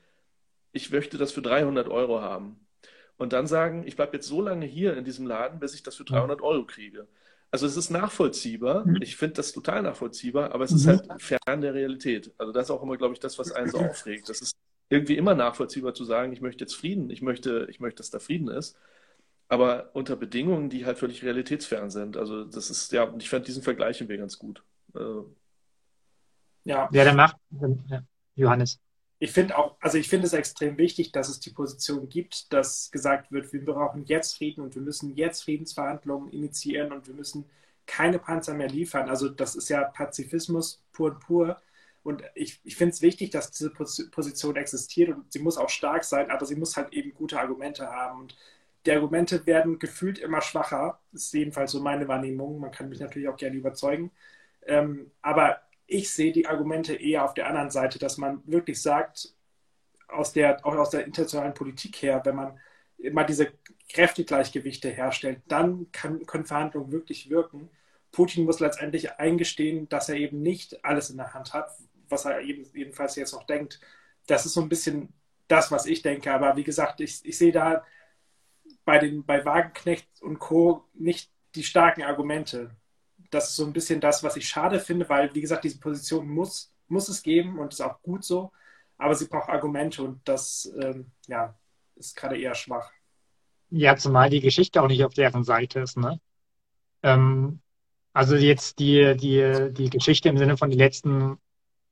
ich 0.73 0.91
möchte 0.91 1.17
das 1.17 1.31
für 1.33 1.41
300 1.43 1.89
Euro 1.89 2.21
haben. 2.21 2.62
Und 3.23 3.31
dann 3.31 3.47
sagen, 3.47 3.83
ich 3.85 3.95
bleibe 3.95 4.17
jetzt 4.17 4.27
so 4.27 4.41
lange 4.41 4.65
hier 4.65 4.97
in 4.97 5.05
diesem 5.05 5.25
Laden, 5.25 5.57
bis 5.61 5.73
ich 5.73 5.81
das 5.81 5.95
für 5.95 6.03
300 6.03 6.41
Euro 6.41 6.65
kriege. 6.65 7.07
Also 7.51 7.65
es 7.65 7.77
ist 7.77 7.89
nachvollziehbar. 7.89 8.85
Mhm. 8.85 8.97
Ich 9.01 9.15
finde 9.15 9.35
das 9.35 9.53
total 9.53 9.81
nachvollziehbar, 9.81 10.51
aber 10.51 10.65
es 10.65 10.73
ist 10.73 10.85
mhm. 10.85 11.07
halt 11.07 11.21
fern 11.21 11.61
der 11.61 11.73
Realität. 11.73 12.33
Also 12.37 12.51
das 12.51 12.65
ist 12.65 12.71
auch 12.71 12.83
immer, 12.83 12.97
glaube 12.97 13.13
ich, 13.13 13.21
das, 13.21 13.39
was 13.39 13.53
einen 13.53 13.69
so 13.69 13.77
aufregt. 13.77 14.27
Das 14.27 14.41
ist 14.41 14.57
irgendwie 14.89 15.15
immer 15.15 15.35
nachvollziehbar 15.35 15.93
zu 15.93 16.03
sagen, 16.03 16.33
ich 16.33 16.41
möchte 16.41 16.65
jetzt 16.65 16.75
Frieden, 16.75 17.09
ich 17.09 17.21
möchte, 17.21 17.65
ich 17.69 17.79
möchte, 17.79 17.99
dass 17.99 18.09
da 18.09 18.19
Frieden 18.19 18.49
ist, 18.49 18.75
aber 19.47 19.91
unter 19.93 20.17
Bedingungen, 20.17 20.69
die 20.69 20.85
halt 20.85 20.97
völlig 20.97 21.23
realitätsfern 21.23 21.91
sind. 21.91 22.17
Also 22.17 22.43
das 22.43 22.69
ist, 22.69 22.91
ja, 22.91 23.09
ich 23.19 23.29
fand 23.29 23.47
diesen 23.47 23.63
Vergleich 23.63 24.01
irgendwie 24.01 24.17
ganz 24.17 24.37
gut. 24.37 24.65
Äh, 24.95 24.99
ja. 26.65 26.89
Ja, 26.91 27.03
der 27.05 27.13
macht. 27.13 27.37
Johannes. 28.35 28.81
Ich 29.23 29.31
finde 29.31 29.57
auch, 29.57 29.77
also 29.79 29.97
ich 29.97 30.09
finde 30.09 30.27
es 30.27 30.33
extrem 30.33 30.77
wichtig, 30.77 31.13
dass 31.13 31.29
es 31.29 31.39
die 31.39 31.51
Position 31.51 32.09
gibt, 32.09 32.51
dass 32.51 32.91
gesagt 32.91 33.31
wird, 33.31 33.53
wir 33.53 33.63
brauchen 33.63 34.03
jetzt 34.05 34.35
Frieden 34.35 34.59
und 34.61 34.75
wir 34.75 34.81
müssen 34.81 35.15
jetzt 35.15 35.43
Friedensverhandlungen 35.45 36.29
initiieren 36.29 36.91
und 36.91 37.07
wir 37.07 37.13
müssen 37.13 37.45
keine 37.85 38.19
Panzer 38.19 38.53
mehr 38.53 38.67
liefern. 38.67 39.07
Also 39.07 39.29
das 39.29 39.55
ist 39.55 39.69
ja 39.69 39.85
Pazifismus 39.85 40.83
pur 40.91 41.11
und 41.11 41.19
pur. 41.21 41.61
Und 42.03 42.21
ich, 42.35 42.59
ich 42.65 42.75
finde 42.75 42.95
es 42.95 43.01
wichtig, 43.01 43.29
dass 43.31 43.51
diese 43.51 43.69
Position 43.69 44.57
existiert 44.57 45.15
und 45.15 45.31
sie 45.31 45.39
muss 45.39 45.57
auch 45.57 45.69
stark 45.69 46.03
sein, 46.03 46.29
aber 46.29 46.45
sie 46.45 46.57
muss 46.57 46.75
halt 46.75 46.91
eben 46.91 47.13
gute 47.13 47.39
Argumente 47.39 47.87
haben. 47.87 48.19
Und 48.19 48.35
die 48.85 48.91
Argumente 48.91 49.45
werden 49.45 49.79
gefühlt 49.79 50.19
immer 50.19 50.41
schwacher. 50.41 50.99
Das 51.13 51.23
ist 51.27 51.33
jedenfalls 51.33 51.71
so 51.71 51.79
meine 51.79 52.09
Wahrnehmung. 52.09 52.59
Man 52.59 52.71
kann 52.71 52.89
mich 52.89 52.99
natürlich 52.99 53.29
auch 53.29 53.37
gerne 53.37 53.55
überzeugen. 53.55 54.11
Ähm, 54.65 55.11
aber 55.21 55.61
ich 55.93 56.11
sehe 56.11 56.31
die 56.31 56.47
Argumente 56.47 56.95
eher 56.95 57.23
auf 57.23 57.35
der 57.35 57.47
anderen 57.47 57.69
Seite, 57.69 57.99
dass 57.99 58.17
man 58.17 58.41
wirklich 58.45 58.81
sagt, 58.81 59.35
aus 60.07 60.33
der, 60.33 60.65
auch 60.65 60.75
aus 60.75 60.89
der 60.89 61.05
internationalen 61.05 61.53
Politik 61.53 62.01
her, 62.01 62.21
wenn 62.23 62.35
man 62.35 62.59
immer 62.97 63.23
diese 63.23 63.53
Kräftegleichgewichte 63.89 64.89
herstellt, 64.89 65.41
dann 65.47 65.91
kann, 65.91 66.25
können 66.25 66.45
Verhandlungen 66.45 66.91
wirklich 66.91 67.29
wirken. 67.29 67.69
Putin 68.11 68.45
muss 68.45 68.59
letztendlich 68.59 69.13
eingestehen, 69.13 69.87
dass 69.89 70.09
er 70.09 70.15
eben 70.15 70.41
nicht 70.41 70.83
alles 70.83 71.09
in 71.09 71.17
der 71.17 71.33
Hand 71.33 71.53
hat, 71.53 71.69
was 72.09 72.25
er 72.25 72.41
eben, 72.41 72.65
jedenfalls 72.73 73.15
jetzt 73.15 73.33
noch 73.33 73.43
denkt. 73.43 73.79
Das 74.27 74.45
ist 74.45 74.53
so 74.53 74.61
ein 74.61 74.69
bisschen 74.69 75.13
das, 75.47 75.71
was 75.71 75.85
ich 75.85 76.01
denke. 76.01 76.31
Aber 76.33 76.55
wie 76.55 76.63
gesagt, 76.63 77.01
ich, 77.01 77.23
ich 77.23 77.37
sehe 77.37 77.51
da 77.51 77.83
bei, 78.85 78.97
den, 78.97 79.25
bei 79.25 79.45
Wagenknecht 79.45 80.07
und 80.21 80.39
Co. 80.39 80.85
nicht 80.93 81.31
die 81.55 81.63
starken 81.63 82.03
Argumente. 82.03 82.75
Das 83.33 83.49
ist 83.49 83.55
so 83.55 83.65
ein 83.65 83.73
bisschen 83.73 83.99
das, 83.99 84.23
was 84.23 84.35
ich 84.35 84.47
schade 84.47 84.79
finde, 84.79 85.07
weil, 85.09 85.33
wie 85.33 85.41
gesagt, 85.41 85.63
diese 85.63 85.79
Position 85.79 86.27
muss, 86.27 86.73
muss 86.87 87.09
es 87.09 87.23
geben 87.23 87.59
und 87.59 87.73
ist 87.73 87.81
auch 87.81 88.01
gut 88.01 88.23
so. 88.23 88.51
Aber 88.97 89.15
sie 89.15 89.27
braucht 89.27 89.49
Argumente 89.49 90.03
und 90.03 90.21
das 90.27 90.71
ähm, 90.79 91.11
ja, 91.27 91.55
ist 91.95 92.15
gerade 92.15 92.39
eher 92.39 92.55
schwach. 92.55 92.91
Ja, 93.69 93.95
zumal 93.95 94.29
die 94.29 94.39
Geschichte 94.39 94.81
auch 94.81 94.87
nicht 94.87 95.03
auf 95.03 95.13
deren 95.15 95.43
Seite 95.43 95.79
ist. 95.79 95.97
Ne? 95.97 96.19
Ähm, 97.01 97.59
also 98.13 98.35
jetzt 98.35 98.77
die, 98.77 99.17
die, 99.17 99.73
die 99.73 99.89
Geschichte 99.89 100.29
im 100.29 100.37
Sinne 100.37 100.57
von 100.57 100.69
den 100.69 100.77
letzten, 100.77 101.37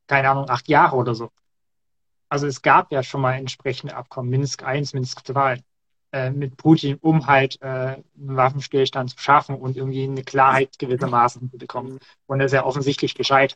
keine 0.05 0.29
Ahnung, 0.29 0.47
acht 0.47 0.69
Jahre 0.69 0.95
oder 0.95 1.15
so. 1.15 1.31
Also 2.29 2.45
es 2.45 2.61
gab 2.61 2.91
ja 2.91 3.01
schon 3.01 3.21
mal 3.21 3.33
entsprechende 3.33 3.95
Abkommen, 3.95 4.29
Minsk 4.29 4.61
I, 4.61 4.87
Minsk 4.93 5.27
II, 5.27 5.63
äh, 6.11 6.29
mit 6.29 6.57
Putin, 6.57 6.97
um 7.01 7.27
halt 7.27 7.61
äh, 7.61 7.65
einen 7.65 8.03
Waffenstillstand 8.15 9.11
zu 9.11 9.19
schaffen 9.19 9.55
und 9.55 9.77
irgendwie 9.77 10.03
eine 10.03 10.23
Klarheit 10.23 10.77
gewissermaßen 10.77 11.49
zu 11.49 11.57
bekommen. 11.57 11.99
Und 12.27 12.39
das 12.39 12.47
ist 12.47 12.55
ja 12.55 12.65
offensichtlich 12.65 13.15
gescheit. 13.15 13.55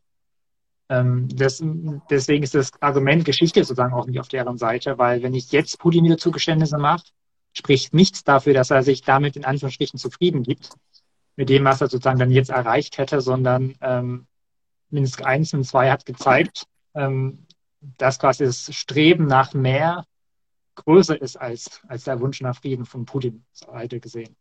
Ähm, 0.90 1.28
das, 1.34 1.64
deswegen 2.10 2.44
ist 2.44 2.56
das 2.56 2.72
Argument 2.82 3.26
Geschichte 3.26 3.64
sozusagen 3.64 3.94
auch 3.94 4.06
nicht 4.06 4.20
auf 4.20 4.28
deren 4.28 4.58
Seite, 4.58 4.98
weil 4.98 5.24
wenn 5.24 5.34
ich 5.34 5.52
jetzt 5.52 5.80
Putin 5.80 6.06
wieder 6.06 6.18
Zugeständnisse 6.18 6.78
mache, 6.78 7.04
spricht 7.54 7.94
nichts 7.94 8.24
dafür, 8.24 8.54
dass 8.54 8.72
er 8.72 8.84
sich 8.84 9.02
damit 9.02 9.36
in 9.36 9.46
Anführungsstrichen 9.46 10.00
zufrieden 10.00 10.44
gibt 10.44 10.70
mit 11.36 11.50
dem, 11.50 11.66
was 11.66 11.82
er 11.82 11.90
sozusagen 11.90 12.20
dann 12.20 12.32
jetzt 12.32 12.50
erreicht 12.50 12.98
hätte, 12.98 13.22
sondern 13.22 13.76
ähm, 13.82 14.28
Minsk 14.90 15.26
1 15.26 15.54
und 15.54 15.64
2 15.64 15.92
hat 15.92 16.06
gezeigt, 16.06 16.68
ähm, 16.94 17.46
dass 17.98 18.20
quasi 18.20 18.46
das 18.46 18.74
Streben 18.74 19.26
nach 19.26 19.54
mehr 19.54 20.06
größer 20.76 21.22
ist 21.22 21.38
als, 21.38 21.82
als 21.88 22.04
der 22.04 22.20
Wunsch 22.20 22.42
nach 22.42 22.56
Frieden 22.56 22.86
von 22.86 23.06
Putin 23.06 23.46
Seite 23.54 24.00
gesehen. 24.00 24.36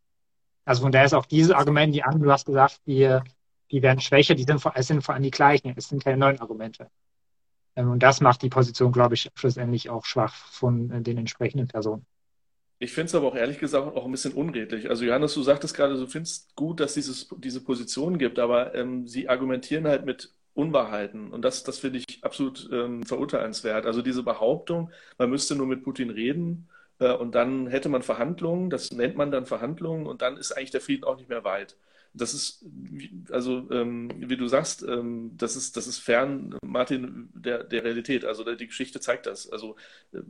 Also 0.65 0.83
von 0.83 0.93
daher 0.93 1.07
ist 1.07 1.15
auch 1.15 1.27
dieses 1.27 1.53
Argument, 1.53 1.95
die 1.95 2.03
anderen, 2.03 2.23
du 2.23 2.33
hast 2.33 2.47
gesagt, 2.47 2.81
die, 2.87 3.19
die 3.71 3.83
werden 3.83 4.01
schwächer, 4.01 4.35
die 4.35 4.45
sind, 4.45 4.61
vor, 4.61 4.73
sind 4.79 5.03
vor 5.03 5.15
allem 5.15 5.23
die 5.23 5.31
gleichen, 5.31 5.75
es 5.77 5.89
sind 5.89 6.03
keine 6.03 6.17
neuen 6.17 6.41
Argumente. 6.41 6.89
Ähm, 7.77 7.91
und 7.91 8.03
das 8.03 8.21
macht 8.21 8.43
die 8.43 8.49
Position, 8.49 8.93
glaube 8.93 9.15
ich, 9.15 9.31
schlussendlich 9.35 9.91
auch 9.91 10.05
schwach 10.05 10.35
von 10.35 10.91
äh, 10.91 11.03
den 11.03 11.19
entsprechenden 11.19 11.69
Personen. 11.69 12.07
Ich 12.79 12.93
finde 12.93 13.07
es 13.07 13.15
aber 13.15 13.29
auch 13.29 13.37
ehrlich 13.37 13.59
gesagt 13.59 13.97
auch 13.97 14.05
ein 14.05 14.11
bisschen 14.11 14.33
unredlich. 14.33 14.91
Also 14.91 15.05
Johannes, 15.05 15.35
du 15.35 15.43
sagtest 15.43 15.75
gerade, 15.75 15.97
du 15.97 16.07
findest 16.07 16.55
gut, 16.57 16.81
dass 16.81 16.97
es 16.97 17.29
diese 17.39 17.63
Position 17.63 18.19
gibt, 18.19 18.39
aber 18.39 18.75
ähm, 18.75 19.07
sie 19.07 19.29
argumentieren 19.29 19.87
halt 19.87 20.05
mit 20.05 20.33
Unwahrheiten. 20.55 21.31
Und 21.31 21.43
das, 21.43 21.65
das 21.65 21.79
finde 21.79 21.99
ich 21.99 22.25
absolut 22.25 22.69
ähm, 22.73 23.03
verurteilenswert. 23.05 23.87
Also 23.87 24.03
diese 24.03 24.23
Behauptung, 24.23 24.91
man 25.19 25.31
müsste 25.31 25.57
nur 25.57 25.67
mit 25.67 25.83
Putin 25.83 26.11
reden 26.11 26.69
äh, 27.01 27.13
und 27.13 27.35
dann 27.35 27.67
hätte 27.67 27.89
man 27.89 28.03
Verhandlungen, 28.03 28.71
das 28.71 28.93
nennt 28.93 29.17
man 29.17 29.31
dann 29.31 29.47
Verhandlungen 29.47 30.07
und 30.07 30.23
dann 30.23 30.37
ist 30.37 30.53
eigentlich 30.53 30.71
der 30.71 30.81
Frieden 30.81 31.05
auch 31.05 31.17
nicht 31.17 31.29
mehr 31.29 31.45
weit. 31.45 31.77
Das 32.17 32.33
ist, 32.33 32.65
also 33.31 33.69
ähm, 33.73 34.09
wie 34.17 34.37
du 34.37 34.47
sagst, 34.47 34.85
ähm, 34.85 35.33
das, 35.37 35.57
ist, 35.57 35.77
das 35.77 35.89
ist 35.89 35.99
fern, 35.99 36.57
Martin, 36.65 37.29
der, 37.35 37.65
der 37.65 37.83
Realität. 37.83 38.25
Also 38.25 38.45
die 38.55 38.67
Geschichte 38.69 39.01
zeigt 39.01 39.27
das. 39.27 39.51
Also 39.51 39.75
äh, 40.13 40.21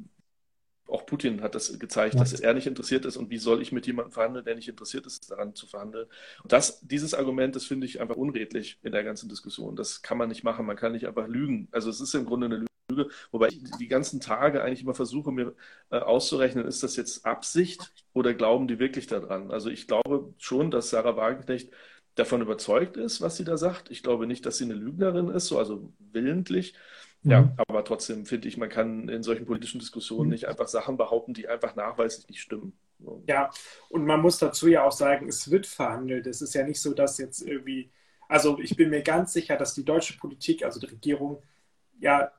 auch 0.95 1.07
Putin 1.07 1.43
hat 1.43 1.55
das 1.55 1.79
gezeigt, 1.79 2.15
ja. 2.15 2.21
dass 2.21 2.39
er 2.39 2.55
nicht 2.55 2.69
interessiert 2.69 3.05
ist 3.05 3.17
und 3.17 3.29
wie 3.29 3.39
soll 3.39 3.61
ich 3.61 3.73
mit 3.73 3.87
jemandem 3.87 4.13
verhandeln, 4.13 4.45
der 4.45 4.55
nicht 4.55 4.69
interessiert 4.69 5.07
ist, 5.07 5.31
daran 5.31 5.55
zu 5.55 5.67
verhandeln. 5.67 6.07
Und 6.43 6.53
das, 6.53 6.81
dieses 6.81 7.15
Argument, 7.15 7.57
das 7.57 7.65
finde 7.65 7.87
ich 7.87 8.01
einfach 8.01 8.17
unredlich 8.17 8.79
in 8.83 8.93
der 8.93 9.03
ganzen 9.03 9.29
Diskussion. 9.29 9.75
Das 9.75 10.03
kann 10.03 10.19
man 10.19 10.29
nicht 10.29 10.45
machen, 10.45 10.65
man 10.67 10.77
kann 10.77 10.93
nicht 10.93 11.09
einfach 11.09 11.27
lügen. 11.27 11.69
Also 11.73 11.91
es 11.91 12.01
ist 12.01 12.15
im 12.15 12.27
Grunde 12.27 12.47
eine 12.47 12.65
Lüge, 12.91 13.11
wobei 13.33 13.49
ich 13.49 13.61
die 13.81 13.89
ganzen 13.89 14.21
Tage 14.21 14.63
eigentlich 14.63 14.83
immer 14.83 14.95
versuche, 14.95 15.33
mir 15.33 15.55
äh, 15.91 15.99
auszurechnen, 15.99 16.65
ist 16.65 16.85
das 16.85 16.95
jetzt 16.95 17.27
Absicht 17.27 17.93
oder 18.13 18.33
glauben 18.33 18.69
die 18.69 18.79
wirklich 18.79 19.09
daran? 19.09 19.51
Also 19.51 19.71
ich 19.71 19.89
glaube 19.89 20.33
schon, 20.39 20.71
dass 20.71 20.91
Sarah 20.91 21.17
Wagenknecht 21.17 21.73
davon 22.15 22.41
überzeugt 22.41 22.97
ist, 22.97 23.21
was 23.21 23.37
sie 23.37 23.45
da 23.45 23.57
sagt. 23.57 23.91
Ich 23.91 24.03
glaube 24.05 24.27
nicht, 24.29 24.47
dass 24.47 24.59
sie 24.59 24.65
eine 24.65 24.75
Lügnerin 24.75 25.29
ist, 25.29 25.49
so 25.49 25.59
also 25.59 25.93
willentlich. 25.99 26.75
Ja, 27.25 27.43
mhm. 27.43 27.53
aber 27.69 27.85
trotzdem 27.85 28.27
finde 28.27 28.49
ich, 28.49 28.57
man 28.57 28.69
kann 28.69 29.09
in 29.09 29.23
solchen 29.23 29.47
politischen 29.47 29.81
Diskussionen 29.81 30.27
mhm. 30.27 30.33
nicht 30.33 30.47
einfach 30.47 30.69
Sachen 30.69 30.97
behaupten, 30.97 31.35
die 31.35 31.49
einfach 31.49 31.75
nachweislich 31.75 32.29
nicht 32.29 32.41
stimmen. 32.41 32.73
Ja, 33.27 33.51
und 33.89 34.07
man 34.07 34.21
muss 34.21 34.39
dazu 34.39 34.69
ja 34.69 34.85
auch 34.85 34.93
sagen, 34.93 35.29
es 35.29 35.51
wird 35.51 35.67
verhandelt. 35.67 36.27
Es 36.27 36.41
ist 36.41 36.55
ja 36.55 36.65
nicht 36.65 36.81
so, 36.81 36.95
dass 36.95 37.19
jetzt 37.19 37.43
irgendwie, 37.43 37.91
also 38.29 38.59
ich 38.59 38.77
bin 38.77 38.91
mir 38.91 39.03
ganz 39.03 39.33
sicher, 39.33 39.57
dass 39.57 39.75
die 39.75 39.85
deutsche 39.85 40.17
Politik, 40.17 40.65
also 40.65 40.81
die 40.81 40.87
Regierung, 40.87 41.43
ja 41.99 42.31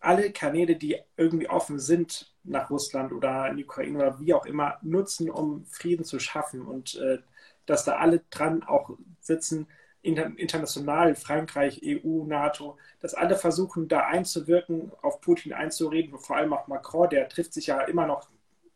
alle 0.00 0.32
Kanäle, 0.32 0.76
die 0.76 0.96
irgendwie 1.16 1.48
offen 1.48 1.78
sind 1.78 2.34
nach 2.42 2.70
Russland 2.70 3.12
oder 3.12 3.48
in 3.48 3.58
die 3.58 3.64
Ukraine 3.64 3.98
oder 3.98 4.20
wie 4.20 4.32
auch 4.32 4.46
immer, 4.46 4.78
nutzen, 4.82 5.30
um 5.30 5.66
Frieden 5.66 6.04
zu 6.04 6.18
schaffen 6.18 6.62
und 6.62 6.94
äh, 6.96 7.18
dass 7.66 7.84
da 7.84 7.96
alle 7.96 8.22
dran 8.30 8.62
auch 8.62 8.90
sitzen, 9.20 9.68
international, 10.02 11.14
Frankreich, 11.14 11.80
EU, 11.84 12.24
NATO, 12.24 12.78
dass 13.00 13.14
alle 13.14 13.36
versuchen, 13.36 13.88
da 13.88 14.06
einzuwirken, 14.06 14.90
auf 15.02 15.20
Putin 15.20 15.52
einzureden, 15.52 16.18
vor 16.18 16.36
allem 16.36 16.52
auch 16.52 16.68
Macron, 16.68 17.10
der 17.10 17.28
trifft 17.28 17.52
sich 17.52 17.66
ja 17.66 17.82
immer 17.82 18.06
noch 18.06 18.28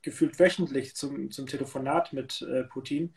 gefühlt 0.02 0.38
wöchentlich 0.38 0.94
zum, 0.94 1.30
zum 1.30 1.46
Telefonat 1.46 2.12
mit 2.12 2.42
äh, 2.42 2.64
Putin. 2.64 3.14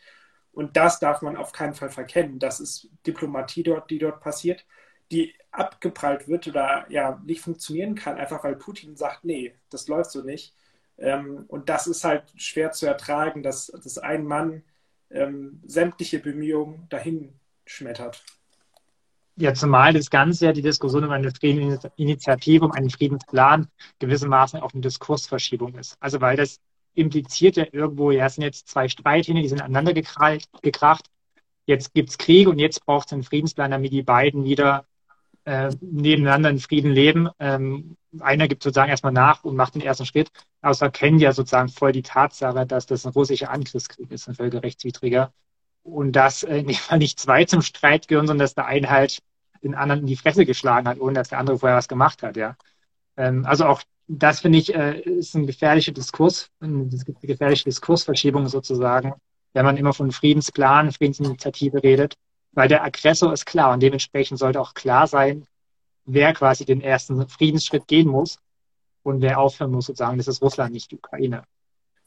Und 0.53 0.77
das 0.77 0.99
darf 0.99 1.21
man 1.21 1.35
auf 1.35 1.51
keinen 1.51 1.75
Fall 1.75 1.89
verkennen. 1.89 2.39
Das 2.39 2.59
ist 2.59 2.89
Diplomatie 3.05 3.63
dort, 3.63 3.91
die 3.91 3.99
dort 3.99 4.21
passiert, 4.21 4.65
die 5.11 5.35
abgeprallt 5.51 6.27
wird 6.27 6.47
oder 6.47 6.85
ja 6.89 7.21
nicht 7.25 7.41
funktionieren 7.41 7.95
kann, 7.95 8.17
einfach 8.17 8.43
weil 8.43 8.55
Putin 8.55 8.95
sagt, 8.95 9.23
nee, 9.23 9.53
das 9.69 9.87
läuft 9.87 10.11
so 10.11 10.23
nicht. 10.23 10.55
Ähm, 10.97 11.45
und 11.47 11.69
das 11.69 11.87
ist 11.87 12.03
halt 12.03 12.23
schwer 12.37 12.71
zu 12.71 12.85
ertragen, 12.85 13.43
dass, 13.43 13.67
dass 13.67 13.97
ein 13.97 14.25
Mann 14.25 14.63
ähm, 15.09 15.61
sämtliche 15.65 16.19
Bemühungen 16.19 16.87
dahin 16.89 17.33
schmettert. 17.67 18.23
Ja, 19.39 19.53
zumal 19.53 19.93
das 19.93 20.09
Ganze 20.09 20.47
ja 20.47 20.51
die 20.51 20.63
Diskussion 20.63 21.03
um 21.03 21.11
eine 21.11 21.31
Friedensinitiative, 21.31 22.65
um 22.65 22.71
einen 22.71 22.89
Friedensplan 22.89 23.67
gewissermaßen 23.99 24.59
auch 24.61 24.73
eine 24.73 24.81
Diskursverschiebung 24.81 25.75
ist. 25.75 25.95
Also 25.99 26.21
weil 26.21 26.37
das 26.37 26.59
impliziert 26.95 27.55
ja 27.55 27.65
irgendwo, 27.71 28.09
ja, 28.09 28.25
es 28.25 28.35
sind 28.35 28.43
jetzt 28.43 28.67
zwei 28.67 28.89
Streithähne, 28.89 29.43
die 29.43 29.47
sind 29.47 29.61
aneinander 29.61 29.93
gekracht, 29.93 31.05
jetzt 31.67 31.93
gibt 31.93 32.09
es 32.09 32.17
Krieg 32.17 32.47
und 32.47 32.57
jetzt 32.57 32.83
braucht 32.83 33.07
es 33.07 33.13
einen 33.13 33.21
Friedensplan, 33.21 33.69
damit 33.69 33.91
die 33.91 34.01
beiden 34.01 34.43
wieder 34.43 34.85
äh, 35.45 35.69
nebeneinander 35.81 36.49
in 36.49 36.59
Frieden 36.59 36.91
leben. 36.91 37.29
Ähm, 37.39 37.95
einer 38.19 38.47
gibt 38.47 38.63
sozusagen 38.63 38.89
erstmal 38.89 39.13
nach 39.13 39.43
und 39.43 39.55
macht 39.55 39.75
den 39.75 39.83
ersten 39.83 40.07
Schritt. 40.07 40.31
Außer 40.63 40.89
kennen 40.89 41.19
ja 41.19 41.31
sozusagen 41.31 41.69
voll 41.69 41.91
die 41.91 42.01
Tatsache, 42.01 42.65
dass 42.65 42.87
das 42.87 43.05
ein 43.05 43.13
russischer 43.13 43.51
Angriffskrieg 43.51 44.11
ist, 44.11 44.27
ein 44.27 44.33
völkerrechtswidriger 44.33 45.31
und 45.87 46.11
dass 46.11 46.43
äh, 46.43 46.63
nicht 46.63 47.19
zwei 47.19 47.45
zum 47.45 47.61
Streit 47.61 48.07
gehören, 48.07 48.27
sondern 48.27 48.45
dass 48.45 48.55
der 48.55 48.65
eine 48.65 48.89
halt 48.89 49.19
den 49.63 49.73
anderen 49.73 50.01
in 50.01 50.07
die 50.07 50.15
Fresse 50.15 50.45
geschlagen 50.45 50.87
hat, 50.87 50.99
ohne 50.99 51.13
dass 51.13 51.29
der 51.29 51.39
andere 51.39 51.59
vorher 51.59 51.77
was 51.77 51.87
gemacht 51.87 52.23
hat, 52.23 52.37
ja. 52.37 52.55
Ähm, 53.15 53.45
also 53.45 53.65
auch 53.65 53.81
das 54.07 54.41
finde 54.41 54.59
ich 54.59 54.73
äh, 54.73 54.99
ist 55.01 55.35
ein 55.35 55.47
gefährlicher 55.47 55.91
Diskurs, 55.91 56.49
eine 56.59 56.87
gefährliche 57.21 57.65
Diskursverschiebung 57.65 58.47
sozusagen, 58.47 59.13
wenn 59.53 59.65
man 59.65 59.77
immer 59.77 59.93
von 59.93 60.11
Friedensplan, 60.11 60.91
Friedensinitiative 60.91 61.83
redet, 61.83 62.15
weil 62.51 62.67
der 62.67 62.83
Aggressor 62.83 63.33
ist 63.33 63.45
klar 63.45 63.73
und 63.73 63.81
dementsprechend 63.81 64.39
sollte 64.39 64.61
auch 64.61 64.73
klar 64.73 65.07
sein, 65.07 65.45
wer 66.05 66.33
quasi 66.33 66.65
den 66.65 66.81
ersten 66.81 67.27
Friedensschritt 67.27 67.87
gehen 67.87 68.07
muss 68.07 68.39
und 69.03 69.21
wer 69.21 69.39
aufhören 69.39 69.71
muss 69.71 69.87
sozusagen, 69.87 70.17
das 70.17 70.27
ist 70.27 70.41
Russland, 70.41 70.73
nicht 70.73 70.91
die 70.91 70.97
Ukraine 70.97 71.43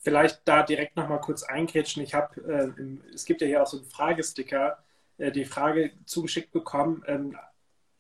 vielleicht 0.01 0.41
da 0.47 0.63
direkt 0.63 0.97
nochmal 0.97 1.21
kurz 1.21 1.43
eingrätschen. 1.43 2.03
Ich 2.03 2.15
habe, 2.15 2.41
äh, 2.79 3.15
es 3.15 3.25
gibt 3.25 3.41
ja 3.41 3.47
hier 3.47 3.63
auch 3.63 3.67
so 3.67 3.79
einen 3.79 3.87
Fragesticker, 3.87 4.83
äh, 5.19 5.31
die 5.31 5.45
Frage 5.45 5.93
zugeschickt 6.07 6.53
bekommen. 6.53 7.03
Ähm, 7.07 7.37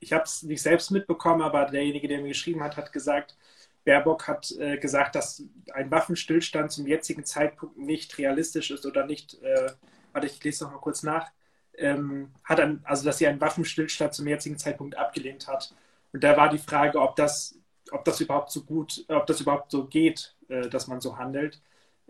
ich 0.01 0.13
habe 0.13 0.25
es 0.25 0.43
nicht 0.43 0.63
selbst 0.63 0.91
mitbekommen, 0.91 1.43
aber 1.43 1.67
derjenige, 1.67 2.09
der 2.09 2.23
mir 2.23 2.29
geschrieben 2.29 2.63
hat, 2.63 2.77
hat 2.77 2.93
gesagt, 2.93 3.37
Baerbock 3.85 4.29
hat 4.29 4.51
äh, 4.53 4.79
gesagt, 4.79 5.15
dass 5.15 5.43
ein 5.73 5.91
Waffenstillstand 5.91 6.73
zum 6.73 6.87
jetzigen 6.87 7.25
Zeitpunkt 7.25 7.79
nicht 7.79 8.17
realistisch 8.19 8.71
ist 8.71 8.87
oder 8.87 9.07
nicht, 9.07 9.41
äh, 9.43 9.73
warte, 10.13 10.27
ich 10.27 10.43
lese 10.43 10.65
noch 10.65 10.73
mal 10.73 10.79
kurz 10.79 11.03
nach, 11.03 11.31
ähm, 11.77 12.33
hat 12.45 12.59
dann, 12.59 12.81
also 12.85 13.05
dass 13.05 13.19
sie 13.19 13.27
einen 13.27 13.41
Waffenstillstand 13.41 14.15
zum 14.15 14.27
jetzigen 14.27 14.59
Zeitpunkt 14.59 14.97
abgelehnt 14.97 15.49
hat. 15.49 15.75
Und 16.13 16.25
da 16.25 16.37
war 16.37 16.49
die 16.49 16.59
Frage, 16.59 17.01
ob 17.01 17.17
das, 17.17 17.59
ob 17.91 18.05
das 18.05 18.21
überhaupt 18.21 18.51
so 18.51 18.65
gut, 18.65 19.05
ob 19.09 19.27
das 19.27 19.41
überhaupt 19.41 19.71
so 19.71 19.87
geht, 19.87 20.35
äh, 20.49 20.69
dass 20.69 20.87
man 20.87 21.01
so 21.01 21.17
handelt. 21.19 21.61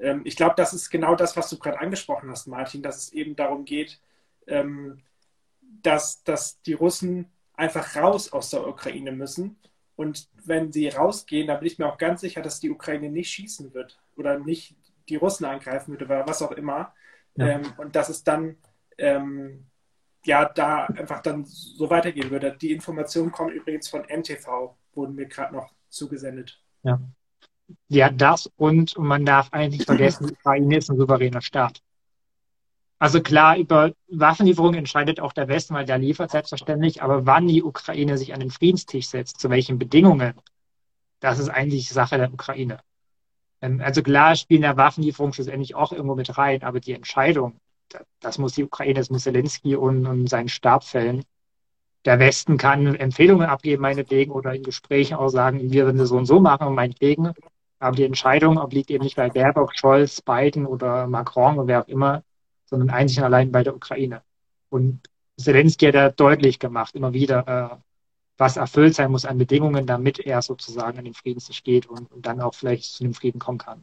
Ähm, 0.01 0.23
ich 0.25 0.37
glaube, 0.37 0.55
das 0.57 0.73
ist 0.73 0.91
genau 0.91 1.15
das, 1.15 1.37
was 1.37 1.51
du 1.51 1.59
gerade 1.59 1.81
angesprochen 1.81 2.31
hast, 2.31 2.47
Martin, 2.47 2.83
dass 2.83 2.97
es 2.97 3.13
eben 3.13 3.37
darum 3.37 3.65
geht, 3.65 4.01
ähm, 4.47 5.03
dass, 5.83 6.25
dass 6.25 6.61
die 6.63 6.73
Russen 6.73 7.31
einfach 7.55 7.97
raus 7.97 8.33
aus 8.33 8.51
der 8.51 8.67
Ukraine 8.67 9.13
müssen. 9.13 9.59
Und 9.95 10.29
wenn 10.45 10.73
sie 10.73 10.89
rausgehen, 10.89 11.47
dann 11.47 11.61
bin 11.61 11.67
ich 11.67 11.79
mir 11.79 11.87
auch 11.87 11.99
ganz 11.99 12.23
sicher, 12.23 12.41
dass 12.41 12.61
die 12.61 12.71
Ukraine 12.71 13.11
nicht 13.11 13.31
schießen 13.31 13.75
wird 13.75 14.01
oder 14.17 14.39
nicht 14.39 14.75
die 15.09 15.17
Russen 15.17 15.45
angreifen 15.45 15.93
wird 15.93 16.03
oder 16.03 16.27
was 16.27 16.41
auch 16.41 16.53
immer. 16.53 16.95
Ja. 17.37 17.49
Ähm, 17.49 17.73
und 17.77 17.95
dass 17.95 18.09
es 18.09 18.25
dann 18.25 18.57
ähm, 18.97 19.67
ja 20.25 20.47
da 20.47 20.87
einfach 20.87 21.21
dann 21.21 21.45
so 21.45 21.91
weitergehen 21.91 22.31
würde. 22.31 22.57
Die 22.57 22.73
Informationen 22.73 23.31
kommen 23.31 23.53
übrigens 23.53 23.89
von 23.89 24.05
NTV, 24.05 24.75
wurden 24.95 25.15
mir 25.15 25.27
gerade 25.27 25.55
noch 25.55 25.71
zugesendet. 25.89 26.63
Ja. 26.83 26.99
Ja, 27.89 28.11
das 28.11 28.51
und, 28.57 28.97
und 28.97 29.07
man 29.07 29.25
darf 29.25 29.53
eigentlich 29.53 29.85
vergessen, 29.85 30.29
die 30.29 30.33
Ukraine 30.41 30.77
ist 30.79 30.91
ein 30.91 30.97
souveräner 30.97 31.43
Staat. 31.43 31.83
Also 32.99 33.23
klar, 33.23 33.57
über 33.57 33.93
Waffenlieferungen 34.09 34.79
entscheidet 34.79 35.21
auch 35.21 35.33
der 35.33 35.49
Westen, 35.49 35.75
weil 35.75 35.87
der 35.87 35.99
liefert 35.99 36.31
selbstverständlich, 36.31 37.03
aber 37.03 37.25
wann 37.25 37.49
die 37.49 37.63
Ukraine 37.63 38.19
sich 38.19 38.35
an 38.35 38.41
den 38.41 38.51
Friedenstisch 38.51 39.09
setzt, 39.09 39.41
zu 39.41 39.49
welchen 39.49 39.79
Bedingungen, 39.79 40.35
das 41.21 41.39
ist 41.39 41.49
eigentlich 41.49 41.89
Sache 41.89 42.19
der 42.19 42.33
Ukraine. 42.33 42.81
Ähm, 43.63 43.81
also 43.81 44.03
klar 44.03 44.37
spielen 44.37 44.63
ja 44.63 44.77
Waffenlieferungen 44.77 45.33
schlussendlich 45.33 45.75
auch 45.75 45.93
irgendwo 45.93 46.15
mit 46.15 46.37
rein, 46.37 46.63
aber 46.63 46.81
die 46.81 46.93
Entscheidung, 46.93 47.59
das 48.21 48.37
muss 48.37 48.53
die 48.53 48.65
Ukraine, 48.65 48.95
das 48.95 49.11
muss 49.11 49.23
Zelensky 49.23 49.77
und, 49.77 50.07
und 50.07 50.29
seinen 50.29 50.49
Stab 50.49 50.85
fällen. 50.85 51.25
Der 52.05 52.19
Westen 52.19 52.57
kann 52.57 52.95
Empfehlungen 52.95 53.49
abgeben, 53.49 53.83
meinetwegen, 53.83 54.33
oder 54.33 54.55
in 54.55 54.63
Gesprächen 54.63 55.15
auch 55.15 55.29
sagen, 55.29 55.71
wir 55.71 55.85
würden 55.85 55.99
das 55.99 56.09
so 56.11 56.17
und 56.17 56.27
so 56.27 56.41
machen, 56.41 56.75
meinetwegen. 56.75 57.33
Aber 57.81 57.97
die 57.97 58.05
Entscheidung 58.05 58.59
obliegt 58.59 58.91
eben 58.91 59.03
nicht 59.03 59.17
bei 59.17 59.31
Baerbock, 59.31 59.77
Scholz, 59.77 60.21
Biden 60.21 60.67
oder 60.67 61.07
Macron 61.07 61.59
oder 61.59 61.67
wer 61.67 61.83
auch 61.83 61.89
immer, 61.89 62.23
sondern 62.67 62.91
einzig 62.91 63.19
und 63.19 63.25
allein 63.25 63.51
bei 63.51 63.65
der 63.65 63.75
Ukraine. 63.75 64.23
Und 64.69 65.01
Zelensky 65.39 65.87
hat 65.87 65.95
da 65.95 66.11
deutlich 66.11 66.59
gemacht, 66.59 66.95
immer 66.95 67.13
wieder, 67.15 67.49
äh, 67.49 67.77
was 68.37 68.57
erfüllt 68.57 68.95
sein 68.95 69.11
muss 69.11 69.25
an 69.25 69.39
Bedingungen, 69.39 69.87
damit 69.87 70.21
er 70.21 70.43
sozusagen 70.43 70.99
an 70.99 71.05
den 71.05 71.15
Friedenstisch 71.15 71.63
geht 71.65 71.87
und, 71.87 72.13
und 72.13 72.27
dann 72.27 72.41
auch 72.41 72.55
vielleicht 72.55 72.85
zu 72.85 73.03
dem 73.03 73.15
Frieden 73.15 73.41
kommen 73.41 73.59
kann. 73.59 73.83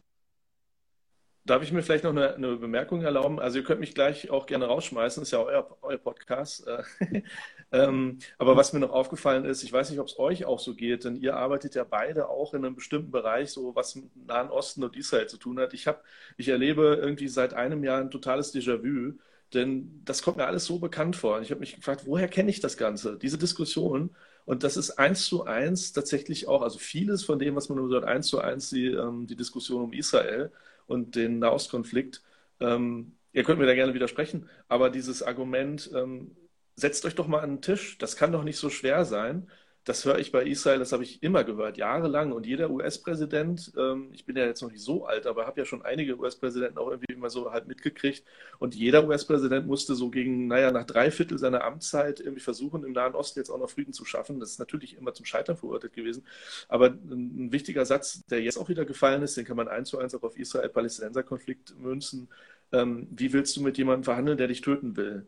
Darf 1.48 1.62
ich 1.62 1.72
mir 1.72 1.82
vielleicht 1.82 2.04
noch 2.04 2.10
eine, 2.10 2.34
eine, 2.34 2.56
Bemerkung 2.56 3.00
erlauben? 3.00 3.40
Also 3.40 3.56
ihr 3.56 3.64
könnt 3.64 3.80
mich 3.80 3.94
gleich 3.94 4.28
auch 4.30 4.44
gerne 4.44 4.66
rausschmeißen, 4.66 5.22
ist 5.22 5.30
ja 5.30 5.38
euer, 5.38 5.78
euer 5.80 5.96
Podcast. 5.96 6.66
Äh, 6.66 7.22
ähm, 7.72 8.18
aber 8.36 8.54
was 8.54 8.74
mir 8.74 8.80
noch 8.80 8.90
aufgefallen 8.90 9.46
ist, 9.46 9.62
ich 9.62 9.72
weiß 9.72 9.88
nicht, 9.88 9.98
ob 9.98 10.08
es 10.08 10.18
euch 10.18 10.44
auch 10.44 10.58
so 10.58 10.74
geht, 10.74 11.04
denn 11.04 11.16
ihr 11.16 11.36
arbeitet 11.38 11.74
ja 11.74 11.84
beide 11.84 12.28
auch 12.28 12.52
in 12.52 12.66
einem 12.66 12.74
bestimmten 12.74 13.10
Bereich, 13.10 13.50
so 13.50 13.74
was 13.74 13.94
mit 13.94 14.14
Nahen 14.26 14.50
Osten 14.50 14.84
und 14.84 14.94
Israel 14.94 15.26
zu 15.26 15.38
tun 15.38 15.58
hat. 15.58 15.72
Ich 15.72 15.86
habe, 15.86 16.00
ich 16.36 16.48
erlebe 16.48 16.98
irgendwie 17.00 17.28
seit 17.28 17.54
einem 17.54 17.82
Jahr 17.82 18.02
ein 18.02 18.10
totales 18.10 18.54
Déjà-vu, 18.54 19.14
denn 19.54 20.02
das 20.04 20.22
kommt 20.22 20.36
mir 20.36 20.46
alles 20.46 20.66
so 20.66 20.78
bekannt 20.78 21.16
vor. 21.16 21.40
Ich 21.40 21.50
habe 21.50 21.60
mich 21.60 21.76
gefragt, 21.76 22.02
woher 22.04 22.28
kenne 22.28 22.50
ich 22.50 22.60
das 22.60 22.76
Ganze? 22.76 23.16
Diese 23.16 23.38
Diskussion. 23.38 24.10
Und 24.44 24.64
das 24.64 24.76
ist 24.76 24.98
eins 24.98 25.24
zu 25.24 25.46
eins 25.46 25.94
tatsächlich 25.94 26.46
auch, 26.46 26.60
also 26.60 26.78
vieles 26.78 27.24
von 27.24 27.38
dem, 27.38 27.56
was 27.56 27.70
man 27.70 27.78
nur 27.78 27.88
sagt, 27.88 28.04
eins 28.04 28.26
zu 28.26 28.38
eins 28.38 28.68
die, 28.68 28.88
ähm, 28.88 29.26
die 29.26 29.36
Diskussion 29.36 29.82
um 29.82 29.92
Israel 29.94 30.52
und 30.88 31.14
den 31.16 31.38
Nahostkonflikt. 31.38 32.22
Ähm, 32.60 33.16
ihr 33.32 33.44
könnt 33.44 33.60
mir 33.60 33.66
da 33.66 33.74
gerne 33.74 33.94
widersprechen, 33.94 34.48
aber 34.68 34.90
dieses 34.90 35.22
Argument, 35.22 35.90
ähm, 35.94 36.36
setzt 36.76 37.04
euch 37.06 37.14
doch 37.14 37.28
mal 37.28 37.40
an 37.40 37.56
den 37.56 37.62
Tisch, 37.62 37.98
das 37.98 38.16
kann 38.16 38.32
doch 38.32 38.44
nicht 38.44 38.58
so 38.58 38.70
schwer 38.70 39.04
sein. 39.04 39.48
Das 39.88 40.04
höre 40.04 40.18
ich 40.18 40.32
bei 40.32 40.44
Israel, 40.44 40.80
das 40.80 40.92
habe 40.92 41.02
ich 41.02 41.22
immer 41.22 41.44
gehört, 41.44 41.78
jahrelang. 41.78 42.32
Und 42.32 42.44
jeder 42.44 42.68
US-Präsident, 42.68 43.72
ähm, 43.74 44.10
ich 44.12 44.26
bin 44.26 44.36
ja 44.36 44.44
jetzt 44.44 44.60
noch 44.60 44.70
nicht 44.70 44.82
so 44.82 45.06
alt, 45.06 45.26
aber 45.26 45.46
habe 45.46 45.58
ja 45.60 45.64
schon 45.64 45.80
einige 45.80 46.18
US-Präsidenten 46.18 46.76
auch 46.76 46.90
irgendwie 46.90 47.14
immer 47.14 47.30
so 47.30 47.52
halt 47.52 47.68
mitgekriegt. 47.68 48.22
Und 48.58 48.74
jeder 48.74 49.08
US-Präsident 49.08 49.66
musste 49.66 49.94
so 49.94 50.10
gegen, 50.10 50.46
naja, 50.46 50.72
nach 50.72 50.84
drei 50.84 51.10
Viertel 51.10 51.38
seiner 51.38 51.64
Amtszeit 51.64 52.20
irgendwie 52.20 52.42
versuchen, 52.42 52.84
im 52.84 52.92
Nahen 52.92 53.14
Osten 53.14 53.38
jetzt 53.38 53.48
auch 53.48 53.58
noch 53.58 53.70
Frieden 53.70 53.94
zu 53.94 54.04
schaffen. 54.04 54.40
Das 54.40 54.50
ist 54.50 54.58
natürlich 54.58 54.94
immer 54.94 55.14
zum 55.14 55.24
Scheitern 55.24 55.56
verurteilt 55.56 55.94
gewesen. 55.94 56.26
Aber 56.68 56.88
ein, 56.88 57.50
wichtiger 57.50 57.86
Satz, 57.86 58.26
der 58.26 58.42
jetzt 58.42 58.58
auch 58.58 58.68
wieder 58.68 58.84
gefallen 58.84 59.22
ist, 59.22 59.38
den 59.38 59.46
kann 59.46 59.56
man 59.56 59.68
eins 59.68 59.88
zu 59.88 59.98
eins 59.98 60.14
auch 60.14 60.22
auf 60.22 60.38
Israel-Palästinenser-Konflikt 60.38 61.78
münzen. 61.78 62.28
Ähm, 62.72 63.08
wie 63.10 63.32
willst 63.32 63.56
du 63.56 63.62
mit 63.62 63.78
jemandem 63.78 64.04
verhandeln, 64.04 64.36
der 64.36 64.48
dich 64.48 64.60
töten 64.60 64.98
will? 64.98 65.26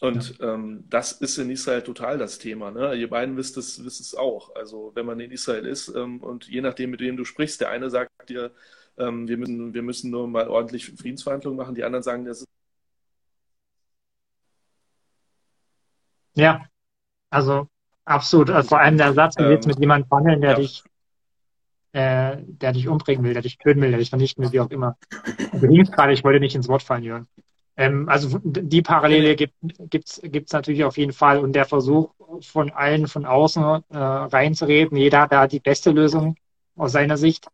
Und 0.00 0.38
ja. 0.38 0.54
ähm, 0.54 0.84
das 0.88 1.12
ist 1.12 1.38
in 1.38 1.50
Israel 1.50 1.82
total 1.82 2.18
das 2.18 2.38
Thema. 2.38 2.70
Ne? 2.70 2.94
Ihr 2.94 3.08
beiden 3.08 3.36
wisst 3.36 3.56
es, 3.56 3.82
wisst 3.82 4.00
es 4.00 4.14
auch. 4.14 4.54
Also 4.54 4.92
wenn 4.94 5.06
man 5.06 5.18
in 5.20 5.30
Israel 5.30 5.64
ist 5.64 5.88
ähm, 5.88 6.22
und 6.22 6.46
je 6.48 6.60
nachdem, 6.60 6.90
mit 6.90 7.00
wem 7.00 7.16
du 7.16 7.24
sprichst, 7.24 7.60
der 7.60 7.70
eine 7.70 7.88
sagt 7.88 8.28
dir, 8.28 8.52
ähm, 8.98 9.26
wir, 9.26 9.38
müssen, 9.38 9.72
wir 9.72 9.82
müssen 9.82 10.10
nur 10.10 10.28
mal 10.28 10.48
ordentlich 10.48 10.86
Friedensverhandlungen 10.86 11.56
machen, 11.56 11.74
die 11.74 11.84
anderen 11.84 12.02
sagen, 12.02 12.24
das 12.26 12.40
ist. 12.40 12.48
Ja, 16.34 16.66
also 17.30 17.66
absolut. 18.04 18.50
Also 18.50 18.68
vor 18.68 18.80
allem 18.80 18.98
der 18.98 19.14
Satz, 19.14 19.36
du 19.36 19.44
willst 19.48 19.64
ähm, 19.66 19.70
mit 19.70 19.80
jemandem 19.80 20.08
verhandeln, 20.08 20.40
der 20.42 20.50
ja. 20.50 20.56
dich 20.56 20.84
äh, 21.96 22.36
der 22.42 22.72
dich 22.72 22.88
umbringen 22.88 23.24
will, 23.24 23.32
der 23.32 23.40
dich 23.40 23.56
töten 23.56 23.80
will, 23.80 23.88
der 23.88 23.98
dich 23.98 24.10
vernichten 24.10 24.44
will, 24.44 24.52
wie 24.52 24.60
auch 24.60 24.70
immer. 24.70 24.98
Du 25.52 25.66
gerade, 25.66 26.12
ich 26.12 26.22
wollte 26.22 26.40
nicht 26.40 26.54
ins 26.54 26.68
Wort 26.68 26.82
fallen, 26.82 27.02
Jörn. 27.02 27.26
Ähm, 27.76 28.08
also 28.08 28.40
die 28.42 28.82
Parallele 28.82 29.36
gibt 29.36 29.54
es 29.60 30.20
gibt's 30.22 30.52
natürlich 30.52 30.84
auf 30.84 30.96
jeden 30.96 31.12
Fall 31.12 31.38
und 31.38 31.52
der 31.52 31.66
Versuch 31.66 32.10
von 32.40 32.70
allen 32.70 33.06
von 33.06 33.26
außen 33.26 33.62
äh, 33.62 33.96
reinzureden, 33.96 34.96
jeder 34.96 35.22
hat 35.22 35.32
da 35.32 35.46
die 35.46 35.60
beste 35.60 35.90
Lösung 35.90 36.36
aus 36.74 36.92
seiner 36.92 37.16
Sicht. 37.16 37.48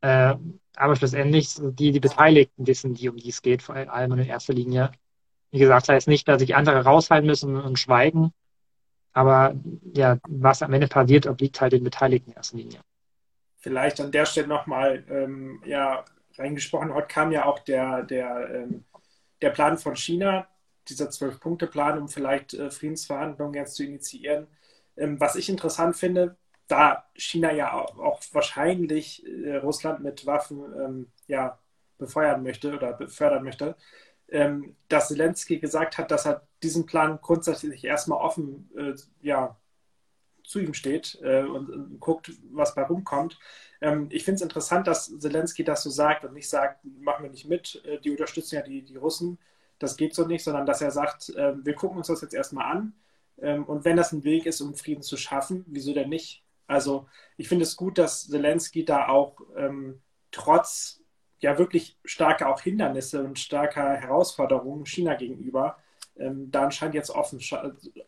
Äh, 0.00 0.34
aber 0.76 0.96
schlussendlich 0.96 1.54
die, 1.60 1.92
die 1.92 2.00
Beteiligten 2.00 2.66
wissen, 2.66 2.94
die 2.94 3.08
um 3.08 3.16
die 3.16 3.28
es 3.28 3.42
geht, 3.42 3.62
vor 3.62 3.76
allem 3.76 4.12
in 4.12 4.26
erster 4.26 4.52
Linie. 4.52 4.90
Wie 5.50 5.58
gesagt, 5.58 5.88
das 5.88 5.94
heißt 5.94 6.08
nicht, 6.08 6.26
dass 6.26 6.40
sich 6.40 6.56
andere 6.56 6.82
raushalten 6.82 7.26
müssen 7.26 7.56
und 7.56 7.78
schweigen, 7.78 8.32
aber 9.12 9.54
ja, 9.94 10.18
was 10.26 10.62
am 10.62 10.72
Ende 10.72 10.88
passiert, 10.88 11.26
obliegt 11.26 11.60
halt 11.60 11.72
den 11.74 11.84
Beteiligten 11.84 12.30
in 12.30 12.36
erster 12.36 12.56
Linie. 12.56 12.80
Vielleicht 13.58 14.00
an 14.00 14.10
der 14.10 14.26
Stelle 14.26 14.48
nochmal 14.48 15.04
ähm, 15.08 15.62
ja, 15.64 16.04
reingesprochen, 16.36 16.92
heute 16.92 17.06
kam 17.06 17.30
ja 17.30 17.44
auch 17.44 17.60
der, 17.60 18.02
der 18.02 18.50
ähm, 18.52 18.84
der 19.44 19.50
Plan 19.50 19.76
von 19.76 19.94
China, 19.94 20.48
dieser 20.88 21.10
Zwölf-Punkte-Plan, 21.10 21.98
um 21.98 22.08
vielleicht 22.08 22.54
äh, 22.54 22.70
Friedensverhandlungen 22.70 23.54
jetzt 23.54 23.76
zu 23.76 23.84
initiieren. 23.84 24.46
Ähm, 24.96 25.20
was 25.20 25.36
ich 25.36 25.50
interessant 25.50 25.96
finde, 25.96 26.36
da 26.66 27.04
China 27.14 27.52
ja 27.52 27.74
auch, 27.74 28.20
wahrscheinlich 28.32 29.22
äh, 29.26 29.56
Russland 29.56 30.02
mit 30.02 30.24
Waffen 30.24 30.60
ähm, 30.80 31.12
ja, 31.26 31.58
befeuern 31.98 32.42
möchte 32.42 32.74
oder 32.74 32.94
befördern 32.94 33.44
möchte, 33.44 33.76
ähm, 34.30 34.76
dass 34.88 35.08
Zelensky 35.08 35.58
gesagt 35.58 35.98
hat, 35.98 36.10
dass 36.10 36.24
er 36.24 36.46
diesen 36.62 36.86
Plan 36.86 37.18
grundsätzlich 37.20 37.84
erstmal 37.84 38.22
offen 38.22 38.70
äh, 38.78 38.94
ja, 39.20 39.58
zu 40.44 40.60
ihm 40.60 40.74
steht 40.74 41.18
äh, 41.22 41.42
und, 41.42 41.70
und, 41.70 42.00
guckt, 42.00 42.32
was 42.52 42.74
bei 42.74 42.82
rumkommt. 42.82 43.38
Ähm, 43.80 44.08
ich 44.10 44.24
finde 44.24 44.36
es 44.36 44.42
interessant, 44.42 44.86
dass 44.86 45.18
Zelensky 45.18 45.64
das 45.64 45.82
so 45.82 45.90
sagt 45.90 46.24
und 46.24 46.34
nicht 46.34 46.48
sagt, 46.48 46.84
machen 46.84 47.24
wir 47.24 47.30
nicht 47.30 47.48
mit, 47.48 47.82
äh, 47.84 47.98
die 47.98 48.10
unterstützen 48.10 48.56
ja 48.56 48.62
die, 48.62 48.82
die 48.82 48.96
Russen, 48.96 49.38
das 49.78 49.96
geht 49.96 50.14
so 50.14 50.26
nicht, 50.26 50.44
sondern 50.44 50.66
dass 50.66 50.82
er 50.82 50.90
sagt, 50.90 51.30
äh, 51.30 51.54
wir 51.64 51.74
gucken 51.74 51.98
uns 51.98 52.06
das 52.06 52.20
jetzt 52.20 52.34
erstmal 52.34 52.70
an 52.70 52.92
ähm, 53.38 53.64
und 53.64 53.84
wenn 53.84 53.96
das 53.96 54.12
ein 54.12 54.24
Weg 54.24 54.46
ist, 54.46 54.60
um 54.60 54.74
Frieden 54.74 55.02
zu 55.02 55.16
schaffen, 55.16 55.64
wieso 55.66 55.94
denn 55.94 56.08
nicht? 56.08 56.44
Also 56.66 57.08
ich 57.36 57.48
finde 57.48 57.64
es 57.64 57.76
gut, 57.76 57.98
dass 57.98 58.28
Zelensky 58.28 58.84
da 58.84 59.08
auch 59.08 59.40
ähm, 59.56 60.00
trotz 60.30 61.02
ja 61.40 61.58
wirklich 61.58 61.98
starker 62.04 62.48
auch 62.48 62.60
Hindernisse 62.60 63.22
und 63.22 63.38
starker 63.38 63.94
Herausforderungen 63.94 64.86
China 64.86 65.14
gegenüber 65.14 65.78
ähm, 66.16 66.50
da 66.50 66.64
anscheinend 66.64 66.94
jetzt 66.94 67.10
offen, 67.10 67.38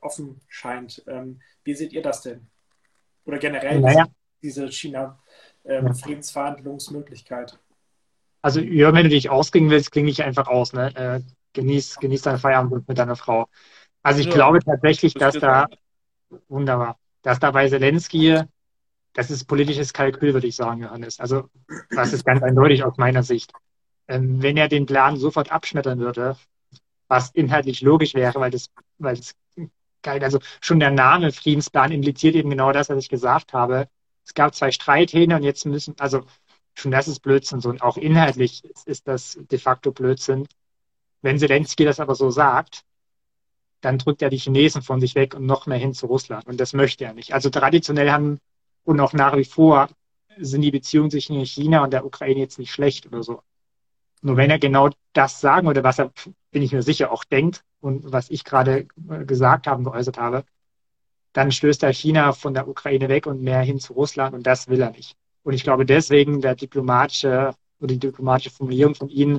offen 0.00 0.40
scheint. 0.48 1.04
Ähm, 1.06 1.42
wie 1.64 1.74
seht 1.74 1.92
ihr 1.92 2.00
das 2.02 2.22
denn? 2.22 2.46
Oder 3.24 3.38
generell 3.38 3.80
naja. 3.80 4.06
diese 4.42 4.70
China-Friedensverhandlungsmöglichkeit? 4.70 7.52
Ähm, 7.52 7.58
also, 8.42 8.60
ja, 8.60 8.92
wenn 8.94 9.04
du 9.04 9.10
dich 9.10 9.30
ausklingen 9.30 9.70
willst, 9.70 9.90
klinge 9.90 10.10
ich 10.10 10.22
einfach 10.22 10.46
aus. 10.46 10.72
Ne? 10.72 10.94
Äh, 10.94 11.20
genieß, 11.52 11.96
genieß 11.96 12.22
deinen 12.22 12.38
Feierabend 12.38 12.86
mit 12.86 12.98
deiner 12.98 13.16
Frau. 13.16 13.48
Also 14.02 14.20
ich 14.20 14.26
ja, 14.26 14.34
glaube 14.34 14.60
tatsächlich, 14.60 15.14
das 15.14 15.34
dass 15.34 15.40
da, 15.40 15.66
wunderbar, 16.46 17.00
dass 17.22 17.40
da 17.40 17.50
bei 17.50 17.68
Zelensky, 17.68 18.40
das 19.14 19.32
ist 19.32 19.46
politisches 19.46 19.92
Kalkül, 19.92 20.32
würde 20.32 20.46
ich 20.46 20.54
sagen, 20.54 20.82
Johannes. 20.82 21.18
Also 21.18 21.50
das 21.90 22.12
ist 22.12 22.24
ganz 22.24 22.40
eindeutig 22.42 22.84
aus 22.84 22.96
meiner 22.98 23.24
Sicht. 23.24 23.52
Ähm, 24.06 24.40
wenn 24.42 24.56
er 24.56 24.68
den 24.68 24.86
Plan 24.86 25.16
sofort 25.16 25.50
abschmettern 25.50 25.98
würde, 25.98 26.36
was 27.08 27.30
inhaltlich 27.30 27.80
logisch 27.82 28.14
wäre, 28.14 28.40
weil 28.40 28.50
das, 28.50 28.70
weil 28.98 29.16
das 29.16 29.34
geil, 30.02 30.22
also 30.22 30.38
schon 30.60 30.80
der 30.80 30.90
Name 30.90 31.32
Friedensplan 31.32 31.92
impliziert 31.92 32.34
eben 32.36 32.50
genau 32.50 32.72
das, 32.72 32.88
was 32.88 32.98
ich 32.98 33.08
gesagt 33.08 33.52
habe. 33.52 33.88
Es 34.24 34.34
gab 34.34 34.54
zwei 34.54 34.70
Streithähne 34.72 35.36
und 35.36 35.42
jetzt 35.42 35.66
müssen, 35.66 35.94
also 35.98 36.24
schon 36.74 36.90
das 36.90 37.08
ist 37.08 37.20
Blödsinn, 37.20 37.60
so 37.60 37.70
und 37.70 37.82
auch 37.82 37.96
inhaltlich 37.96 38.64
ist, 38.64 38.86
ist 38.86 39.08
das 39.08 39.38
de 39.50 39.58
facto 39.58 39.92
Blödsinn. 39.92 40.46
Wenn 41.22 41.38
Zelensky 41.38 41.84
das 41.84 42.00
aber 42.00 42.14
so 42.14 42.30
sagt, 42.30 42.84
dann 43.80 43.98
drückt 43.98 44.22
er 44.22 44.30
die 44.30 44.38
Chinesen 44.38 44.82
von 44.82 45.00
sich 45.00 45.14
weg 45.14 45.34
und 45.34 45.46
noch 45.46 45.66
mehr 45.66 45.78
hin 45.78 45.94
zu 45.94 46.06
Russland. 46.06 46.46
Und 46.46 46.60
das 46.60 46.72
möchte 46.72 47.04
er 47.04 47.14
nicht. 47.14 47.34
Also 47.34 47.50
traditionell 47.50 48.10
haben 48.10 48.38
und 48.84 49.00
auch 49.00 49.12
nach 49.12 49.36
wie 49.36 49.44
vor 49.44 49.88
sind 50.38 50.62
die 50.62 50.70
Beziehungen 50.70 51.10
zwischen 51.10 51.44
China 51.44 51.82
und 51.84 51.92
der 51.92 52.04
Ukraine 52.04 52.40
jetzt 52.40 52.58
nicht 52.58 52.72
schlecht 52.72 53.06
oder 53.06 53.22
so. 53.22 53.42
Nur 54.22 54.36
wenn 54.36 54.50
er 54.50 54.58
genau 54.58 54.90
das 55.12 55.40
sagen 55.40 55.68
oder 55.68 55.84
was 55.84 55.98
er, 55.98 56.12
bin 56.50 56.62
ich 56.62 56.72
mir 56.72 56.82
sicher, 56.82 57.12
auch 57.12 57.24
denkt 57.24 57.62
und 57.80 58.12
was 58.12 58.30
ich 58.30 58.44
gerade 58.44 58.86
äh, 59.10 59.24
gesagt 59.24 59.66
habe, 59.66 59.82
geäußert 59.82 60.18
habe, 60.18 60.44
dann 61.32 61.52
stößt 61.52 61.82
er 61.82 61.92
China 61.92 62.32
von 62.32 62.54
der 62.54 62.66
Ukraine 62.66 63.08
weg 63.08 63.26
und 63.26 63.42
mehr 63.42 63.60
hin 63.60 63.78
zu 63.78 63.92
Russland 63.92 64.34
und 64.34 64.46
das 64.46 64.68
will 64.68 64.80
er 64.80 64.90
nicht. 64.90 65.16
Und 65.42 65.52
ich 65.52 65.64
glaube 65.64 65.86
deswegen 65.86 66.40
der 66.40 66.54
diplomatische 66.54 67.54
oder 67.78 67.92
die 67.92 67.98
diplomatische 67.98 68.50
Formulierung 68.50 68.94
von 68.94 69.08
Ihnen, 69.08 69.38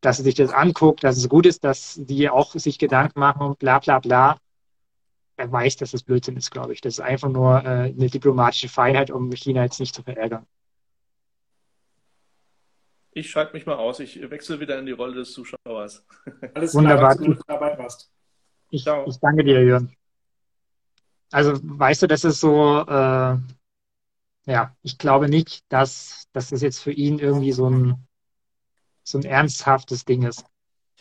dass 0.00 0.18
er 0.18 0.24
sich 0.24 0.34
das 0.34 0.50
anguckt, 0.50 1.04
dass 1.04 1.16
es 1.16 1.28
gut 1.28 1.46
ist, 1.46 1.62
dass 1.64 1.94
die 1.98 2.28
auch 2.30 2.52
sich 2.54 2.78
Gedanken 2.78 3.20
machen 3.20 3.42
und 3.42 3.58
bla 3.58 3.78
bla 3.78 3.98
bla. 3.98 4.38
Er 5.36 5.52
weiß, 5.52 5.76
dass 5.76 5.90
das 5.90 6.02
Blödsinn 6.02 6.36
ist, 6.36 6.50
glaube 6.50 6.72
ich. 6.72 6.80
Das 6.80 6.94
ist 6.94 7.00
einfach 7.00 7.28
nur 7.28 7.62
äh, 7.62 7.92
eine 7.92 8.08
diplomatische 8.08 8.68
Feinheit, 8.68 9.10
um 9.10 9.30
China 9.32 9.62
jetzt 9.62 9.80
nicht 9.80 9.94
zu 9.94 10.02
verärgern. 10.02 10.46
Ich 13.16 13.30
schalte 13.30 13.54
mich 13.54 13.64
mal 13.64 13.76
aus. 13.76 13.98
Ich 14.00 14.20
wechsle 14.30 14.60
wieder 14.60 14.78
in 14.78 14.84
die 14.84 14.92
Rolle 14.92 15.14
des 15.14 15.32
Zuschauers. 15.32 16.04
Alles 16.54 16.74
Wunderbar. 16.74 17.16
Klar, 17.16 17.28
dass 17.28 17.38
du 17.38 17.44
dabei 17.46 17.78
warst. 17.78 18.12
Ich, 18.68 18.86
ich 18.86 19.18
danke 19.20 19.42
dir, 19.42 19.64
Jürgen. 19.64 19.96
Also 21.32 21.58
weißt 21.62 22.02
du, 22.02 22.08
das 22.08 22.24
ist 22.24 22.40
so, 22.40 22.84
äh, 22.86 23.38
ja, 24.44 24.76
ich 24.82 24.98
glaube 24.98 25.30
nicht, 25.30 25.64
dass, 25.70 26.28
dass 26.34 26.50
das 26.50 26.60
jetzt 26.60 26.80
für 26.80 26.92
ihn 26.92 27.18
irgendwie 27.18 27.52
so 27.52 27.70
ein, 27.70 28.06
so 29.02 29.16
ein 29.16 29.24
ernsthaftes 29.24 30.04
Ding 30.04 30.22
ist. 30.22 30.44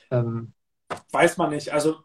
Ähm, 0.10 0.54
weiß 1.12 1.36
man 1.36 1.50
nicht. 1.50 1.74
Also 1.74 1.98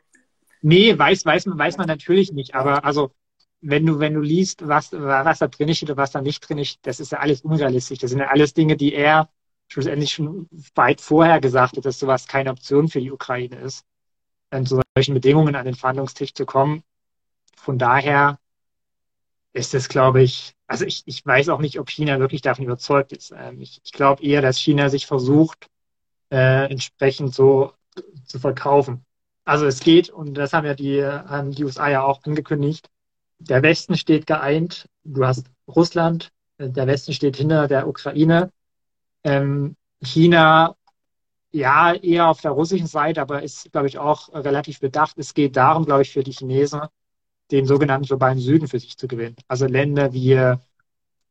nee, 0.60 0.98
weiß, 0.98 1.24
weiß, 1.24 1.46
weiß 1.46 1.76
man 1.76 1.86
natürlich 1.86 2.32
nicht. 2.32 2.56
Aber 2.56 2.84
also 2.84 3.14
wenn 3.60 3.86
du, 3.86 4.00
wenn 4.00 4.14
du 4.14 4.20
liest, 4.20 4.66
was, 4.66 4.90
was 4.90 5.38
da 5.38 5.46
drin 5.46 5.72
steht 5.72 5.90
oder 5.90 6.02
was 6.02 6.10
da 6.10 6.20
nicht 6.20 6.40
drin 6.40 6.64
steht, 6.64 6.84
das 6.84 6.98
ist 6.98 7.12
ja 7.12 7.20
alles 7.20 7.42
unrealistisch. 7.42 8.00
Das 8.00 8.10
sind 8.10 8.18
ja 8.18 8.26
alles 8.26 8.54
Dinge, 8.54 8.76
die 8.76 8.92
er 8.92 9.30
schlussendlich 9.70 10.12
schon 10.12 10.48
weit 10.74 11.00
vorher 11.00 11.40
gesagt 11.40 11.76
hat, 11.76 11.84
dass 11.84 11.98
sowas 11.98 12.26
keine 12.26 12.50
Option 12.50 12.88
für 12.88 13.00
die 13.00 13.12
Ukraine 13.12 13.56
ist, 13.56 13.84
zu 14.64 14.82
solchen 14.96 15.14
Bedingungen 15.14 15.54
an 15.54 15.64
den 15.64 15.76
Verhandlungstisch 15.76 16.34
zu 16.34 16.44
kommen. 16.44 16.82
Von 17.56 17.78
daher 17.78 18.38
ist 19.52 19.74
es, 19.74 19.88
glaube 19.88 20.22
ich, 20.22 20.54
also 20.66 20.84
ich, 20.84 21.02
ich 21.06 21.24
weiß 21.24 21.48
auch 21.48 21.60
nicht, 21.60 21.78
ob 21.78 21.90
China 21.90 22.18
wirklich 22.18 22.42
davon 22.42 22.64
überzeugt 22.64 23.12
ist. 23.12 23.32
Ähm, 23.36 23.60
ich, 23.60 23.80
ich 23.84 23.92
glaube 23.92 24.22
eher, 24.22 24.42
dass 24.42 24.58
China 24.58 24.88
sich 24.88 25.06
versucht, 25.06 25.66
äh, 26.30 26.70
entsprechend 26.70 27.34
so 27.34 27.72
zu 28.24 28.38
verkaufen. 28.38 29.04
Also 29.44 29.66
es 29.66 29.80
geht, 29.80 30.10
und 30.10 30.34
das 30.34 30.52
haben 30.52 30.66
ja 30.66 30.74
die, 30.74 31.04
haben 31.04 31.50
die 31.50 31.64
USA 31.64 31.88
ja 31.88 32.02
auch 32.02 32.24
angekündigt, 32.24 32.88
der 33.38 33.62
Westen 33.62 33.96
steht 33.96 34.26
geeint, 34.26 34.88
du 35.02 35.24
hast 35.24 35.46
Russland, 35.66 36.30
äh, 36.58 36.68
der 36.68 36.86
Westen 36.86 37.12
steht 37.12 37.36
hinter 37.36 37.66
der 37.68 37.88
Ukraine. 37.88 38.52
Ähm, 39.24 39.76
China 40.02 40.76
ja 41.52 41.94
eher 41.94 42.28
auf 42.28 42.40
der 42.40 42.52
russischen 42.52 42.86
Seite, 42.86 43.20
aber 43.20 43.42
ist, 43.42 43.70
glaube 43.72 43.88
ich, 43.88 43.98
auch 43.98 44.32
relativ 44.32 44.80
bedacht. 44.80 45.18
Es 45.18 45.34
geht 45.34 45.56
darum, 45.56 45.84
glaube 45.84 46.02
ich, 46.02 46.12
für 46.12 46.22
die 46.22 46.32
Chinesen, 46.32 46.82
den 47.50 47.66
sogenannten 47.66 48.06
globalen 48.06 48.38
Süden 48.38 48.68
für 48.68 48.78
sich 48.78 48.96
zu 48.96 49.08
gewinnen. 49.08 49.36
Also 49.48 49.66
Länder 49.66 50.12
wie, 50.12 50.54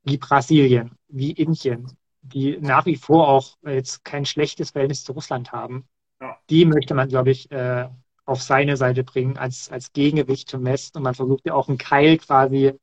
wie 0.04 0.18
Brasilien, 0.18 0.92
wie 1.08 1.32
Indien, 1.32 1.98
die 2.22 2.58
nach 2.60 2.86
wie 2.86 2.98
vor 2.98 3.28
auch 3.30 3.58
jetzt 3.66 4.04
kein 4.04 4.26
schlechtes 4.26 4.72
Verhältnis 4.72 5.04
zu 5.04 5.14
Russland 5.14 5.52
haben. 5.52 5.88
Ja. 6.22 6.38
Die 6.50 6.66
möchte 6.66 6.94
man, 6.94 7.08
glaube 7.08 7.32
ich, 7.32 7.50
äh, 7.52 7.88
auf 8.26 8.44
seine 8.44 8.78
Seite 8.78 9.04
bringen 9.04 9.38
als, 9.38 9.70
als 9.72 9.94
Gegengewicht 9.94 10.50
zum 10.50 10.66
Westen. 10.66 10.98
Und 11.00 11.04
man 11.04 11.16
versucht 11.16 11.46
ja 11.46 11.54
auch 11.54 11.70
einen 11.70 11.78
Keil 11.78 12.18
quasi 12.18 12.74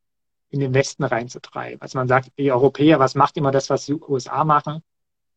in 0.49 0.61
den 0.61 0.75
Westen 0.75 1.05
reinzutreiben. 1.05 1.81
Also 1.81 1.99
man 1.99 2.09
sagt, 2.09 2.33
die 2.39 2.51
Europäer, 2.51 2.99
was 2.99 3.15
macht 3.15 3.37
immer 3.37 3.51
das, 3.51 3.69
was 3.69 3.87
die 3.87 3.95
USA 3.95 4.45
machen? 4.45 4.83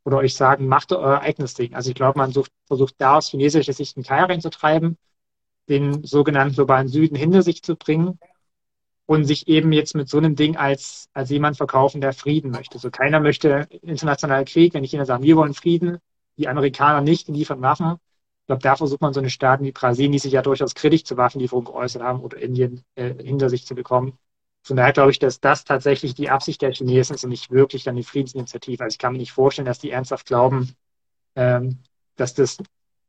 Oder 0.05 0.17
euch 0.17 0.35
sagen, 0.35 0.67
macht 0.67 0.91
euer 0.91 1.21
eigenes 1.21 1.53
Ding. 1.53 1.73
Also 1.75 1.89
ich 1.89 1.95
glaube, 1.95 2.17
man 2.17 2.31
sucht, 2.31 2.51
versucht 2.65 2.95
da 2.99 3.17
aus 3.17 3.29
chinesischer 3.29 3.73
Sicht 3.73 3.97
einen 3.97 4.05
Keil 4.05 4.25
reinzutreiben 4.25 4.97
den 5.69 6.03
sogenannten 6.03 6.55
globalen 6.55 6.87
Süden 6.87 7.15
hinter 7.15 7.43
sich 7.43 7.63
zu 7.63 7.75
bringen 7.75 8.19
und 9.05 9.25
sich 9.25 9.47
eben 9.47 9.71
jetzt 9.71 9.95
mit 9.95 10.09
so 10.09 10.17
einem 10.17 10.35
Ding 10.35 10.57
als, 10.57 11.09
als 11.13 11.29
jemand 11.29 11.57
verkaufen, 11.57 12.01
der 12.01 12.13
Frieden 12.13 12.51
möchte. 12.51 12.79
So 12.79 12.87
also 12.87 12.91
keiner 12.91 13.19
möchte 13.19 13.67
internationalen 13.81 14.45
Krieg, 14.45 14.73
wenn 14.73 14.83
die 14.83 14.89
China 14.89 15.05
sagen, 15.05 15.23
wir 15.23 15.37
wollen 15.37 15.53
Frieden, 15.53 15.99
die 16.37 16.47
Amerikaner 16.47 17.01
nicht, 17.01 17.27
die 17.27 17.33
liefern 17.33 17.61
Waffen. 17.61 17.93
Ich 18.41 18.47
glaube, 18.47 18.63
da 18.63 18.75
versucht 18.75 19.01
man 19.01 19.13
so 19.13 19.19
eine 19.19 19.29
Staaten 19.29 19.63
wie 19.63 19.71
Brasilien, 19.71 20.11
die 20.11 20.19
sich 20.19 20.33
ja 20.33 20.41
durchaus 20.41 20.73
kritisch 20.73 21.03
zur 21.03 21.17
Waffenlieferung 21.17 21.65
geäußert 21.65 22.01
haben, 22.01 22.21
oder 22.21 22.37
Indien 22.37 22.83
äh, 22.95 23.13
hinter 23.23 23.49
sich 23.49 23.65
zu 23.65 23.75
bekommen. 23.75 24.17
Von 24.63 24.77
daher 24.77 24.93
glaube 24.93 25.11
ich, 25.11 25.19
dass 25.19 25.39
das 25.39 25.63
tatsächlich 25.63 26.13
die 26.15 26.29
Absicht 26.29 26.61
der 26.61 26.73
Chinesen 26.73 27.15
ist 27.15 27.23
und 27.23 27.29
nicht 27.29 27.49
wirklich 27.49 27.83
dann 27.83 27.95
die 27.95 28.03
Friedensinitiative. 28.03 28.83
Also 28.83 28.93
ich 28.93 28.99
kann 28.99 29.13
mir 29.13 29.19
nicht 29.19 29.31
vorstellen, 29.31 29.65
dass 29.65 29.79
die 29.79 29.91
ernsthaft 29.91 30.25
glauben, 30.27 30.75
ähm, 31.35 31.79
dass 32.15 32.33
das 32.33 32.57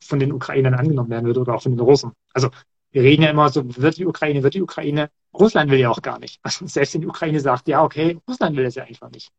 von 0.03 0.19
den 0.19 0.33
Ukrainern 0.33 0.75
angenommen 0.75 1.11
werden 1.11 1.27
würde 1.27 1.41
oder 1.41 1.55
auch 1.55 1.63
von 1.63 1.73
den 1.73 1.81
Russen. 1.81 2.13
Also 2.33 2.51
wir 2.93 3.03
reden 3.03 3.23
ja 3.23 3.31
immer 3.31 3.49
so, 3.51 3.63
wird 3.77 3.99
die 3.99 4.07
Ukraine, 4.07 4.43
wird 4.43 4.55
die 4.55 4.63
Ukraine. 4.63 5.11
Russland 5.33 5.71
will 5.71 5.79
ja 5.79 5.91
auch 5.91 6.03
gar 6.03 6.19
nicht. 6.19 6.41
Also 6.43 6.67
selbst 6.67 6.95
wenn 6.95 7.03
die 7.03 7.07
Ukraine 7.07 7.41
sagt, 7.41 7.69
ja, 7.69 7.85
okay, 7.85 8.19
Russland 8.29 8.57
will 8.57 8.65
es 8.65 8.75
ja 8.75 8.85
einfach 8.85 9.11
nicht. 9.11 9.31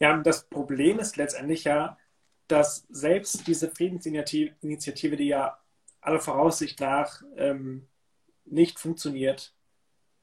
Ja, 0.00 0.16
das 0.18 0.48
Problem 0.48 0.98
ist 0.98 1.16
letztendlich 1.16 1.64
ja, 1.64 1.96
dass 2.48 2.86
selbst 2.88 3.46
diese 3.46 3.70
Friedensinitiative, 3.70 5.16
die 5.16 5.28
ja 5.28 5.58
aller 6.00 6.20
Voraussicht 6.20 6.80
nach 6.80 7.22
ähm, 7.36 7.88
nicht 8.44 8.78
funktioniert, 8.78 9.52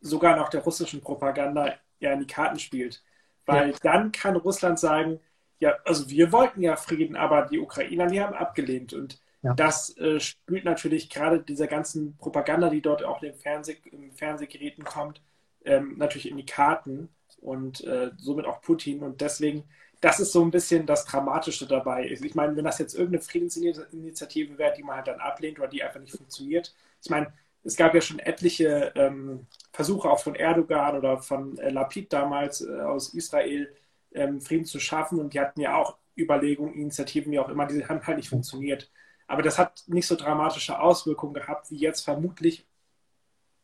sogar 0.04 0.38
noch 0.38 0.50
der 0.50 0.62
russischen 0.62 1.02
Propaganda 1.02 1.74
ja 2.00 2.14
in 2.14 2.20
die 2.20 2.28
Karten 2.28 2.60
spielt. 2.60 3.02
Weil 3.46 3.72
ja. 3.72 3.78
dann 3.82 4.12
kann 4.12 4.36
Russland 4.36 4.80
sagen, 4.80 5.20
ja, 5.60 5.76
also 5.86 6.10
wir 6.10 6.32
wollten 6.32 6.62
ja 6.62 6.76
Frieden, 6.76 7.16
aber 7.16 7.44
die 7.44 7.60
Ukrainer, 7.60 8.08
die 8.08 8.22
haben 8.22 8.36
abgelehnt. 8.36 8.94
Und 8.94 9.20
ja. 9.44 9.54
Das 9.54 9.98
äh, 9.98 10.20
spielt 10.20 10.64
natürlich 10.64 11.10
gerade 11.10 11.40
dieser 11.40 11.68
ganzen 11.68 12.16
Propaganda, 12.18 12.70
die 12.70 12.82
dort 12.82 13.04
auch 13.04 13.22
in 13.24 13.34
Fernseh, 13.34 13.78
in 13.92 14.12
Fernsehgeräten 14.14 14.86
kommt, 14.86 15.22
ähm, 15.66 15.98
natürlich 15.98 16.30
in 16.30 16.38
die 16.38 16.46
Karten 16.46 17.10
und 17.42 17.84
äh, 17.84 18.12
somit 18.18 18.46
auch 18.46 18.62
Putin. 18.62 19.04
Und 19.04 19.20
deswegen, 19.20 19.66
das 20.00 20.22
ist 20.22 20.32
so 20.32 20.44
ein 20.44 20.52
bisschen 20.52 20.86
das 20.86 21.06
Dramatische 21.06 21.68
dabei. 21.68 22.10
Ich 22.10 22.36
meine, 22.36 22.56
wenn 22.56 22.64
das 22.64 22.80
jetzt 22.80 22.94
irgendeine 22.94 23.22
Friedensinitiative 23.22 24.58
wäre, 24.58 24.74
die 24.78 24.84
man 24.84 24.98
halt 24.98 25.08
dann 25.08 25.20
ablehnt 25.20 25.60
oder 25.60 25.68
die 25.68 25.84
einfach 25.84 26.00
nicht 26.00 26.16
funktioniert. 26.16 26.74
Ich 27.02 27.10
meine, 27.10 27.34
es 27.66 27.76
gab 27.76 27.94
ja 27.94 28.02
schon 28.02 28.20
etliche 28.20 28.94
ähm, 28.96 29.48
Versuche 29.74 30.10
auch 30.10 30.20
von 30.20 30.36
Erdogan 30.36 30.96
oder 30.98 31.18
von 31.18 31.58
äh, 31.58 31.70
Lapid 31.70 32.14
damals 32.14 32.62
äh, 32.62 32.82
aus 32.82 33.14
Israel, 33.14 33.76
ähm, 34.14 34.40
Frieden 34.40 34.66
zu 34.66 34.80
schaffen. 34.80 35.20
Und 35.20 35.34
die 35.34 35.40
hatten 35.40 35.60
ja 35.62 35.76
auch 35.76 35.98
Überlegungen, 36.18 36.76
Initiativen, 36.76 37.32
wie 37.32 37.40
auch 37.40 37.50
immer, 37.50 37.66
die 37.68 37.86
haben 37.86 38.06
halt 38.06 38.18
nicht 38.18 38.30
funktioniert. 38.30 38.92
Aber 39.28 39.42
das 39.42 39.58
hat 39.58 39.84
nicht 39.88 40.08
so 40.08 40.16
dramatische 40.16 40.80
Auswirkungen 40.80 41.34
gehabt, 41.34 41.72
wie 41.72 41.78
jetzt 41.78 42.02
vermutlich, 42.02 42.68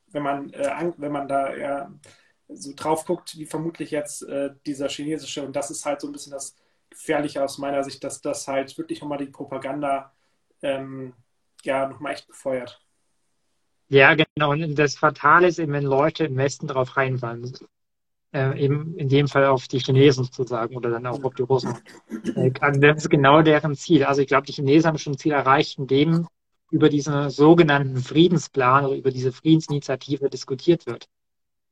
wenn 0.07 0.23
man, 0.23 0.51
äh, 0.53 0.93
wenn 0.97 1.11
man 1.11 1.27
da 1.27 1.55
ja, 1.55 1.91
so 2.47 2.73
drauf 2.75 3.05
guckt, 3.05 3.37
wie 3.37 3.45
vermutlich 3.45 3.91
jetzt 3.91 4.23
äh, 4.23 4.51
dieser 4.65 4.89
chinesische. 4.89 5.45
Und 5.45 5.55
das 5.55 5.71
ist 5.71 5.85
halt 5.85 6.01
so 6.01 6.07
ein 6.07 6.13
bisschen 6.13 6.31
das 6.31 6.55
Gefährliche 6.89 7.43
aus 7.43 7.59
meiner 7.59 7.83
Sicht, 7.83 8.03
dass 8.03 8.21
das 8.21 8.47
halt 8.47 8.77
wirklich 8.77 9.01
nochmal 9.01 9.19
die 9.19 9.27
Propaganda 9.27 10.11
ähm, 10.63 11.13
ja 11.63 11.87
nochmal 11.87 12.13
echt 12.13 12.27
befeuert. 12.27 12.81
Ja, 13.89 14.15
genau. 14.15 14.51
Und 14.51 14.75
das 14.75 14.95
Fatale 14.95 15.47
ist 15.47 15.59
eben, 15.59 15.73
wenn 15.73 15.83
Leute 15.83 16.25
im 16.25 16.37
Westen 16.37 16.67
darauf 16.67 16.95
reinfallen 16.95 17.51
äh, 18.33 18.63
eben 18.63 18.95
in 18.95 19.09
dem 19.09 19.27
Fall 19.27 19.45
auf 19.45 19.67
die 19.67 19.79
Chinesen 19.79 20.25
sozusagen 20.25 20.75
oder 20.75 20.91
dann 20.91 21.07
auch 21.07 21.23
auf 21.23 21.33
die 21.33 21.41
Russen. 21.41 21.75
Äh, 22.35 22.51
also 22.59 22.79
das 22.79 22.97
ist 22.97 23.09
genau 23.09 23.41
deren 23.41 23.75
Ziel. 23.75 24.03
Also 24.03 24.21
ich 24.21 24.27
glaube, 24.27 24.45
die 24.45 24.53
Chinesen 24.53 24.87
haben 24.87 24.97
schon 24.97 25.13
ein 25.13 25.17
Ziel 25.17 25.31
erreicht, 25.31 25.79
indem 25.79 26.27
über 26.71 26.89
diesen 26.89 27.29
sogenannten 27.31 27.97
Friedensplan 27.97 28.85
oder 28.85 28.95
über 28.95 29.11
diese 29.11 29.31
Friedensinitiative 29.31 30.29
diskutiert 30.29 30.85
wird, 30.85 31.07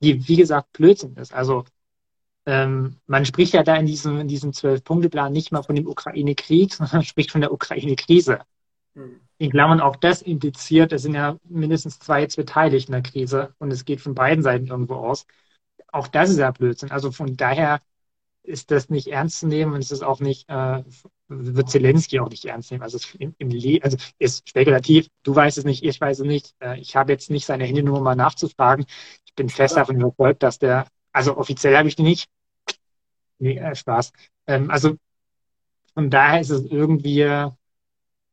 die, 0.02 0.28
wie 0.28 0.38
gesagt, 0.38 0.74
Blödsinn 0.74 1.16
ist. 1.16 1.34
Also 1.34 1.66
ähm, 2.48 2.96
man 3.06 3.26
spricht 3.26 3.54
ja 3.54 3.62
da 3.62 3.76
in 3.76 3.86
diesem, 3.86 4.20
in 4.20 4.28
diesem 4.28 4.54
Zwölf-Punkte-Plan 4.54 5.32
nicht 5.32 5.52
mal 5.52 5.62
von 5.62 5.76
dem 5.76 5.88
Ukraine-Krieg, 5.88 6.74
sondern 6.74 6.98
man 6.98 7.06
spricht 7.06 7.32
von 7.32 7.42
der 7.42 7.52
Ukraine-Krise. 7.52 8.40
Hm. 8.96 9.22
In 9.40 9.52
Klammern 9.52 9.82
auch 9.82 9.96
das 9.96 10.22
impliziert, 10.22 10.92
es 10.92 11.04
sind 11.04 11.14
ja 11.14 11.38
mindestens 11.44 12.00
zwei 12.00 12.22
jetzt 12.22 12.38
beteiligt 12.38 12.90
in 12.90 12.94
der 12.94 13.04
Krise 13.04 13.54
und 13.60 13.72
es 13.72 13.86
geht 13.86 14.02
von 14.02 14.16
beiden 14.16 14.44
Seiten 14.44 14.68
irgendwo 14.68 14.96
aus 14.96 15.26
auch 15.92 16.08
das 16.08 16.30
ist 16.30 16.38
ja 16.38 16.52
Blödsinn. 16.52 16.92
Also 16.92 17.12
von 17.12 17.36
daher 17.38 17.80
ist 18.44 18.72
das 18.72 18.90
nicht 18.90 19.08
ernst 19.08 19.40
zu 19.40 19.48
nehmen 19.48 19.74
und 19.74 19.80
es 19.80 19.92
ist 19.92 20.04
auch 20.04 20.20
nicht, 20.20 20.48
äh, 20.50 20.84
wird 21.28 21.70
Zelensky 21.70 22.20
auch 22.20 22.30
nicht 22.30 22.46
ernst 22.46 22.72
nehmen. 22.72 22.84
Also, 22.84 22.98
im, 23.20 23.36
im 23.38 23.82
also 23.84 23.98
ist 24.20 24.48
spekulativ, 24.48 25.08
du 25.24 25.36
weißt 25.36 25.58
es 25.58 25.66
nicht, 25.66 25.84
ich 25.84 26.00
weiß 26.00 26.20
es 26.20 26.26
nicht. 26.26 26.56
Äh, 26.60 26.80
ich 26.80 26.96
habe 26.96 27.12
jetzt 27.12 27.30
nicht 27.30 27.46
seine 27.46 27.66
Handynummer 27.66 28.00
mal 28.00 28.16
nachzufragen. 28.16 28.86
Ich 29.26 29.36
bin 29.36 29.50
fest 29.50 29.76
ja. 29.76 29.82
davon 29.82 30.00
überzeugt, 30.00 30.44
dass 30.44 30.60
der, 30.60 30.88
also 31.12 31.38
offiziell 31.38 31.76
habe 31.78 31.90
ich 31.90 31.96
die 31.96 32.04
nicht. 32.04 32.30
Nee, 33.40 33.58
äh, 33.58 33.76
Spaß. 33.76 34.14
Ähm, 34.48 34.72
also 34.72 34.96
von 35.94 36.10
daher 36.10 36.40
ist 36.40 36.50
es 36.50 36.64
irgendwie, 36.66 37.50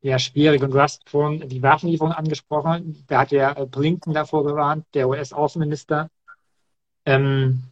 ja, 0.05 0.19
schwierig. 0.19 0.61
Und 0.61 0.71
du 0.71 0.79
hast 0.79 1.09
vorhin 1.09 1.49
die 1.49 1.63
Waffenlieferung 1.63 2.11
angesprochen. 2.11 3.03
Da 3.07 3.21
hat 3.21 3.31
der 3.31 3.57
äh, 3.57 3.65
Blinken 3.65 4.13
davor 4.13 4.45
gewarnt, 4.45 4.85
der 4.93 5.09
US-Außenminister. 5.09 6.11
Ähm, 7.07 7.63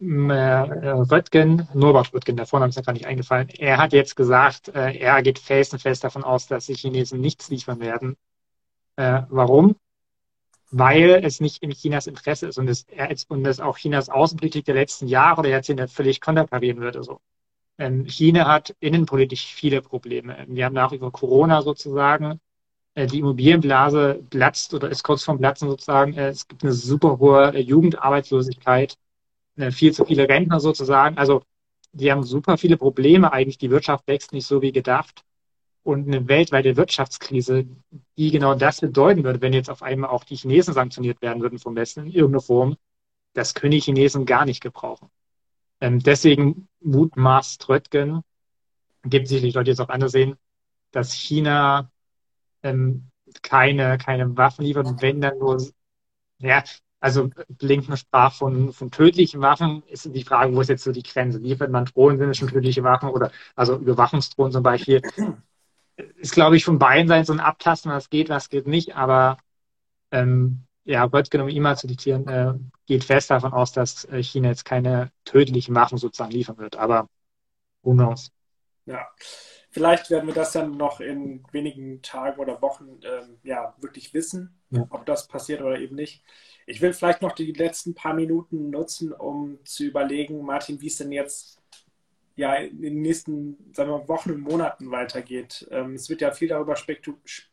äh, 0.00 0.04
Röttgen, 0.04 1.68
Norbert 1.74 2.12
Röttgen, 2.12 2.36
der 2.36 2.46
Vorname 2.46 2.70
ist 2.70 2.76
mir 2.76 2.82
gar 2.82 2.92
nicht 2.92 3.06
eingefallen. 3.06 3.50
Er 3.50 3.78
hat 3.78 3.92
jetzt 3.92 4.16
gesagt, 4.16 4.68
äh, 4.74 4.96
er 4.98 5.22
geht 5.22 5.38
felsenfest 5.38 6.02
davon 6.02 6.24
aus, 6.24 6.48
dass 6.48 6.66
die 6.66 6.74
Chinesen 6.74 7.20
nichts 7.20 7.48
liefern 7.50 7.80
werden. 7.80 8.16
Warum? 8.96 9.76
Weil 10.72 11.20
es 11.22 11.40
nicht 11.40 11.62
in 11.62 11.70
Chinas 11.70 12.08
Interesse 12.08 12.48
ist 12.48 12.58
und 12.58 12.66
es, 12.66 12.84
und 13.28 13.46
es 13.46 13.60
auch 13.60 13.78
Chinas 13.78 14.08
Außenpolitik 14.08 14.64
der 14.64 14.74
letzten 14.74 15.06
Jahre 15.06 15.38
oder 15.38 15.50
Jahrzehnte 15.50 15.86
völlig 15.86 16.20
konterkarieren 16.20 16.80
würde. 16.80 17.04
So. 17.04 17.20
Ähm, 17.78 18.06
China 18.06 18.46
hat 18.46 18.74
innenpolitisch 18.80 19.46
viele 19.46 19.82
Probleme. 19.82 20.44
Wir 20.48 20.64
haben 20.64 20.74
nach 20.74 20.92
wie 20.92 20.98
vor 20.98 21.12
Corona 21.12 21.62
sozusagen. 21.62 22.40
Äh, 22.98 23.06
die 23.06 23.20
Immobilienblase 23.20 24.24
platzt 24.30 24.74
oder 24.74 24.90
ist 24.90 25.04
kurz 25.04 25.22
vorm 25.22 25.38
Platzen 25.38 25.68
sozusagen. 25.68 26.14
Äh, 26.14 26.28
es 26.28 26.48
gibt 26.48 26.64
eine 26.64 26.72
super 26.72 27.18
hohe 27.18 27.54
äh, 27.54 27.60
Jugendarbeitslosigkeit, 27.60 28.96
viel 29.70 29.92
zu 29.92 30.04
viele 30.04 30.28
Rentner 30.28 30.60
sozusagen. 30.60 31.18
Also 31.18 31.42
die 31.92 32.12
haben 32.12 32.22
super 32.22 32.58
viele 32.58 32.76
Probleme 32.76 33.32
eigentlich. 33.32 33.58
Die 33.58 33.70
Wirtschaft 33.70 34.06
wächst 34.06 34.32
nicht 34.32 34.46
so 34.46 34.62
wie 34.62 34.72
gedacht. 34.72 35.24
Und 35.82 36.06
eine 36.06 36.28
weltweite 36.28 36.76
Wirtschaftskrise, 36.76 37.66
die 38.16 38.30
genau 38.30 38.54
das 38.54 38.80
bedeuten 38.80 39.24
würde, 39.24 39.40
wenn 39.40 39.52
jetzt 39.52 39.70
auf 39.70 39.82
einmal 39.82 40.10
auch 40.10 40.24
die 40.24 40.36
Chinesen 40.36 40.74
sanktioniert 40.74 41.22
werden 41.22 41.42
würden 41.42 41.58
vom 41.58 41.74
Westen 41.76 42.06
in 42.06 42.12
irgendeiner 42.12 42.42
Form, 42.42 42.76
das 43.34 43.54
können 43.54 43.72
die 43.72 43.80
Chinesen 43.80 44.26
gar 44.26 44.44
nicht 44.44 44.60
gebrauchen. 44.60 45.08
Ähm, 45.80 46.00
deswegen 46.00 46.68
mutmaßt 46.80 47.68
Röttgen, 47.68 48.22
gibt 49.04 49.28
sicherlich 49.28 49.54
Leute, 49.54 49.66
die 49.66 49.70
es 49.72 49.80
auch 49.80 49.88
anders 49.88 50.12
sehen, 50.12 50.36
dass 50.90 51.12
China 51.12 51.90
ähm, 52.62 53.10
keine, 53.42 53.98
keine 53.98 54.36
Waffen 54.36 54.64
liefert, 54.64 55.00
wenn 55.00 55.20
dann 55.20 55.38
nur, 55.38 55.62
ja, 56.38 56.64
also 57.00 57.30
Blinken 57.48 57.96
sprach 57.96 58.32
von, 58.34 58.72
von 58.72 58.90
tödlichen 58.90 59.40
Waffen, 59.40 59.82
ist 59.86 60.12
die 60.12 60.24
Frage, 60.24 60.54
wo 60.54 60.60
ist 60.60 60.68
jetzt 60.68 60.82
so 60.82 60.90
die 60.92 61.02
Grenze? 61.02 61.38
Liefert 61.38 61.70
man 61.70 61.84
Drohnen, 61.84 62.18
sind 62.18 62.30
es 62.30 62.38
schon 62.38 62.48
tödliche 62.48 62.82
Waffen 62.82 63.10
oder 63.10 63.30
also 63.54 63.76
Überwachungsdrohnen 63.76 64.52
zum 64.52 64.62
Beispiel? 64.64 65.02
Ist, 66.16 66.32
glaube 66.32 66.56
ich, 66.56 66.64
von 66.64 66.78
beiden 66.78 67.08
Seiten 67.08 67.24
so 67.24 67.32
ein 67.32 67.40
Abtasten, 67.40 67.92
was 67.92 68.10
geht, 68.10 68.28
was 68.28 68.50
geht 68.50 68.66
nicht, 68.66 68.96
aber 68.96 69.38
ähm, 70.10 70.64
ja, 70.88 71.04
Röttgen, 71.04 71.42
um 71.42 71.48
ihn 71.50 71.62
mal 71.62 71.76
zu 71.76 71.86
diktieren, 71.86 72.26
äh, 72.28 72.54
geht 72.86 73.04
fest 73.04 73.30
davon 73.30 73.52
aus, 73.52 73.72
dass 73.72 74.06
äh, 74.06 74.22
China 74.22 74.48
jetzt 74.48 74.64
keine 74.64 75.12
tödlichen 75.26 75.74
Waffen 75.74 75.98
sozusagen 75.98 76.30
liefern 76.30 76.56
wird. 76.56 76.76
Aber 76.76 77.10
who 77.82 77.92
knows? 77.92 78.32
Ja, 78.86 79.06
vielleicht 79.68 80.08
werden 80.08 80.26
wir 80.26 80.34
das 80.34 80.52
dann 80.52 80.78
noch 80.78 81.00
in 81.00 81.44
wenigen 81.52 82.00
Tagen 82.00 82.40
oder 82.40 82.62
Wochen 82.62 83.00
ähm, 83.04 83.36
ja, 83.42 83.74
wirklich 83.82 84.14
wissen, 84.14 84.58
ja. 84.70 84.86
ob 84.88 85.04
das 85.04 85.28
passiert 85.28 85.60
oder 85.60 85.78
eben 85.78 85.94
nicht. 85.94 86.24
Ich 86.66 86.80
will 86.80 86.94
vielleicht 86.94 87.20
noch 87.20 87.32
die 87.32 87.52
letzten 87.52 87.94
paar 87.94 88.14
Minuten 88.14 88.70
nutzen, 88.70 89.12
um 89.12 89.58
zu 89.64 89.84
überlegen, 89.84 90.42
Martin, 90.42 90.80
wie 90.80 90.86
es 90.86 90.96
denn 90.96 91.12
jetzt 91.12 91.60
ja, 92.34 92.54
in 92.54 92.80
den 92.80 93.02
nächsten 93.02 93.58
sagen 93.74 93.90
wir, 93.90 94.08
Wochen 94.08 94.30
und 94.30 94.40
Monaten 94.40 94.90
weitergeht. 94.90 95.68
Ähm, 95.70 95.94
es 95.94 96.08
wird 96.08 96.22
ja 96.22 96.30
viel 96.30 96.48
darüber 96.48 96.76
spekuliert 96.76 97.47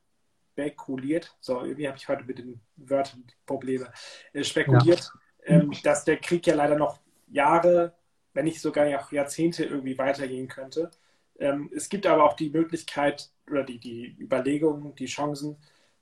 spekuliert, 0.55 1.35
so 1.41 1.63
irgendwie 1.63 1.87
habe 1.87 1.97
ich 1.97 2.07
heute 2.07 2.23
mit 2.23 2.37
den 2.37 2.61
Wörtern 2.77 3.25
Probleme, 3.45 3.91
äh, 4.31 4.43
spekuliert, 4.43 5.11
ja. 5.45 5.55
ähm, 5.55 5.71
dass 5.83 6.05
der 6.05 6.17
Krieg 6.17 6.47
ja 6.47 6.55
leider 6.55 6.77
noch 6.77 6.99
Jahre, 7.27 7.93
wenn 8.33 8.45
nicht 8.45 8.61
sogar 8.61 8.87
auch 8.99 9.11
Jahrzehnte 9.11 9.65
irgendwie 9.65 9.97
weitergehen 9.97 10.47
könnte. 10.47 10.91
Ähm, 11.39 11.69
es 11.75 11.89
gibt 11.89 12.05
aber 12.05 12.23
auch 12.23 12.37
die 12.37 12.49
Möglichkeit 12.49 13.31
oder 13.49 13.63
die, 13.63 13.79
die 13.79 14.15
Überlegungen, 14.17 14.95
die 14.95 15.07
Chancen, 15.07 15.57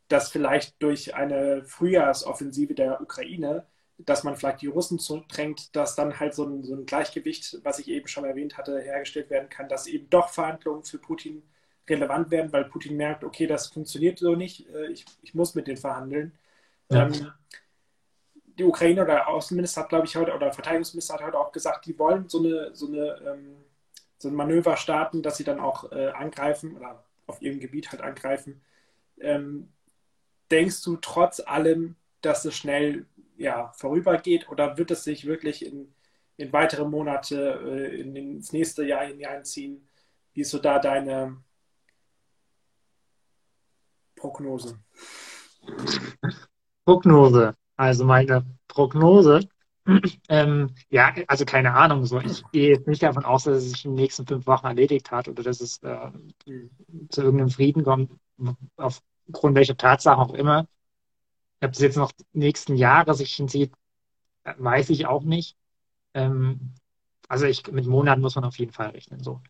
dass 0.07 0.29
vielleicht 0.29 0.81
durch 0.83 1.15
eine 1.15 1.63
Frühjahrsoffensive 1.65 2.75
der 2.75 3.01
Ukraine, 3.01 3.65
dass 3.97 4.23
man 4.23 4.35
vielleicht 4.35 4.61
die 4.61 4.67
Russen 4.67 4.99
zudrängt, 4.99 5.75
dass 5.75 5.95
dann 5.95 6.19
halt 6.19 6.35
so 6.35 6.45
ein, 6.45 6.63
so 6.63 6.75
ein 6.75 6.85
Gleichgewicht, 6.85 7.59
was 7.63 7.79
ich 7.79 7.87
eben 7.87 8.07
schon 8.07 8.25
erwähnt 8.25 8.57
hatte, 8.57 8.79
hergestellt 8.79 9.31
werden 9.31 9.49
kann, 9.49 9.67
dass 9.67 9.87
eben 9.87 10.09
doch 10.11 10.29
Verhandlungen 10.29 10.83
für 10.83 10.99
Putin 10.99 11.41
relevant 11.89 12.31
werden, 12.31 12.51
weil 12.53 12.65
Putin 12.65 12.97
merkt, 12.97 13.23
okay, 13.23 13.47
das 13.47 13.67
funktioniert 13.67 14.19
so 14.19 14.35
nicht, 14.35 14.69
äh, 14.69 14.87
ich, 14.87 15.05
ich 15.21 15.33
muss 15.33 15.55
mit 15.55 15.67
denen 15.67 15.77
verhandeln. 15.77 16.33
Ja. 16.89 17.07
Ähm, 17.07 17.31
die 18.57 18.63
Ukraine 18.63 19.01
oder 19.01 19.27
Außenminister 19.27 19.81
hat, 19.81 19.89
glaube 19.89 20.05
ich, 20.05 20.15
heute, 20.15 20.33
oder 20.33 20.53
Verteidigungsminister 20.53 21.15
hat 21.15 21.23
heute 21.23 21.39
auch 21.39 21.51
gesagt, 21.51 21.85
die 21.85 21.97
wollen 21.97 22.29
so 22.29 22.39
eine, 22.39 22.75
so 22.75 22.87
eine 22.87 23.19
ähm, 23.25 23.63
so 24.23 24.29
ein 24.29 24.35
Manöver 24.35 24.75
starten, 24.77 25.21
dass 25.21 25.37
sie 25.37 25.43
dann 25.43 25.59
auch 25.59 25.91
äh, 25.91 26.07
angreifen 26.07 26.75
oder 26.75 27.03
auf 27.27 27.41
ihrem 27.41 27.59
Gebiet 27.59 27.91
halt 27.91 28.01
angreifen. 28.01 28.61
Ähm, 29.19 29.71
denkst 30.49 30.81
du 30.83 30.97
trotz 30.97 31.39
allem, 31.39 31.95
dass 32.21 32.45
es 32.45 32.55
schnell 32.55 33.05
ja, 33.37 33.71
vorübergeht 33.73 34.49
oder 34.49 34.77
wird 34.77 34.91
es 34.91 35.03
sich 35.03 35.25
wirklich 35.25 35.65
in, 35.65 35.93
in 36.37 36.51
weitere 36.53 36.85
Monate 36.85 37.61
äh, 37.65 37.99
in, 37.99 38.15
ins 38.15 38.53
nächste 38.53 38.83
Jahr 38.83 39.05
hineinziehen? 39.05 39.87
Wie 40.33 40.41
ist 40.41 40.51
so 40.51 40.57
da 40.57 40.79
deine, 40.79 41.37
Prognose? 44.23 44.79
Prognose. 46.85 47.53
Also 47.75 48.05
meine 48.05 48.45
Prognose, 48.69 49.41
ähm, 50.29 50.73
ja, 50.89 51.13
also 51.27 51.43
keine 51.43 51.73
Ahnung, 51.73 52.05
so 52.05 52.21
ich 52.21 52.41
gehe 52.53 52.69
jetzt 52.69 52.87
nicht 52.87 53.03
davon 53.03 53.25
aus, 53.25 53.43
dass 53.43 53.57
es 53.57 53.71
sich 53.71 53.83
in 53.83 53.91
den 53.91 54.01
nächsten 54.01 54.25
fünf 54.25 54.47
Wochen 54.47 54.65
erledigt 54.65 55.11
hat 55.11 55.27
oder 55.27 55.43
dass 55.43 55.59
es 55.59 55.83
äh, 55.83 56.09
zu 57.09 57.21
irgendeinem 57.21 57.49
Frieden 57.49 57.83
kommt, 57.83 58.11
aufgrund 58.77 59.55
welcher 59.55 59.75
Tatsache 59.75 60.21
auch 60.21 60.33
immer. 60.33 60.67
Ob 61.61 61.71
es 61.71 61.79
jetzt 61.79 61.97
noch 61.97 62.13
nächsten 62.31 62.77
Jahre 62.77 63.15
sich 63.15 63.33
hinzieht, 63.33 63.73
weiß 64.45 64.89
ich 64.91 65.05
auch 65.05 65.23
nicht. 65.23 65.57
Ähm, 66.13 66.75
also 67.27 67.45
ich, 67.45 67.69
mit 67.69 67.87
Monaten 67.87 68.21
muss 68.21 68.35
man 68.35 68.45
auf 68.45 68.57
jeden 68.57 68.71
Fall 68.71 68.91
rechnen. 68.91 69.21
So. 69.21 69.41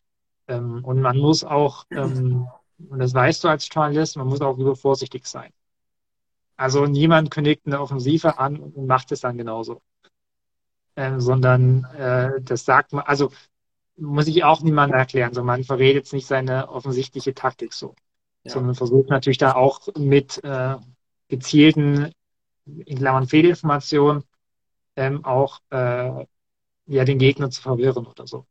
Ähm, 0.48 0.84
und 0.84 1.00
man 1.00 1.18
muss 1.18 1.44
auch 1.44 1.86
ähm, 1.92 2.48
und 2.90 3.00
das 3.00 3.14
weißt 3.14 3.44
du 3.44 3.48
als 3.48 3.68
Journalist, 3.72 4.18
man 4.18 4.28
muss 4.28 4.42
auch 4.42 4.58
über 4.58 4.76
vorsichtig 4.76 5.26
sein. 5.26 5.52
Also 6.56 6.86
niemand 6.86 7.32
kündigt 7.32 7.62
eine 7.66 7.82
Offensive 7.82 8.38
an 8.38 8.58
und 8.60 8.88
macht 8.88 9.12
es 9.12 9.22
dann 9.22 9.38
genauso. 9.38 9.82
Ähm, 10.96 11.20
sondern 11.20 11.86
äh, 11.98 12.42
das 12.42 12.66
sagt 12.66 12.94
man, 12.94 13.04
also 13.06 13.32
muss 13.98 14.28
ich 14.28 14.44
auch 14.44 14.62
niemandem 14.62 14.98
erklären, 14.98 15.34
so 15.34 15.44
man 15.44 15.64
verrät 15.64 15.96
jetzt 15.96 16.14
nicht 16.14 16.28
seine 16.28 16.70
offensichtliche 16.70 17.34
Taktik 17.34 17.74
so. 17.74 17.96
Ja. 18.44 18.52
Sondern 18.52 18.76
versucht 18.76 19.10
natürlich 19.10 19.38
da 19.38 19.54
auch 19.56 19.82
mit 19.98 20.44
äh, 20.44 20.76
gezielten, 21.30 22.12
in 22.66 22.98
Klammern 22.98 23.28
Fehlinformationen, 23.28 24.24
ähm, 24.96 25.26
auch 25.26 25.60
äh, 25.70 26.26
ja, 26.86 27.06
den 27.06 27.18
Gegner 27.18 27.50
zu 27.50 27.62
verwirren 27.62 28.06
oder 28.06 28.28
so. 28.28 28.46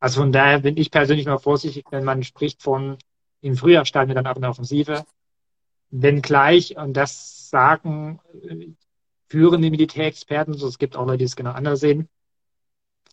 Also 0.00 0.20
von 0.20 0.32
daher 0.32 0.60
bin 0.60 0.76
ich 0.76 0.90
persönlich 0.90 1.26
mal 1.26 1.38
vorsichtig, 1.38 1.86
wenn 1.90 2.04
man 2.04 2.22
spricht 2.22 2.62
von 2.62 2.98
im 3.46 3.56
Frühjahr 3.56 3.84
starten 3.84 4.08
wir 4.08 4.14
dann 4.14 4.26
auch 4.26 4.36
eine 4.36 4.48
Offensive. 4.48 5.04
Wenngleich, 5.90 6.76
und 6.76 6.94
das 6.94 7.48
sagen 7.50 8.20
äh, 8.42 8.68
führende 9.28 9.70
Militärexperten, 9.70 10.54
so 10.54 10.66
es 10.66 10.78
gibt 10.78 10.96
auch 10.96 11.06
Leute, 11.06 11.18
die 11.18 11.24
es 11.24 11.36
genau 11.36 11.52
anders 11.52 11.80
sehen, 11.80 12.08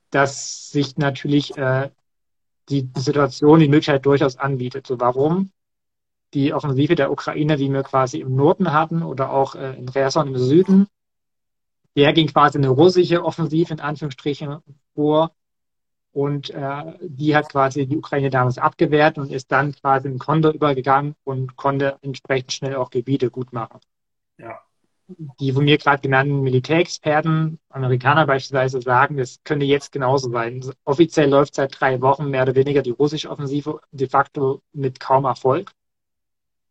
dass 0.09 0.69
sich 0.69 0.97
natürlich 0.97 1.57
äh, 1.57 1.89
die 2.69 2.89
Situation, 2.95 3.59
die 3.59 3.67
Möglichkeit 3.67 4.05
durchaus 4.05 4.37
anbietet. 4.37 4.87
So 4.87 4.99
warum? 4.99 5.51
Die 6.33 6.53
Offensive 6.53 6.95
der 6.95 7.11
Ukraine, 7.11 7.57
die 7.57 7.71
wir 7.71 7.83
quasi 7.83 8.19
im 8.19 8.35
Norden 8.35 8.73
hatten 8.73 9.03
oder 9.03 9.31
auch 9.31 9.55
äh, 9.55 9.77
in 9.77 9.91
Cherson 9.91 10.27
im 10.27 10.37
Süden, 10.37 10.87
der 11.95 12.13
ging 12.13 12.27
quasi 12.27 12.57
eine 12.57 12.69
russische 12.69 13.23
Offensive 13.23 13.73
in 13.73 13.79
Anführungsstrichen 13.79 14.59
vor, 14.95 15.31
und 16.13 16.51
äh, 16.51 16.93
die 17.01 17.35
hat 17.35 17.49
quasi 17.49 17.87
die 17.87 17.97
Ukraine 17.97 18.29
damals 18.29 18.57
abgewehrt 18.57 19.17
und 19.17 19.31
ist 19.31 19.51
dann 19.51 19.73
quasi 19.73 20.07
in 20.07 20.19
Kondor 20.19 20.53
übergegangen 20.53 21.15
und 21.23 21.55
konnte 21.55 21.97
entsprechend 22.01 22.53
schnell 22.53 22.75
auch 22.75 22.91
Gebiete 22.91 23.31
gut 23.31 23.51
machen. 23.51 23.79
Ja. 24.37 24.59
Die 25.39 25.51
von 25.51 25.65
mir 25.65 25.77
gerade 25.77 26.01
genannten 26.01 26.41
Militärexperten, 26.41 27.59
Amerikaner 27.69 28.25
beispielsweise, 28.25 28.81
sagen, 28.81 29.17
das 29.17 29.39
könnte 29.43 29.65
jetzt 29.65 29.91
genauso 29.91 30.31
sein. 30.31 30.63
Offiziell 30.85 31.29
läuft 31.29 31.55
seit 31.55 31.79
drei 31.79 31.99
Wochen 32.01 32.29
mehr 32.29 32.43
oder 32.43 32.55
weniger 32.55 32.81
die 32.81 32.91
russische 32.91 33.29
Offensive 33.29 33.81
de 33.91 34.07
facto 34.07 34.61
mit 34.71 34.99
kaum 34.99 35.25
Erfolg. 35.25 35.71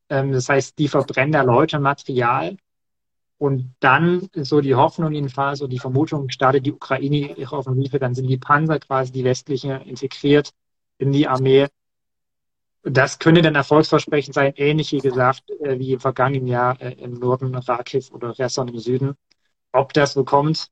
Ähm, 0.09 0.32
das 0.32 0.49
heißt, 0.49 0.78
die 0.78 0.88
verbrennen 0.88 1.32
da 1.32 1.43
Leute 1.43 1.78
Material 1.78 2.57
und 3.43 3.74
dann 3.80 4.28
ist 4.34 4.51
so 4.51 4.61
die 4.61 4.76
Hoffnung 4.76 5.11
jedenfalls, 5.11 5.59
so 5.59 5.66
die 5.66 5.80
Vermutung, 5.80 6.30
startet 6.30 6.64
die 6.64 6.70
Ukraine 6.72 7.34
ihre 7.36 7.57
Offensive, 7.57 7.99
dann 7.99 8.14
sind 8.14 8.28
die 8.28 8.38
Panzer 8.38 8.78
quasi, 8.78 9.11
die 9.11 9.24
westlichen, 9.24 9.80
integriert 9.80 10.53
in 10.99 11.11
die 11.11 11.26
Armee. 11.26 11.66
Das 12.84 13.18
könnte 13.18 13.43
dann 13.43 13.57
erfolgsversprechend 13.57 14.32
sein, 14.32 14.53
ähnlich 14.55 14.93
wie 14.93 15.01
gesagt, 15.01 15.51
äh, 15.61 15.76
wie 15.80 15.95
im 15.95 15.99
vergangenen 15.99 16.47
Jahr 16.47 16.80
äh, 16.80 16.93
im 16.93 17.14
Norden 17.14 17.53
Rakiv 17.57 18.12
oder 18.12 18.38
Resson 18.38 18.68
im 18.68 18.78
Süden. 18.78 19.16
Ob 19.72 19.93
das 19.93 20.12
so 20.12 20.22
kommt, 20.22 20.68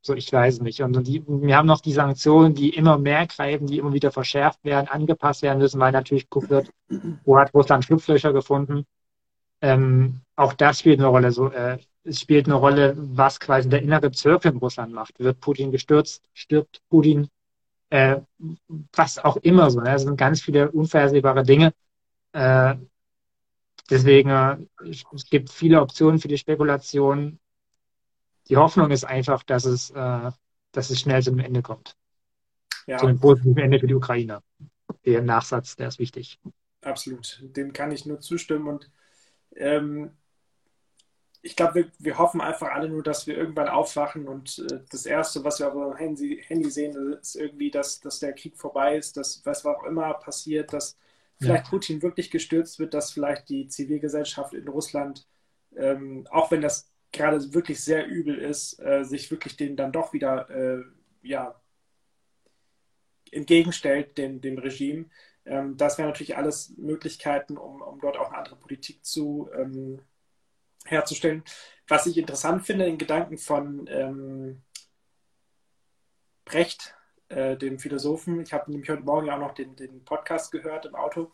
so 0.00 0.14
ich 0.14 0.32
weiß 0.32 0.62
nicht. 0.62 0.80
Und 0.80 1.06
die, 1.06 1.22
wir 1.26 1.58
haben 1.58 1.66
noch 1.66 1.82
die 1.82 1.92
Sanktionen, 1.92 2.54
die 2.54 2.70
immer 2.70 2.96
mehr 2.96 3.26
greifen, 3.26 3.66
die 3.66 3.76
immer 3.76 3.92
wieder 3.92 4.10
verschärft 4.10 4.64
werden, 4.64 4.88
angepasst 4.88 5.42
werden 5.42 5.58
müssen, 5.58 5.78
weil 5.78 5.92
natürlich 5.92 6.30
geguckt 6.30 6.48
wird, 6.48 6.70
Wo 7.26 7.38
hat 7.38 7.52
Russland 7.52 7.84
Schlupflöcher 7.84 8.32
gefunden? 8.32 8.86
Ähm, 9.62 10.20
auch 10.36 10.54
das 10.54 10.80
spielt 10.80 10.98
eine 10.98 11.08
Rolle. 11.08 11.32
So, 11.32 11.50
äh, 11.50 11.78
es 12.04 12.20
spielt 12.20 12.46
eine 12.46 12.54
Rolle, 12.54 12.94
was 12.96 13.40
quasi 13.40 13.68
der 13.68 13.82
innere 13.82 14.08
Bezirk 14.08 14.44
in 14.44 14.56
Russland 14.56 14.92
macht. 14.92 15.18
Wird 15.18 15.40
Putin 15.40 15.70
gestürzt? 15.70 16.22
Stirbt 16.32 16.80
Putin? 16.88 17.28
Äh, 17.90 18.20
was 18.92 19.18
auch 19.18 19.36
immer 19.38 19.70
so. 19.70 19.80
Ne? 19.80 19.94
Es 19.94 20.02
sind 20.02 20.16
ganz 20.16 20.40
viele 20.40 20.70
unvorhersehbare 20.70 21.42
Dinge. 21.42 21.74
Äh, 22.32 22.76
deswegen, 23.90 24.30
äh, 24.30 24.56
es 24.88 25.28
gibt 25.28 25.50
viele 25.50 25.80
Optionen 25.80 26.20
für 26.20 26.28
die 26.28 26.38
Spekulation. 26.38 27.38
Die 28.48 28.56
Hoffnung 28.56 28.90
ist 28.90 29.04
einfach, 29.04 29.42
dass 29.42 29.64
es, 29.64 29.90
äh, 29.90 30.30
dass 30.72 30.90
es 30.90 31.00
schnell 31.00 31.22
zu 31.22 31.30
einem 31.30 31.40
Ende 31.40 31.62
kommt. 31.62 31.96
Ja. 32.86 32.96
Zu 32.96 33.06
einem 33.06 33.20
positiven 33.20 33.58
Ende 33.58 33.78
für 33.78 33.86
die 33.86 33.94
Ukraine. 33.94 34.42
Der 35.04 35.22
Nachsatz, 35.22 35.76
der 35.76 35.88
ist 35.88 35.98
wichtig. 35.98 36.38
Absolut. 36.82 37.40
Dem 37.42 37.72
kann 37.72 37.92
ich 37.92 38.06
nur 38.06 38.20
zustimmen 38.20 38.68
und 38.68 38.90
ähm, 39.56 40.10
ich 41.42 41.56
glaube, 41.56 41.74
wir, 41.74 41.90
wir, 41.98 42.18
hoffen 42.18 42.40
einfach 42.40 42.70
alle 42.72 42.88
nur, 42.88 43.02
dass 43.02 43.26
wir 43.26 43.36
irgendwann 43.36 43.68
aufwachen 43.68 44.28
und 44.28 44.58
äh, 44.70 44.80
das 44.90 45.06
Erste, 45.06 45.42
was 45.44 45.58
wir 45.58 45.68
auf 45.68 45.74
unserem 45.74 45.96
Handy, 45.96 46.42
Handy, 46.46 46.70
sehen, 46.70 47.14
ist 47.14 47.34
irgendwie, 47.36 47.70
dass, 47.70 48.00
dass 48.00 48.18
der 48.18 48.34
Krieg 48.34 48.56
vorbei 48.56 48.96
ist, 48.96 49.16
dass 49.16 49.40
was 49.44 49.64
auch 49.64 49.84
immer 49.84 50.12
passiert, 50.14 50.72
dass 50.72 50.98
vielleicht 51.40 51.64
ja. 51.64 51.70
Putin 51.70 52.02
wirklich 52.02 52.30
gestürzt 52.30 52.78
wird, 52.78 52.92
dass 52.92 53.12
vielleicht 53.12 53.48
die 53.48 53.68
Zivilgesellschaft 53.68 54.52
in 54.52 54.68
Russland, 54.68 55.26
ähm, 55.76 56.26
auch 56.30 56.50
wenn 56.50 56.60
das 56.60 56.90
gerade 57.12 57.54
wirklich 57.54 57.82
sehr 57.82 58.06
übel 58.06 58.36
ist, 58.38 58.78
äh, 58.80 59.04
sich 59.04 59.30
wirklich 59.30 59.56
dem 59.56 59.76
dann 59.76 59.92
doch 59.92 60.12
wieder 60.12 60.50
äh, 60.50 60.82
ja, 61.22 61.60
entgegenstellt, 63.32 64.18
dem, 64.18 64.40
dem 64.40 64.58
Regime. 64.58 65.06
Ähm, 65.50 65.76
das 65.76 65.98
wären 65.98 66.08
natürlich 66.08 66.36
alles 66.36 66.72
Möglichkeiten, 66.78 67.58
um, 67.58 67.82
um 67.82 68.00
dort 68.00 68.16
auch 68.16 68.28
eine 68.28 68.38
andere 68.38 68.56
Politik 68.56 69.04
zu 69.04 69.50
ähm, 69.52 70.00
herzustellen. 70.84 71.42
Was 71.88 72.06
ich 72.06 72.16
interessant 72.16 72.64
finde, 72.64 72.84
den 72.84 72.98
Gedanken 72.98 73.36
von 73.36 73.86
ähm, 73.88 74.62
Brecht, 76.44 76.94
äh, 77.28 77.56
dem 77.56 77.80
Philosophen, 77.80 78.40
ich 78.40 78.52
habe 78.52 78.70
nämlich 78.70 78.88
heute 78.88 79.02
Morgen 79.02 79.26
ja 79.26 79.34
auch 79.34 79.40
noch 79.40 79.54
den, 79.54 79.74
den 79.74 80.04
Podcast 80.04 80.52
gehört 80.52 80.86
im 80.86 80.94
Auto, 80.94 81.32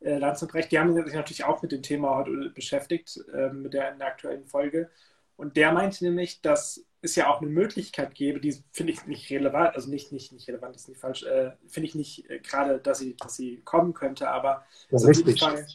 äh, 0.00 0.18
Lanz 0.18 0.42
und 0.42 0.52
Brecht, 0.52 0.70
die 0.70 0.78
haben 0.78 0.94
sich 0.94 1.14
natürlich 1.14 1.44
auch 1.44 1.62
mit 1.62 1.72
dem 1.72 1.82
Thema 1.82 2.16
heute 2.16 2.50
beschäftigt, 2.50 3.18
äh, 3.32 3.48
mit 3.48 3.72
der, 3.72 3.92
in 3.92 3.98
der 3.98 4.08
aktuellen 4.08 4.46
Folge. 4.46 4.90
Und 5.36 5.56
der 5.56 5.72
meinte 5.72 6.04
nämlich, 6.04 6.42
dass 6.42 6.84
es 7.04 7.16
ja 7.16 7.28
auch 7.28 7.40
eine 7.40 7.50
Möglichkeit 7.50 8.14
gäbe, 8.14 8.40
die 8.40 8.56
finde 8.72 8.92
ich 8.92 9.06
nicht 9.06 9.30
relevant, 9.30 9.74
also 9.76 9.90
nicht, 9.90 10.10
nicht, 10.10 10.32
nicht 10.32 10.48
relevant, 10.48 10.74
ist 10.74 10.88
nicht 10.88 11.00
falsch, 11.00 11.22
äh, 11.24 11.52
finde 11.66 11.88
ich 11.88 11.94
nicht 11.94 12.30
äh, 12.30 12.40
gerade, 12.40 12.78
dass 12.78 12.98
sie, 12.98 13.16
dass 13.16 13.36
sie 13.36 13.60
kommen 13.64 13.92
könnte, 13.92 14.30
aber 14.30 14.64
realistisch. 14.90 15.40
Fall, 15.40 15.66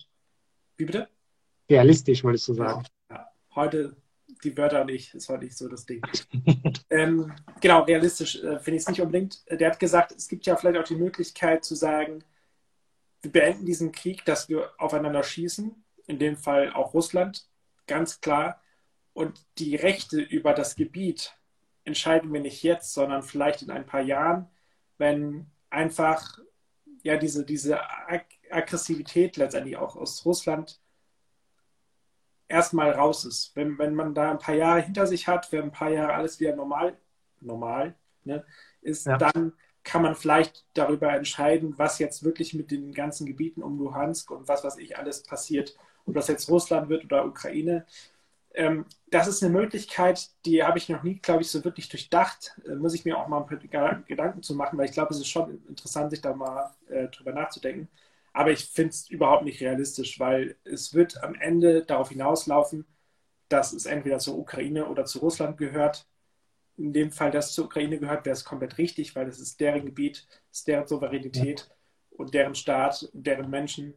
wie 0.78 0.86
bitte? 0.86 1.08
Realistisch, 1.70 2.24
wolltest 2.24 2.48
du 2.48 2.54
sagen. 2.56 2.84
Ja, 3.12 3.32
heute 3.56 3.96
die 4.44 4.56
Wörter 4.58 4.86
nicht, 4.86 5.14
ist 5.16 5.30
heute 5.30 5.44
nicht 5.44 5.58
so 5.58 5.68
das 5.68 5.86
Ding. 5.86 6.02
ähm, 6.90 7.34
genau, 7.62 7.84
realistisch 7.84 8.38
äh, 8.38 8.60
finde 8.60 8.78
ich 8.78 8.84
es 8.84 8.88
nicht 8.88 9.02
unbedingt. 9.02 9.44
Der 9.50 9.72
hat 9.72 9.80
gesagt, 9.80 10.14
es 10.14 10.28
gibt 10.28 10.46
ja 10.46 10.56
vielleicht 10.56 10.78
auch 10.78 10.88
die 10.88 10.96
Möglichkeit 10.96 11.66
zu 11.66 11.76
sagen, 11.76 12.24
wir 13.22 13.32
beenden 13.32 13.66
diesen 13.66 13.92
Krieg, 13.92 14.24
dass 14.26 14.48
wir 14.48 14.72
aufeinander 14.78 15.24
schießen, 15.24 15.76
in 16.08 16.20
dem 16.20 16.38
Fall 16.38 16.72
auch 16.74 16.94
Russland, 16.94 17.46
ganz 17.86 18.22
klar 18.22 18.62
und 19.20 19.46
die 19.58 19.76
Rechte 19.76 20.22
über 20.22 20.54
das 20.54 20.78
Gebiet 20.78 21.36
entscheiden 21.84 22.32
wir 22.32 22.40
nicht 22.40 22.64
jetzt, 22.64 22.94
sondern 22.94 23.22
vielleicht 23.22 23.62
in 23.62 23.70
ein 23.70 23.86
paar 23.86 24.00
Jahren, 24.00 24.48
wenn 24.98 25.52
einfach 25.70 26.40
ja 27.04 27.18
diese, 27.18 27.46
diese 27.46 27.82
Ag 27.82 28.24
Aggressivität 28.50 29.36
letztendlich 29.36 29.76
auch 29.76 29.98
aus 29.98 30.26
Russland 30.26 30.80
erstmal 32.48 32.92
raus 32.92 33.26
ist. 33.26 33.54
Wenn, 33.58 33.78
wenn 33.78 33.94
man 33.94 34.16
da 34.16 34.32
ein 34.32 34.40
paar 34.40 34.56
Jahre 34.56 34.80
hinter 34.80 35.06
sich 35.06 35.28
hat, 35.28 35.52
wenn 35.52 35.64
ein 35.64 35.72
paar 35.74 35.90
Jahre 35.90 36.14
alles 36.14 36.40
wieder 36.40 36.56
normal, 36.56 36.98
normal 37.42 37.96
ne, 38.24 38.46
ist, 38.82 39.06
ja. 39.06 39.18
dann 39.18 39.52
kann 39.84 40.02
man 40.02 40.16
vielleicht 40.16 40.66
darüber 40.76 41.14
entscheiden, 41.14 41.78
was 41.78 42.00
jetzt 42.00 42.24
wirklich 42.24 42.54
mit 42.54 42.72
den 42.72 42.94
ganzen 42.94 43.26
Gebieten 43.26 43.64
um 43.64 43.80
Luhansk 43.80 44.32
und 44.32 44.48
was 44.48 44.64
weiß 44.64 44.78
ich 44.78 44.98
alles 44.98 45.24
passiert. 45.24 45.76
Ob 46.06 46.14
das 46.14 46.30
jetzt 46.30 46.50
Russland 46.50 46.88
wird 46.88 47.04
oder 47.04 47.26
Ukraine 47.26 47.86
ähm, 48.54 48.86
das 49.08 49.28
ist 49.28 49.44
eine 49.44 49.54
Möglichkeit, 49.54 50.30
die 50.46 50.64
habe 50.64 50.78
ich 50.78 50.90
noch 50.90 51.04
nie, 51.04 51.20
glaube 51.20 51.42
ich, 51.42 51.52
so 51.52 51.64
wirklich 51.64 51.90
durchdacht. 51.90 52.60
Äh, 52.66 52.76
muss 52.76 52.94
ich 52.94 53.06
mir 53.06 53.18
auch 53.18 53.28
mal 53.28 53.42
ein 53.42 53.48
paar 53.48 54.02
Gedanken 54.08 54.42
zu 54.44 54.56
machen, 54.56 54.78
weil 54.78 54.86
ich 54.86 54.94
glaube, 54.94 55.14
es 55.14 55.20
ist 55.20 55.28
schon 55.28 55.64
interessant, 55.68 56.12
sich 56.12 56.22
da 56.22 56.34
mal 56.36 56.74
äh, 56.90 57.08
drüber 57.10 57.34
nachzudenken. 57.34 57.90
Aber 58.34 58.52
ich 58.52 58.66
finde 58.66 58.92
es 58.92 59.10
überhaupt 59.10 59.44
nicht 59.44 59.62
realistisch, 59.62 60.20
weil 60.20 60.56
es 60.64 60.94
wird 60.94 61.24
am 61.24 61.36
Ende 61.36 61.84
darauf 61.86 62.10
hinauslaufen, 62.10 62.86
dass 63.50 63.74
es 63.74 63.86
entweder 63.86 64.20
zur 64.20 64.38
Ukraine 64.38 64.88
oder 64.88 65.06
zu 65.06 65.20
Russland 65.20 65.58
gehört. 65.58 66.08
In 66.78 66.94
dem 66.94 67.12
Fall, 67.12 67.32
dass 67.32 67.50
es 67.50 67.56
zur 67.56 67.66
Ukraine 67.66 68.00
gehört, 68.00 68.26
wäre 68.26 68.34
es 68.34 68.46
komplett 68.46 68.78
richtig, 68.78 69.16
weil 69.16 69.28
es 69.28 69.40
ist 69.40 69.60
deren 69.60 69.86
Gebiet, 69.86 70.28
es 70.52 70.60
ist 70.60 70.68
deren 70.68 70.88
Souveränität 70.88 71.70
und 72.12 72.34
deren 72.34 72.56
Staat 72.56 73.10
und 73.14 73.26
deren 73.28 73.50
Menschen. 73.50 73.96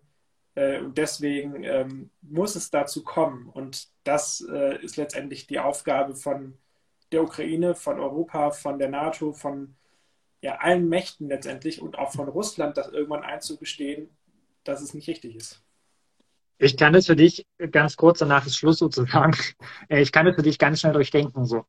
Äh, 0.55 0.81
und 0.81 0.99
deswegen 0.99 1.65
ähm, 1.65 2.11
muss 2.21 2.57
es 2.57 2.71
dazu 2.71 3.03
kommen. 3.03 3.49
Und 3.49 3.89
das 4.05 4.45
äh, 4.51 4.83
ist 4.83 4.97
letztendlich 4.97 5.47
die 5.47 5.59
Aufgabe 5.59 6.15
von 6.15 6.59
der 7.11 7.23
Ukraine, 7.23 7.75
von 7.75 8.01
Europa, 8.01 8.51
von 8.51 8.79
der 8.79 8.89
NATO, 8.89 9.33
von 9.33 9.75
ja, 10.41 10.57
allen 10.57 10.89
Mächten 10.89 11.29
letztendlich 11.29 11.81
und 11.81 11.99
auch 11.99 12.13
von 12.13 12.29
Russland, 12.29 12.77
das 12.77 12.89
irgendwann 12.89 13.23
einzugestehen, 13.23 14.09
dass 14.65 14.81
es 14.81 14.95
nicht 14.95 15.09
richtig 15.09 15.37
ist. 15.37 15.63
Ich 16.59 16.77
kann 16.77 16.93
das 16.93 17.07
für 17.07 17.17
dich 17.17 17.47
ganz 17.71 17.97
kurz 17.97 18.21
danach 18.21 18.47
ist 18.47 18.57
Schluss 18.57 18.79
sozusagen. 18.79 19.37
Äh, 19.89 20.03
ich 20.03 20.13
kann 20.13 20.27
das 20.27 20.37
für 20.37 20.43
dich 20.43 20.59
ganz 20.59 20.81
schnell 20.81 20.93
durchdenken 20.93 21.45
so. 21.45 21.65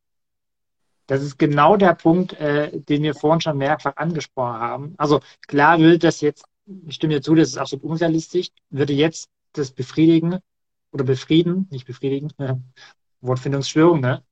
Das 1.07 1.21
ist 1.21 1.37
genau 1.37 1.77
der 1.77 1.95
Punkt, 1.95 2.33
äh, 2.33 2.79
den 2.79 3.03
wir 3.03 3.13
vorhin 3.13 3.41
schon 3.41 3.57
mehrfach 3.57 3.95
angesprochen 3.97 4.59
haben. 4.59 4.93
Also 4.97 5.19
klar 5.47 5.79
will 5.79 5.97
das 5.97 6.21
jetzt 6.21 6.45
ich 6.65 6.95
stimme 6.95 7.15
dir 7.15 7.21
zu, 7.21 7.35
das 7.35 7.49
ist 7.49 7.57
absolut 7.57 7.83
unrealistisch, 7.83 8.49
würde 8.69 8.93
jetzt 8.93 9.29
das 9.53 9.71
befriedigen 9.71 10.39
oder 10.91 11.03
befrieden, 11.03 11.67
nicht 11.71 11.85
befriedigen, 11.85 12.31
äh, 12.37 12.55
Wortfindungsstörung, 13.21 14.01
ne? 14.01 14.23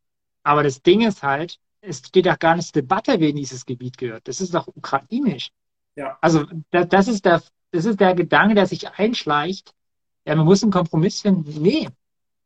Aber 0.44 0.64
das 0.64 0.82
Ding 0.82 1.02
ist 1.02 1.24
halt, 1.24 1.60
es 1.82 2.00
steht 2.00 2.26
doch 2.26 2.40
gar 2.40 2.56
nicht 2.56 2.74
zur 2.74 2.82
Debatte, 2.82 3.20
wen 3.20 3.36
dieses 3.36 3.66
Gebiet 3.66 3.98
gehört. 3.98 4.28
Das 4.28 4.42
ist 4.42 4.54
doch 4.54 4.68
ukrainisch. 4.68 5.52
Ja. 5.96 6.18
Also 6.22 6.46
das, 6.70 6.88
das, 6.90 7.08
ist 7.08 7.26
der, 7.26 7.42
das 7.72 7.86
ist 7.86 8.00
der 8.00 8.16
Gedanke, 8.16 8.56
der 8.56 8.66
sich 8.66 8.90
einschleicht. 8.90 9.74
Ja, 10.26 10.36
man 10.36 10.46
muss 10.46 10.64
einen 10.64 10.72
Kompromiss 10.72 11.22
finden. 11.22 11.62
Nee. 11.62 11.90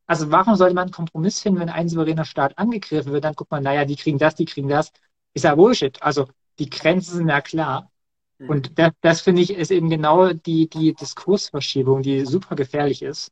Also 0.08 0.32
warum 0.32 0.56
sollte 0.56 0.76
man 0.76 0.84
einen 0.84 0.92
Kompromiss 0.92 1.42
finden, 1.42 1.60
wenn 1.60 1.70
ein 1.70 1.90
souveräner 1.90 2.26
Staat 2.26 2.58
angegriffen 2.58 3.12
wird? 3.12 3.24
Dann 3.24 3.34
guckt 3.34 3.52
man, 3.52 3.64
naja, 3.64 3.86
die 3.86 3.96
kriegen 3.96 4.18
das, 4.18 4.36
die 4.36 4.46
kriegen 4.46 4.70
das. 4.70 4.92
Ist 5.34 5.44
ja 5.44 5.56
Bullshit. 5.56 6.02
Also 6.02 6.28
die 6.60 6.70
Grenzen 6.70 7.18
sind 7.18 7.30
ja 7.30 7.42
klar. 7.42 7.92
Mhm. 8.38 8.50
Und 8.50 8.80
das, 8.80 8.92
das 9.02 9.22
finde 9.22 9.42
ich 9.42 9.52
ist 9.52 9.72
eben 9.72 9.90
genau 9.90 10.34
die, 10.34 10.70
die 10.70 10.94
Diskursverschiebung, 10.94 12.02
die 12.02 12.26
super 12.26 12.56
gefährlich 12.56 13.02
ist. 13.02 13.32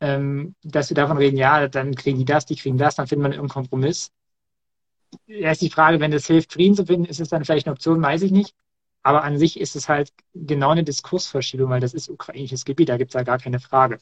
Ähm, 0.00 0.54
dass 0.62 0.90
wir 0.90 0.94
davon 0.94 1.18
reden, 1.18 1.36
ja, 1.36 1.66
dann 1.66 1.94
kriegen 1.94 2.18
die 2.18 2.24
das, 2.24 2.46
die 2.46 2.54
kriegen 2.54 2.78
das, 2.78 2.94
dann 2.94 3.08
findet 3.08 3.22
man 3.22 3.32
irgendeinen 3.32 3.62
Kompromiss. 3.62 4.12
Erst 5.26 5.62
die 5.62 5.70
Frage, 5.70 5.98
wenn 6.00 6.10
das 6.10 6.26
hilft, 6.26 6.52
Frieden 6.52 6.76
zu 6.76 6.86
finden, 6.86 7.06
ist 7.06 7.20
es 7.20 7.30
dann 7.30 7.44
vielleicht 7.44 7.66
eine 7.66 7.72
Option, 7.72 8.00
weiß 8.00 8.22
ich 8.22 8.30
nicht. 8.30 8.54
Aber 9.02 9.24
an 9.24 9.38
sich 9.38 9.58
ist 9.58 9.74
es 9.74 9.88
halt 9.88 10.12
genau 10.34 10.70
eine 10.70 10.84
Diskursverschiebung, 10.84 11.70
weil 11.70 11.80
das 11.80 11.94
ist 11.94 12.08
ukrainisches 12.10 12.64
Gebiet, 12.64 12.90
da 12.90 12.96
gibt 12.96 13.10
es 13.10 13.14
ja 13.14 13.22
gar 13.22 13.38
keine 13.38 13.58
Frage. 13.58 13.98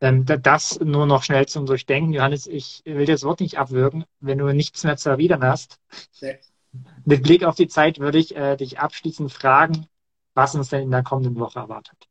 Ähm, 0.00 0.24
das 0.26 0.78
nur 0.80 1.06
noch 1.06 1.22
schnell 1.22 1.46
zum 1.46 1.66
Durchdenken. 1.66 2.12
Johannes, 2.12 2.46
ich 2.46 2.82
will 2.84 3.06
dir 3.06 3.14
das 3.14 3.22
Wort 3.24 3.40
nicht 3.40 3.58
abwürgen. 3.58 4.04
Wenn 4.20 4.38
du 4.38 4.52
nichts 4.52 4.84
mehr 4.84 4.96
zu 4.96 5.08
erwidern 5.08 5.42
hast, 5.42 5.78
nee 6.20 6.38
mit 7.04 7.22
Blick 7.22 7.44
auf 7.44 7.54
die 7.54 7.68
Zeit 7.68 7.98
würde 7.98 8.18
ich 8.18 8.36
äh, 8.36 8.56
dich 8.56 8.78
abschließend 8.78 9.32
fragen, 9.32 9.86
was 10.34 10.54
uns 10.54 10.68
denn 10.70 10.82
in 10.82 10.90
der 10.90 11.02
kommenden 11.02 11.38
Woche 11.38 11.60
erwartet. 11.60 12.08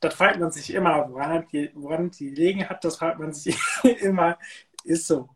Das 0.00 0.14
fragt 0.14 0.38
man 0.38 0.50
sich 0.50 0.72
immer, 0.72 1.08
woran 1.10 1.46
die, 1.52 1.70
woran 1.74 2.10
die 2.10 2.30
liegen 2.30 2.68
hat, 2.68 2.84
das 2.84 2.96
fragt 2.96 3.18
man 3.18 3.32
sich 3.32 3.56
immer. 4.00 4.38
Ist 4.84 5.06
so. 5.06 5.28